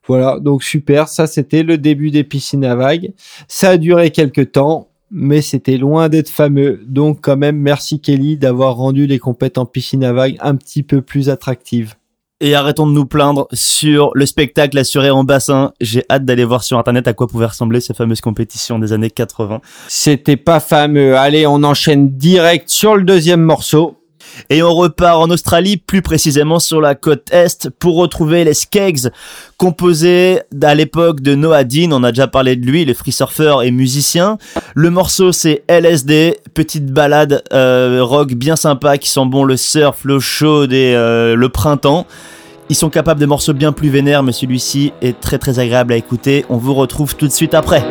Voilà, 0.07 0.39
donc 0.39 0.63
super. 0.63 1.07
Ça, 1.07 1.27
c'était 1.27 1.63
le 1.63 1.77
début 1.77 2.11
des 2.11 2.23
piscines 2.23 2.65
à 2.65 2.75
vagues. 2.75 3.13
Ça 3.47 3.71
a 3.71 3.77
duré 3.77 4.11
quelques 4.11 4.51
temps, 4.51 4.89
mais 5.11 5.41
c'était 5.41 5.77
loin 5.77 6.09
d'être 6.09 6.29
fameux. 6.29 6.81
Donc, 6.87 7.19
quand 7.21 7.37
même, 7.37 7.57
merci 7.57 7.99
Kelly 7.99 8.37
d'avoir 8.37 8.75
rendu 8.75 9.05
les 9.05 9.19
compètes 9.19 9.57
en 9.57 9.65
piscine 9.65 10.03
à 10.03 10.13
vagues 10.13 10.37
un 10.39 10.55
petit 10.55 10.83
peu 10.83 11.01
plus 11.01 11.29
attractives. 11.29 11.95
Et 12.43 12.55
arrêtons 12.55 12.87
de 12.87 12.93
nous 12.93 13.05
plaindre 13.05 13.47
sur 13.53 14.09
le 14.15 14.25
spectacle 14.25 14.75
assuré 14.79 15.11
en 15.11 15.23
bassin. 15.23 15.73
J'ai 15.79 16.03
hâte 16.09 16.25
d'aller 16.25 16.43
voir 16.43 16.63
sur 16.63 16.79
internet 16.79 17.07
à 17.07 17.13
quoi 17.13 17.27
pouvaient 17.27 17.45
ressembler 17.45 17.81
ces 17.81 17.93
fameuses 17.93 18.21
compétitions 18.21 18.79
des 18.79 18.93
années 18.93 19.11
80. 19.11 19.61
C'était 19.87 20.37
pas 20.37 20.59
fameux. 20.59 21.15
Allez, 21.15 21.45
on 21.45 21.61
enchaîne 21.63 22.09
direct 22.17 22.67
sur 22.67 22.95
le 22.95 23.03
deuxième 23.03 23.41
morceau. 23.41 24.00
Et 24.49 24.63
on 24.63 24.73
repart 24.73 25.17
en 25.17 25.29
Australie, 25.29 25.77
plus 25.77 26.01
précisément 26.01 26.59
sur 26.59 26.81
la 26.81 26.95
côte 26.95 27.27
Est, 27.31 27.69
pour 27.69 27.97
retrouver 27.97 28.43
les 28.43 28.53
Skeggs, 28.53 29.09
composés 29.57 30.39
à 30.61 30.75
l'époque 30.75 31.21
de 31.21 31.35
Noah 31.35 31.63
Dean, 31.63 31.91
on 31.91 32.03
a 32.03 32.11
déjà 32.11 32.27
parlé 32.27 32.55
de 32.55 32.65
lui, 32.65 32.85
le 32.85 32.93
free 32.93 33.11
surfer 33.11 33.57
et 33.63 33.71
musicien. 33.71 34.37
Le 34.75 34.89
morceau 34.89 35.31
c'est 35.31 35.63
LSD, 35.67 36.37
petite 36.53 36.87
balade 36.87 37.43
euh, 37.53 37.99
rock 38.01 38.33
bien 38.33 38.55
sympa 38.55 38.97
qui 38.97 39.09
sent 39.09 39.25
bon 39.25 39.43
le 39.43 39.57
surf, 39.57 40.03
l'eau 40.03 40.19
chaude 40.19 40.73
et 40.73 40.93
euh, 40.95 41.35
le 41.35 41.49
printemps. 41.49 42.07
Ils 42.69 42.75
sont 42.75 42.89
capables 42.89 43.19
de 43.19 43.25
morceaux 43.25 43.53
bien 43.53 43.73
plus 43.73 43.89
vénères, 43.89 44.23
mais 44.23 44.31
celui-ci 44.31 44.93
est 45.01 45.19
très 45.19 45.37
très 45.37 45.59
agréable 45.59 45.91
à 45.91 45.97
écouter. 45.97 46.45
On 46.49 46.57
vous 46.57 46.73
retrouve 46.73 47.15
tout 47.15 47.27
de 47.27 47.33
suite 47.33 47.53
après. 47.53 47.83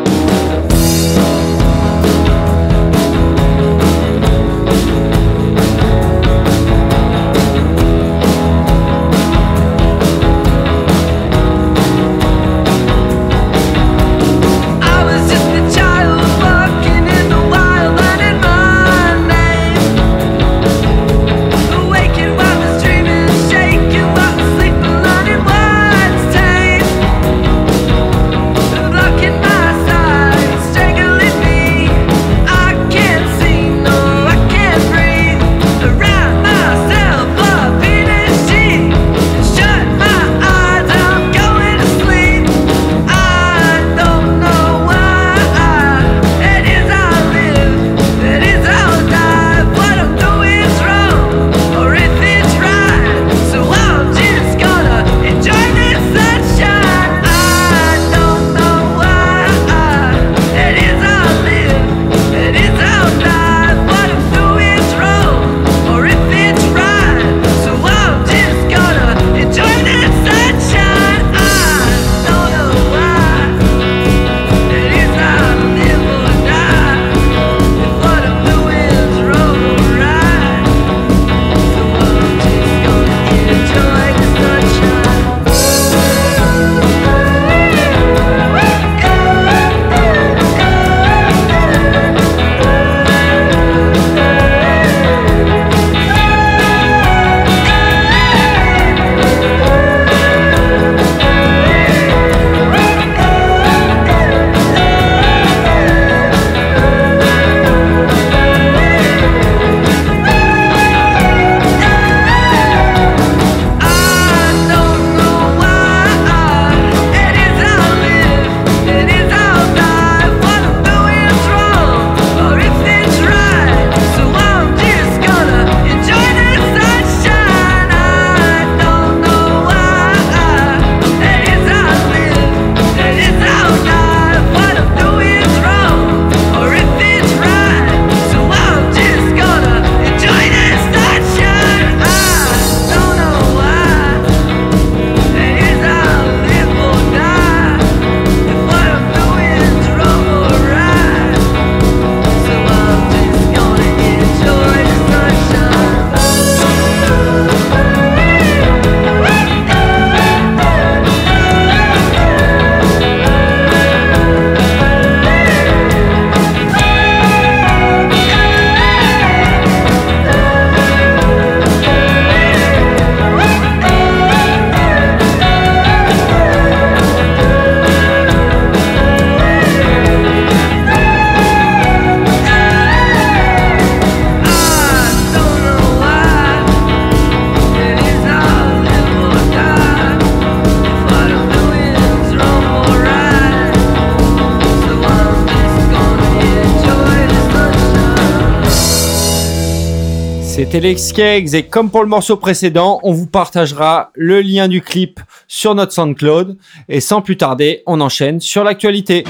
C'était 200.73 201.57
et 201.59 201.63
comme 201.65 201.91
pour 201.91 202.05
le 202.05 202.09
morceau 202.09 202.37
précédent, 202.37 203.01
on 203.03 203.13
vous 203.13 203.27
partagera 203.27 204.13
le 204.15 204.41
lien 204.41 204.69
du 204.69 204.83
clip 204.83 205.19
sur 205.49 205.75
notre 205.75 205.93
SoundCloud. 205.93 206.57
Et 206.89 207.01
sans 207.01 207.23
plus 207.23 207.37
tarder, 207.37 207.83
on 207.87 208.01
enchaîne 208.01 208.39
sur 208.39 208.63
l'actualité. 208.63 209.25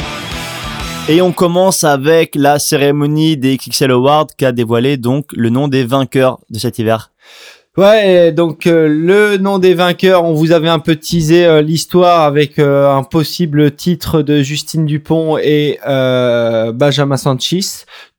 Et 1.08 1.22
on 1.22 1.32
commence 1.32 1.82
avec 1.82 2.34
la 2.34 2.58
cérémonie 2.58 3.38
des 3.38 3.56
XXL 3.56 3.90
Awards 3.90 4.26
qui 4.36 4.44
a 4.44 4.52
dévoilé 4.52 4.98
donc 4.98 5.32
le 5.32 5.48
nom 5.48 5.66
des 5.66 5.84
vainqueurs 5.84 6.40
de 6.50 6.58
cet 6.58 6.78
hiver. 6.78 7.10
Ouais, 7.76 8.32
donc 8.32 8.66
euh, 8.66 8.88
le 8.88 9.38
nom 9.38 9.58
des 9.60 9.74
vainqueurs, 9.74 10.24
on 10.24 10.34
vous 10.34 10.50
avait 10.50 10.68
un 10.68 10.80
peu 10.80 10.96
teasé 10.96 11.46
euh, 11.46 11.62
l'histoire 11.62 12.22
avec 12.22 12.58
euh, 12.58 12.92
un 12.92 13.04
possible 13.04 13.70
titre 13.70 14.22
de 14.22 14.42
Justine 14.42 14.84
Dupont 14.84 15.38
et 15.38 15.78
Benjamin 15.86 17.16
Sanchez. 17.16 17.60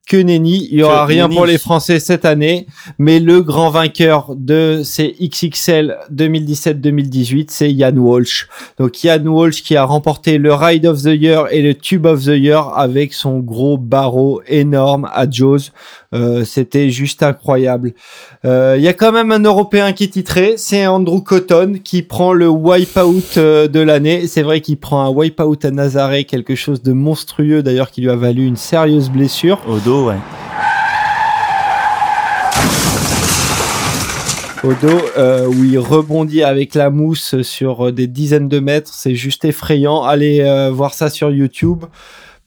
Que 0.06 0.16
nenni. 0.16 0.68
Il 0.70 0.78
y 0.78 0.82
aura 0.82 1.06
rien 1.06 1.24
nenni. 1.24 1.36
pour 1.36 1.46
les 1.46 1.58
Français 1.58 2.00
cette 2.00 2.24
année, 2.24 2.66
mais 2.98 3.20
le 3.20 3.42
grand 3.42 3.70
vainqueur 3.70 4.34
de 4.36 4.82
ces 4.84 5.14
XXL 5.20 5.96
2017-2018, 6.12 7.46
c'est 7.48 7.72
Yann 7.72 7.98
Walsh. 7.98 8.48
Donc 8.78 9.02
Yann 9.04 9.26
Walsh 9.28 9.62
qui 9.62 9.76
a 9.76 9.84
remporté 9.84 10.38
le 10.38 10.52
Ride 10.52 10.86
of 10.86 11.02
the 11.02 11.14
Year 11.14 11.46
et 11.50 11.62
le 11.62 11.74
Tube 11.74 12.06
of 12.06 12.24
the 12.24 12.36
Year 12.36 12.76
avec 12.76 13.14
son 13.14 13.38
gros 13.38 13.78
barreau 13.78 14.42
énorme 14.46 15.08
à 15.12 15.30
Jaws. 15.30 15.70
Euh, 16.14 16.44
C'était 16.44 16.90
juste 16.90 17.22
incroyable. 17.22 17.92
Euh, 18.44 18.74
Il 18.78 18.82
y 18.82 18.88
a 18.88 18.92
quand 18.92 19.12
même 19.12 19.32
un 19.32 19.42
Européen 19.42 19.92
qui 19.92 20.04
est 20.04 20.08
titré, 20.08 20.54
c'est 20.56 20.86
Andrew 20.86 21.20
Cotton 21.20 21.74
qui 21.82 22.02
prend 22.02 22.32
le 22.32 22.48
wipeout 22.48 23.36
euh, 23.36 23.68
de 23.68 23.80
l'année. 23.80 24.26
C'est 24.26 24.42
vrai 24.42 24.60
qu'il 24.60 24.78
prend 24.78 25.04
un 25.04 25.10
wipeout 25.10 25.64
à 25.64 25.70
Nazaré, 25.70 26.24
quelque 26.24 26.54
chose 26.54 26.82
de 26.82 26.92
monstrueux 26.92 27.62
d'ailleurs 27.62 27.90
qui 27.90 28.00
lui 28.02 28.10
a 28.10 28.16
valu 28.16 28.46
une 28.46 28.56
sérieuse 28.56 29.10
blessure. 29.10 29.60
Au 29.68 29.78
dos, 29.78 30.08
ouais. 30.08 30.16
au 34.64 34.74
dos 34.74 35.00
euh, 35.18 35.46
où 35.46 35.64
il 35.64 35.78
rebondit 35.78 36.42
avec 36.42 36.74
la 36.74 36.90
mousse 36.90 37.42
sur 37.42 37.92
des 37.92 38.06
dizaines 38.06 38.48
de 38.48 38.60
mètres. 38.60 38.92
C'est 38.94 39.14
juste 39.14 39.44
effrayant. 39.44 40.02
Allez 40.02 40.40
euh, 40.40 40.70
voir 40.70 40.94
ça 40.94 41.10
sur 41.10 41.30
YouTube. 41.30 41.84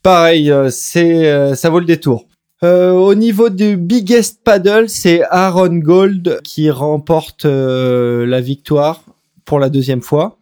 Pareil, 0.01 0.51
euh, 0.51 0.69
c'est 0.69 1.25
euh, 1.25 1.55
ça 1.55 1.69
vaut 1.69 1.79
le 1.79 1.85
détour. 1.85 2.25
Euh, 2.65 2.93
au 2.93 3.13
niveau 3.13 3.49
du 3.49 3.77
biggest 3.77 4.43
paddle, 4.43 4.89
c'est 4.89 5.21
Aaron 5.29 5.75
Gold 5.75 6.41
qui 6.43 6.71
remporte 6.71 7.45
euh, 7.45 8.25
la 8.25 8.41
victoire 8.41 9.03
pour 9.45 9.59
la 9.59 9.69
deuxième 9.69 10.01
fois. 10.01 10.39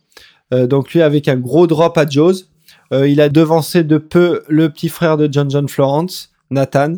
Euh, 0.54 0.66
donc 0.66 0.94
lui 0.94 1.02
avec 1.02 1.28
un 1.28 1.36
gros 1.36 1.68
drop 1.68 1.98
à 1.98 2.08
Jaws. 2.08 2.46
Il 2.92 3.22
a 3.22 3.30
devancé 3.30 3.84
de 3.84 3.98
peu 3.98 4.44
le 4.48 4.70
petit 4.70 4.88
frère 4.88 5.18
de 5.18 5.28
John 5.30 5.50
John 5.50 5.68
Florence, 5.68 6.32
Nathan, 6.52 6.98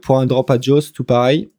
pour 0.00 0.20
un 0.20 0.26
drop 0.26 0.48
à 0.48 0.60
Jaws, 0.60 0.92
tout 0.94 1.02
pareil. 1.02 1.50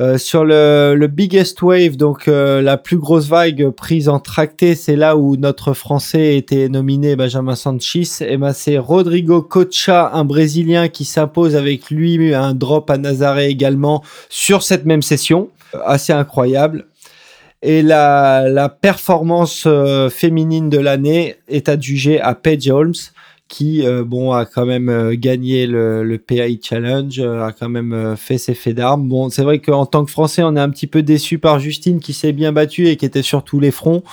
Euh, 0.00 0.16
sur 0.16 0.46
le, 0.46 1.06
biggest 1.08 1.60
wave, 1.60 1.96
donc 1.96 2.26
euh, 2.26 2.62
la 2.62 2.78
plus 2.78 2.96
grosse 2.96 3.28
vague 3.28 3.68
prise 3.68 4.08
en 4.08 4.18
tracté, 4.18 4.74
c'est 4.74 4.96
là 4.96 5.14
où 5.14 5.36
notre 5.36 5.74
Français 5.74 6.38
était 6.38 6.70
nominé 6.70 7.16
Benjamin 7.16 7.54
Sanchis. 7.54 8.10
Et 8.20 8.38
ben 8.38 8.54
c'est 8.54 8.78
Rodrigo 8.78 9.42
Cocha, 9.42 10.10
un 10.14 10.24
Brésilien, 10.24 10.88
qui 10.88 11.04
s'impose 11.04 11.54
avec 11.54 11.90
lui 11.90 12.34
un 12.34 12.54
drop 12.54 12.88
à 12.88 12.96
Nazaré 12.96 13.48
également 13.48 14.02
sur 14.30 14.62
cette 14.62 14.86
même 14.86 15.02
session, 15.02 15.50
Euh, 15.74 15.78
assez 15.84 16.14
incroyable. 16.14 16.86
Et 17.62 17.82
la, 17.82 18.74
performance 18.80 19.68
féminine 20.10 20.70
de 20.70 20.78
l'année 20.78 21.36
est 21.46 21.68
adjugée 21.68 22.18
à 22.18 22.34
Paige 22.34 22.70
Holmes, 22.70 22.94
qui 23.50 23.84
euh, 23.84 24.04
bon 24.04 24.30
a 24.32 24.46
quand 24.46 24.64
même 24.64 24.88
euh, 24.88 25.14
gagné 25.16 25.66
le, 25.66 26.04
le 26.04 26.18
PAI 26.18 26.58
Challenge, 26.62 27.18
euh, 27.18 27.42
a 27.42 27.52
quand 27.52 27.68
même 27.68 27.92
euh, 27.92 28.14
fait 28.16 28.38
ses 28.38 28.54
faits 28.54 28.76
d'armes. 28.76 29.08
Bon, 29.08 29.28
c'est 29.28 29.42
vrai 29.42 29.58
qu'en 29.58 29.86
tant 29.86 30.04
que 30.04 30.10
Français, 30.10 30.42
on 30.44 30.54
est 30.54 30.60
un 30.60 30.70
petit 30.70 30.86
peu 30.86 31.02
déçu 31.02 31.38
par 31.38 31.58
Justine 31.58 31.98
qui 31.98 32.12
s'est 32.12 32.32
bien 32.32 32.52
battue 32.52 32.86
et 32.86 32.96
qui 32.96 33.04
était 33.04 33.22
sur 33.22 33.42
tous 33.42 33.58
les 33.58 33.72
fronts, 33.72 34.04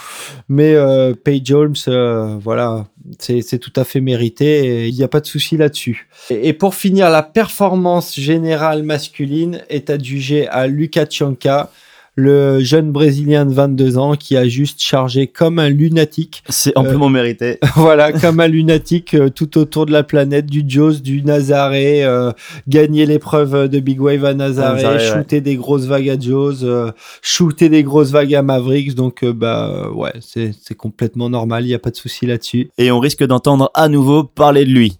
mais 0.50 0.74
euh, 0.74 1.14
Paige 1.14 1.52
Holmes, 1.52 1.76
euh, 1.88 2.36
voilà, 2.42 2.88
c'est 3.20 3.60
tout 3.60 3.74
à 3.76 3.84
fait 3.84 4.02
mérité 4.02 4.66
et 4.66 4.88
il 4.88 4.96
n'y 4.96 5.04
a 5.04 5.08
pas 5.08 5.22
de 5.22 5.28
souci 5.28 5.56
là-dessus. 5.56 6.10
Et, 6.32 6.54
pour 6.54 6.74
finir, 6.74 7.12
la 7.12 7.22
performance 7.22 8.20
générale 8.20 8.82
masculine 8.82 9.62
est 9.70 9.92
adjugée 9.92 10.48
à 10.48 10.66
Luca 10.66 11.06
Tchonka, 11.06 11.70
le 12.18 12.60
jeune 12.60 12.92
Brésilien 12.92 13.46
de 13.46 13.54
22 13.54 13.98
ans 13.98 14.16
qui 14.16 14.36
a 14.36 14.48
juste 14.48 14.82
chargé 14.82 15.28
comme 15.28 15.60
un 15.60 15.70
lunatique 15.70 16.44
C'est 16.50 16.76
amplement 16.76 17.10
mérité. 17.10 17.60
voilà, 17.76 18.12
comme 18.12 18.40
un 18.40 18.48
lunatique 18.48 19.14
euh, 19.14 19.30
tout 19.30 19.58
autour 19.58 19.86
de 19.86 19.92
la 19.92 20.04
planète, 20.04 20.48
du 20.48 20.64
Jaws, 20.68 20.96
du 20.96 21.22
Nazaré, 21.22 22.04
euh, 22.04 22.32
gagner 22.68 23.06
l'épreuve 23.06 23.70
de 23.70 23.80
Big 23.80 24.02
Wave 24.02 24.26
à 24.26 24.34
Nazaré, 24.34 24.82
Nazaré, 24.82 24.98
ouais. 24.98 25.14
shooter 25.14 25.42
des 25.42 25.56
grosses 25.56 25.86
vagues 25.86 26.10
à 26.10 26.20
Jaws, 26.20 26.64
euh, 26.64 26.92
shooter 27.22 27.70
des 27.70 27.84
grosses 27.84 28.12
vagues 28.12 28.34
à 28.34 28.42
Mavericks. 28.42 28.96
Donc, 28.96 29.24
euh, 29.24 29.34
bah 29.34 29.70
euh, 29.70 29.92
ouais, 29.92 30.14
c'est 30.20 30.52
c'est 30.60 30.76
complètement 30.76 31.30
normal, 31.30 31.64
il 31.66 31.68
n'y 31.68 31.74
a 31.74 31.80
pas 31.80 31.92
de 31.92 31.96
souci 31.96 32.26
là-dessus. 32.26 32.70
Et 32.78 32.92
on 32.92 33.00
risque 33.00 33.24
d'entendre 33.24 33.72
à 33.74 33.90
nouveau 33.90 34.24
parler 34.24 34.66
de 34.66 34.72
lui. 34.72 34.98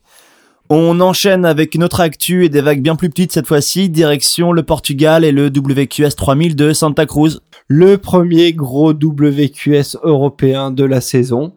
On 0.70 1.00
enchaîne 1.00 1.46
avec 1.46 1.76
une 1.76 1.84
autre 1.86 2.02
actu 2.02 2.44
et 2.44 2.50
des 2.50 2.60
vagues 2.60 2.82
bien 2.82 2.98
plus 2.98 3.10
petites 3.10 3.32
cette 3.32 3.48
fois-ci, 3.48 3.88
direction 3.88 4.52
le 4.52 4.64
Portugal 4.64 5.24
et 5.24 5.32
le 5.32 5.48
WQS 5.48 6.16
3000 6.18 6.58
de 6.58 6.74
Santa 6.74 7.06
Cruz. 7.06 7.40
Le 7.70 7.98
premier 7.98 8.52
gros 8.52 8.92
WQS 8.92 9.96
européen 10.04 10.72
de 10.72 10.84
la 10.84 11.00
saison, 11.00 11.54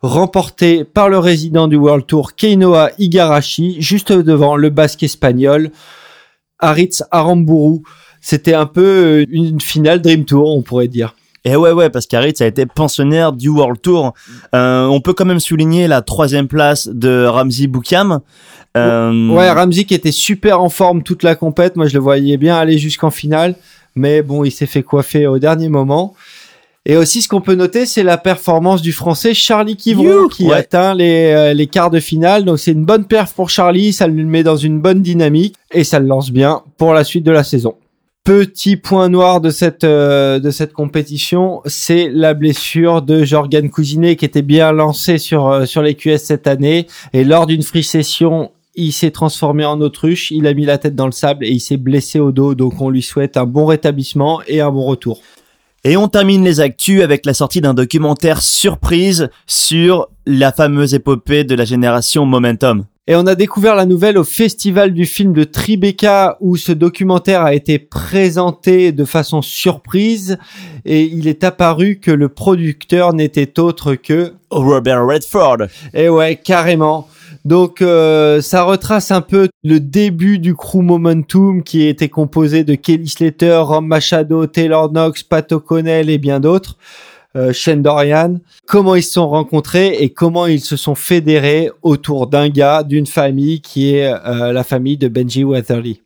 remporté 0.00 0.84
par 0.84 1.08
le 1.08 1.18
résident 1.18 1.66
du 1.66 1.74
World 1.74 2.06
Tour 2.06 2.36
Keinoa 2.36 2.90
Igarashi, 2.98 3.80
juste 3.80 4.12
devant 4.12 4.54
le 4.54 4.70
basque 4.70 5.02
espagnol 5.02 5.72
Aritz 6.60 7.02
Aramburu. 7.10 7.80
C'était 8.20 8.54
un 8.54 8.66
peu 8.66 9.26
une 9.28 9.60
finale 9.60 10.00
Dream 10.00 10.24
Tour, 10.24 10.56
on 10.56 10.62
pourrait 10.62 10.86
dire. 10.86 11.16
Et 11.44 11.56
ouais, 11.56 11.72
ouais, 11.72 11.90
parce 11.90 12.06
qu'Aritz 12.06 12.40
a 12.40 12.46
été 12.46 12.66
pensionnaire 12.66 13.32
du 13.32 13.48
World 13.48 13.80
Tour. 13.82 14.12
Euh, 14.54 14.84
on 14.86 15.00
peut 15.00 15.12
quand 15.12 15.24
même 15.24 15.40
souligner 15.40 15.88
la 15.88 16.00
troisième 16.00 16.46
place 16.46 16.88
de 16.88 17.24
Ramzi 17.26 17.66
Boukam. 17.66 18.20
Euh, 18.76 19.28
Ouais, 19.28 19.50
Ramsey 19.50 19.84
qui 19.84 19.94
était 19.94 20.12
super 20.12 20.60
en 20.62 20.68
forme 20.68 21.02
toute 21.02 21.22
la 21.24 21.34
compète. 21.34 21.74
Moi, 21.76 21.86
je 21.88 21.94
le 21.94 22.00
voyais 22.00 22.36
bien 22.36 22.56
aller 22.56 22.78
jusqu'en 22.78 23.10
finale. 23.10 23.56
Mais 23.96 24.22
bon, 24.22 24.44
il 24.44 24.50
s'est 24.52 24.66
fait 24.66 24.82
coiffer 24.82 25.26
au 25.26 25.38
dernier 25.38 25.68
moment. 25.68 26.14
Et 26.86 26.96
aussi, 26.96 27.22
ce 27.22 27.28
qu'on 27.28 27.40
peut 27.40 27.54
noter, 27.54 27.86
c'est 27.86 28.02
la 28.02 28.18
performance 28.18 28.80
du 28.82 28.92
français 28.92 29.34
Charlie 29.34 29.76
Kivron 29.76 30.28
qui 30.28 30.46
Ouais. 30.46 30.54
atteint 30.54 30.94
les, 30.94 31.32
euh, 31.32 31.54
les 31.54 31.66
quarts 31.66 31.90
de 31.90 32.00
finale. 32.00 32.44
Donc, 32.44 32.58
c'est 32.58 32.72
une 32.72 32.84
bonne 32.84 33.04
perf 33.04 33.34
pour 33.34 33.50
Charlie. 33.50 33.92
Ça 33.92 34.06
le 34.06 34.14
met 34.24 34.42
dans 34.42 34.56
une 34.56 34.80
bonne 34.80 35.02
dynamique 35.02 35.54
et 35.72 35.84
ça 35.84 35.98
le 36.00 36.06
lance 36.06 36.30
bien 36.30 36.62
pour 36.78 36.92
la 36.92 37.04
suite 37.04 37.24
de 37.24 37.30
la 37.32 37.44
saison. 37.44 37.74
Petit 38.24 38.76
point 38.76 39.08
noir 39.08 39.40
de 39.40 39.50
cette 39.50 39.82
euh, 39.82 40.38
de 40.38 40.52
cette 40.52 40.72
compétition, 40.72 41.60
c'est 41.66 42.08
la 42.08 42.34
blessure 42.34 43.02
de 43.02 43.24
Jorgen 43.24 43.68
Cousinet 43.68 44.14
qui 44.14 44.24
était 44.24 44.42
bien 44.42 44.70
lancé 44.70 45.18
sur 45.18 45.48
euh, 45.48 45.64
sur 45.64 45.82
les 45.82 45.96
QS 45.96 46.18
cette 46.18 46.46
année 46.46 46.86
et 47.12 47.24
lors 47.24 47.46
d'une 47.46 47.64
free 47.64 47.82
session, 47.82 48.52
il 48.76 48.92
s'est 48.92 49.10
transformé 49.10 49.64
en 49.64 49.80
autruche, 49.80 50.30
il 50.30 50.46
a 50.46 50.54
mis 50.54 50.66
la 50.66 50.78
tête 50.78 50.94
dans 50.94 51.06
le 51.06 51.12
sable 51.12 51.44
et 51.44 51.50
il 51.50 51.58
s'est 51.58 51.76
blessé 51.76 52.20
au 52.20 52.30
dos. 52.30 52.54
Donc 52.54 52.80
on 52.80 52.90
lui 52.90 53.02
souhaite 53.02 53.36
un 53.36 53.44
bon 53.44 53.66
rétablissement 53.66 54.40
et 54.46 54.60
un 54.60 54.70
bon 54.70 54.84
retour. 54.84 55.20
Et 55.82 55.96
on 55.96 56.06
termine 56.06 56.44
les 56.44 56.60
actus 56.60 57.02
avec 57.02 57.26
la 57.26 57.34
sortie 57.34 57.60
d'un 57.60 57.74
documentaire 57.74 58.40
surprise 58.40 59.30
sur 59.48 60.06
la 60.26 60.52
fameuse 60.52 60.94
épopée 60.94 61.42
de 61.42 61.56
la 61.56 61.64
génération 61.64 62.24
Momentum. 62.24 62.84
Et 63.08 63.16
on 63.16 63.26
a 63.26 63.34
découvert 63.34 63.74
la 63.74 63.84
nouvelle 63.84 64.16
au 64.16 64.22
festival 64.22 64.94
du 64.94 65.06
film 65.06 65.32
de 65.32 65.42
Tribeca 65.42 66.36
où 66.38 66.56
ce 66.56 66.70
documentaire 66.70 67.42
a 67.42 67.52
été 67.52 67.80
présenté 67.80 68.92
de 68.92 69.04
façon 69.04 69.42
surprise 69.42 70.38
et 70.84 71.02
il 71.02 71.26
est 71.26 71.42
apparu 71.42 71.98
que 71.98 72.12
le 72.12 72.28
producteur 72.28 73.12
n'était 73.12 73.58
autre 73.58 73.96
que 73.96 74.34
Robert 74.52 75.04
Redford. 75.04 75.66
Et 75.94 76.08
ouais, 76.08 76.36
carrément. 76.36 77.08
Donc 77.44 77.82
euh, 77.82 78.40
ça 78.40 78.62
retrace 78.62 79.10
un 79.10 79.20
peu 79.20 79.48
le 79.64 79.80
début 79.80 80.38
du 80.38 80.54
crew 80.54 80.82
Momentum 80.82 81.64
qui 81.64 81.88
était 81.88 82.08
composé 82.08 82.62
de 82.62 82.76
Kelly 82.76 83.08
Slater, 83.08 83.62
Rom 83.64 83.84
Machado, 83.84 84.46
Taylor 84.46 84.92
Knox, 84.92 85.24
Pat 85.24 85.50
O'Connell 85.50 86.08
et 86.08 86.18
bien 86.18 86.38
d'autres. 86.38 86.76
Euh, 87.34 87.52
Shane 87.52 87.82
Dorian, 87.82 88.40
comment 88.66 88.94
ils 88.94 89.02
se 89.02 89.12
sont 89.12 89.28
rencontrés 89.28 89.96
et 90.00 90.10
comment 90.10 90.46
ils 90.46 90.60
se 90.60 90.76
sont 90.76 90.94
fédérés 90.94 91.70
autour 91.80 92.26
d'un 92.26 92.48
gars, 92.50 92.82
d'une 92.82 93.06
famille 93.06 93.62
qui 93.62 93.94
est 93.94 94.12
euh, 94.12 94.52
la 94.52 94.64
famille 94.64 94.98
de 94.98 95.08
Benji 95.08 95.42
Weatherly. 95.42 96.02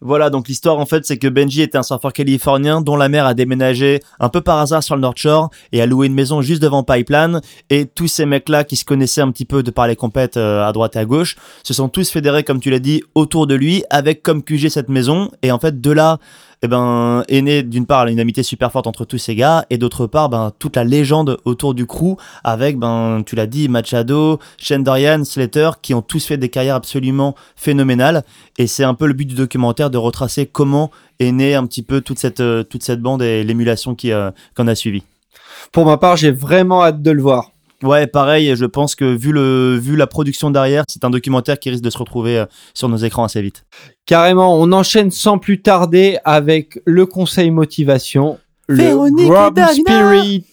Voilà, 0.00 0.30
donc 0.30 0.46
l'histoire 0.46 0.78
en 0.78 0.86
fait 0.86 1.04
c'est 1.04 1.16
que 1.16 1.26
Benji 1.26 1.60
était 1.60 1.76
un 1.76 1.82
surfeur 1.82 2.12
californien 2.12 2.80
dont 2.80 2.94
la 2.94 3.08
mère 3.08 3.26
a 3.26 3.34
déménagé 3.34 3.98
un 4.20 4.28
peu 4.28 4.40
par 4.40 4.58
hasard 4.58 4.84
sur 4.84 4.94
le 4.94 5.00
North 5.00 5.18
Shore 5.18 5.50
et 5.72 5.82
a 5.82 5.86
loué 5.86 6.06
une 6.06 6.14
maison 6.14 6.40
juste 6.40 6.62
devant 6.62 6.84
Pipeline 6.84 7.40
et 7.68 7.84
tous 7.84 8.06
ces 8.06 8.24
mecs-là 8.24 8.62
qui 8.62 8.76
se 8.76 8.84
connaissaient 8.84 9.22
un 9.22 9.32
petit 9.32 9.44
peu 9.44 9.64
de 9.64 9.72
par 9.72 9.88
les 9.88 9.96
compètes 9.96 10.36
euh, 10.36 10.64
à 10.64 10.70
droite 10.70 10.94
et 10.94 11.00
à 11.00 11.04
gauche 11.04 11.34
se 11.64 11.74
sont 11.74 11.88
tous 11.88 12.12
fédérés 12.12 12.44
comme 12.44 12.60
tu 12.60 12.70
l'as 12.70 12.78
dit 12.78 13.02
autour 13.16 13.48
de 13.48 13.56
lui 13.56 13.82
avec 13.90 14.22
comme 14.22 14.44
QG 14.44 14.68
cette 14.68 14.88
maison 14.88 15.32
et 15.42 15.50
en 15.50 15.58
fait 15.58 15.80
de 15.80 15.90
là 15.90 16.18
eh 16.62 16.68
ben, 16.68 17.24
est 17.28 17.42
née 17.42 17.62
d'une 17.62 17.86
part 17.86 18.06
une 18.06 18.20
amitié 18.20 18.42
super 18.42 18.72
forte 18.72 18.86
entre 18.86 19.04
tous 19.04 19.18
ces 19.18 19.34
gars 19.34 19.64
et 19.70 19.78
d'autre 19.78 20.06
part 20.06 20.28
ben, 20.28 20.52
toute 20.58 20.76
la 20.76 20.84
légende 20.84 21.38
autour 21.44 21.74
du 21.74 21.86
crew 21.86 22.16
avec, 22.44 22.78
ben, 22.78 23.22
tu 23.24 23.36
l'as 23.36 23.46
dit, 23.46 23.68
Machado, 23.68 24.38
Shane 24.56 24.82
Dorian, 24.82 25.24
Slater 25.24 25.70
qui 25.80 25.94
ont 25.94 26.02
tous 26.02 26.26
fait 26.26 26.36
des 26.36 26.48
carrières 26.48 26.74
absolument 26.74 27.34
phénoménales 27.56 28.24
et 28.58 28.66
c'est 28.66 28.84
un 28.84 28.94
peu 28.94 29.06
le 29.06 29.14
but 29.14 29.26
du 29.26 29.34
documentaire 29.34 29.90
de 29.90 29.98
retracer 29.98 30.46
comment 30.46 30.90
est 31.20 31.32
née 31.32 31.54
un 31.54 31.66
petit 31.66 31.82
peu 31.82 32.00
toute 32.00 32.18
cette, 32.18 32.40
euh, 32.40 32.62
toute 32.62 32.82
cette 32.82 33.00
bande 33.00 33.22
et 33.22 33.44
l'émulation 33.44 33.96
euh, 34.06 34.30
qu'on 34.56 34.68
a 34.68 34.74
suivi. 34.74 35.02
Pour 35.72 35.84
ma 35.84 35.96
part, 35.96 36.16
j'ai 36.16 36.30
vraiment 36.30 36.84
hâte 36.84 37.02
de 37.02 37.10
le 37.10 37.22
voir. 37.22 37.52
Ouais, 37.82 38.08
pareil, 38.08 38.56
je 38.56 38.64
pense 38.64 38.96
que 38.96 39.04
vu, 39.04 39.30
le, 39.30 39.76
vu 39.76 39.94
la 39.94 40.08
production 40.08 40.50
derrière, 40.50 40.82
c'est 40.88 41.04
un 41.04 41.10
documentaire 41.10 41.60
qui 41.60 41.70
risque 41.70 41.84
de 41.84 41.90
se 41.90 41.98
retrouver 41.98 42.38
euh, 42.38 42.46
sur 42.74 42.88
nos 42.88 42.96
écrans 42.96 43.24
assez 43.24 43.40
vite. 43.40 43.64
Carrément, 44.04 44.60
on 44.60 44.72
enchaîne 44.72 45.12
sans 45.12 45.38
plus 45.38 45.62
tarder 45.62 46.18
avec 46.24 46.80
le 46.84 47.06
conseil 47.06 47.50
motivation, 47.52 48.38
Véronique 48.68 49.28
le 49.28 49.50
Grom. 49.50 49.74
Spirit. 49.74 50.44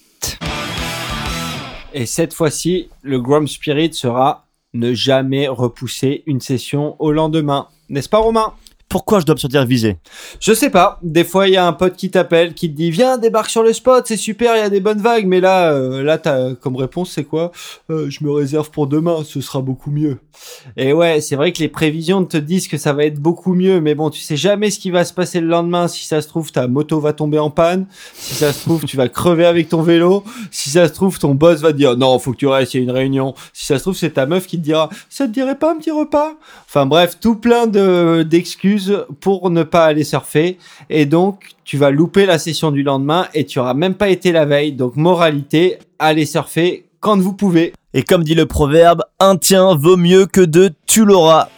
Et 1.94 2.06
cette 2.06 2.34
fois-ci, 2.34 2.90
le 3.02 3.20
Grom 3.20 3.48
Spirit 3.48 3.94
sera 3.94 4.46
ne 4.74 4.94
jamais 4.94 5.48
repousser 5.48 6.24
une 6.28 6.42
session 6.42 6.96
au 7.00 7.12
lendemain. 7.12 7.70
N'est-ce 7.90 8.10
pas 8.10 8.20
Romain? 8.20 8.54
Pourquoi 8.96 9.20
je 9.20 9.26
dois 9.26 9.36
me 9.36 9.40
sentir 9.42 9.66
visé 9.66 9.98
Je 10.40 10.54
sais 10.54 10.70
pas. 10.70 11.00
Des 11.04 11.26
fois, 11.26 11.50
il 11.50 11.54
y 11.56 11.58
a 11.58 11.68
un 11.68 11.74
pote 11.74 11.98
qui 11.98 12.10
t'appelle, 12.10 12.54
qui 12.54 12.72
te 12.72 12.78
dit 12.78 12.92
Viens, 12.92 13.18
débarque 13.18 13.50
sur 13.50 13.62
le 13.62 13.74
spot, 13.74 14.06
c'est 14.08 14.16
super, 14.16 14.56
il 14.56 14.60
y 14.60 14.62
a 14.62 14.70
des 14.70 14.80
bonnes 14.80 15.02
vagues. 15.02 15.26
Mais 15.26 15.42
là, 15.42 15.74
euh, 15.74 16.02
là, 16.02 16.18
comme 16.62 16.78
réponse, 16.78 17.12
c'est 17.12 17.26
quoi? 17.26 17.52
Euh, 17.90 18.10
Je 18.10 18.24
me 18.24 18.32
réserve 18.32 18.72
pour 18.72 18.88
demain, 18.88 19.26
ce 19.26 19.42
sera 19.42 19.60
beaucoup 19.60 19.92
mieux. 19.92 20.20
Et 20.78 20.94
ouais, 20.94 21.20
c'est 21.20 21.36
vrai 21.36 21.52
que 21.52 21.60
les 21.60 21.68
prévisions 21.68 22.24
te 22.24 22.38
disent 22.38 22.70
que 22.70 22.78
ça 22.78 22.94
va 22.94 23.04
être 23.04 23.20
beaucoup 23.20 23.54
mieux, 23.54 23.82
mais 23.82 23.96
bon, 23.96 24.10
tu 24.10 24.22
sais 24.22 24.38
jamais 24.38 24.72
ce 24.72 24.80
qui 24.80 24.92
va 24.92 25.04
se 25.04 25.12
passer 25.12 25.42
le 25.42 25.48
lendemain. 25.48 25.90
Si 25.90 26.06
ça 26.06 26.22
se 26.22 26.30
trouve, 26.30 26.54
ta 26.54 26.70
moto 26.70 27.02
va 27.02 27.12
tomber 27.12 27.38
en 27.38 27.50
panne. 27.50 27.88
Si 28.14 28.34
ça 28.34 28.54
se 28.54 28.62
trouve, 28.62 28.86
tu 28.86 28.96
vas 28.96 29.10
crever 29.10 29.46
avec 29.46 29.68
ton 29.68 29.82
vélo. 29.82 30.24
Si 30.52 30.70
ça 30.70 30.88
se 30.88 30.94
trouve, 30.94 31.20
ton 31.20 31.36
boss 31.36 31.60
va 31.60 31.74
dire 31.74 31.98
non, 31.98 32.18
faut 32.18 32.32
que 32.32 32.38
tu 32.38 32.48
restes, 32.48 32.76
il 32.76 32.78
y 32.78 32.80
a 32.80 32.84
une 32.84 32.92
réunion. 32.92 33.34
Si 33.52 33.66
ça 33.66 33.78
se 33.78 33.84
trouve, 33.84 33.98
c'est 33.98 34.12
ta 34.12 34.26
meuf 34.26 34.48
qui 34.48 34.58
te 34.58 34.64
dira 34.64 34.90
ça 35.10 35.28
te 35.28 35.32
dirait 35.34 35.60
pas 35.60 35.74
un 35.74 35.78
petit 35.78 35.92
repas? 35.92 36.36
Enfin 36.66 36.86
bref, 36.86 37.18
tout 37.20 37.36
plein 37.36 37.68
de 37.68 38.24
pour 39.20 39.50
ne 39.50 39.64
pas 39.64 39.86
aller 39.86 40.04
surfer. 40.04 40.58
Et 40.90 41.06
donc, 41.06 41.50
tu 41.64 41.78
vas 41.78 41.92
louper 41.92 42.26
la 42.26 42.40
session 42.40 42.72
du 42.72 42.84
lendemain 42.84 43.28
et 43.34 43.46
tu 43.46 43.60
auras 43.60 43.74
même 43.74 43.96
pas 43.96 44.10
été 44.10 44.32
la 44.32 44.46
veille. 44.46 44.74
Donc, 44.74 44.96
moralité, 44.96 45.80
allez 46.00 46.26
surfer 46.26 46.86
quand 47.00 47.18
vous 47.18 47.34
pouvez. 47.34 47.74
Et 47.94 48.04
comme 48.04 48.24
dit 48.24 48.36
le 48.36 48.46
proverbe, 48.46 49.04
un 49.20 49.38
tien 49.38 49.76
vaut 49.76 49.98
mieux 49.98 50.26
que 50.26 50.42
deux, 50.42 50.72
tu 50.86 51.06
l'auras. 51.06 51.50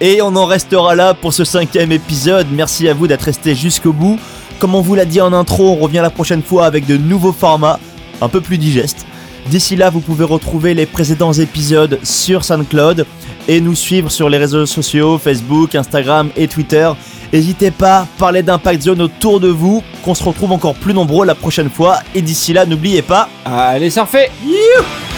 Et 0.00 0.20
on 0.20 0.36
en 0.36 0.44
restera 0.44 0.94
là 0.94 1.14
pour 1.14 1.32
ce 1.32 1.44
cinquième 1.44 1.90
épisode. 1.90 2.46
Merci 2.52 2.88
à 2.88 2.94
vous 2.94 3.06
d'être 3.06 3.22
resté 3.22 3.54
jusqu'au 3.54 3.92
bout. 3.92 4.18
Comme 4.58 4.74
on 4.74 4.82
vous 4.82 4.94
l'a 4.94 5.04
dit 5.04 5.20
en 5.20 5.32
intro, 5.32 5.70
on 5.70 5.76
revient 5.76 6.00
la 6.02 6.10
prochaine 6.10 6.42
fois 6.42 6.66
avec 6.66 6.86
de 6.86 6.96
nouveaux 6.96 7.32
formats, 7.32 7.80
un 8.20 8.28
peu 8.28 8.40
plus 8.40 8.58
digestes. 8.58 9.06
D'ici 9.50 9.76
là, 9.76 9.90
vous 9.90 10.00
pouvez 10.00 10.24
retrouver 10.24 10.74
les 10.74 10.86
précédents 10.86 11.32
épisodes 11.32 11.98
sur 12.02 12.44
SoundCloud 12.44 13.06
et 13.48 13.60
nous 13.60 13.74
suivre 13.74 14.10
sur 14.10 14.28
les 14.28 14.38
réseaux 14.38 14.66
sociaux, 14.66 15.18
Facebook, 15.18 15.74
Instagram 15.74 16.30
et 16.36 16.48
Twitter. 16.48 16.90
N'hésitez 17.32 17.70
pas, 17.70 18.06
parlez 18.18 18.42
d'Impact 18.42 18.82
Zone 18.82 19.02
autour 19.02 19.40
de 19.40 19.48
vous, 19.48 19.82
qu'on 20.04 20.14
se 20.14 20.24
retrouve 20.24 20.52
encore 20.52 20.74
plus 20.74 20.94
nombreux 20.94 21.26
la 21.26 21.34
prochaine 21.34 21.70
fois. 21.70 21.98
Et 22.14 22.22
d'ici 22.22 22.52
là, 22.52 22.66
n'oubliez 22.66 23.02
pas, 23.02 23.28
Allez 23.44 23.90
surfer 23.90 24.30
Youhou 24.44 25.15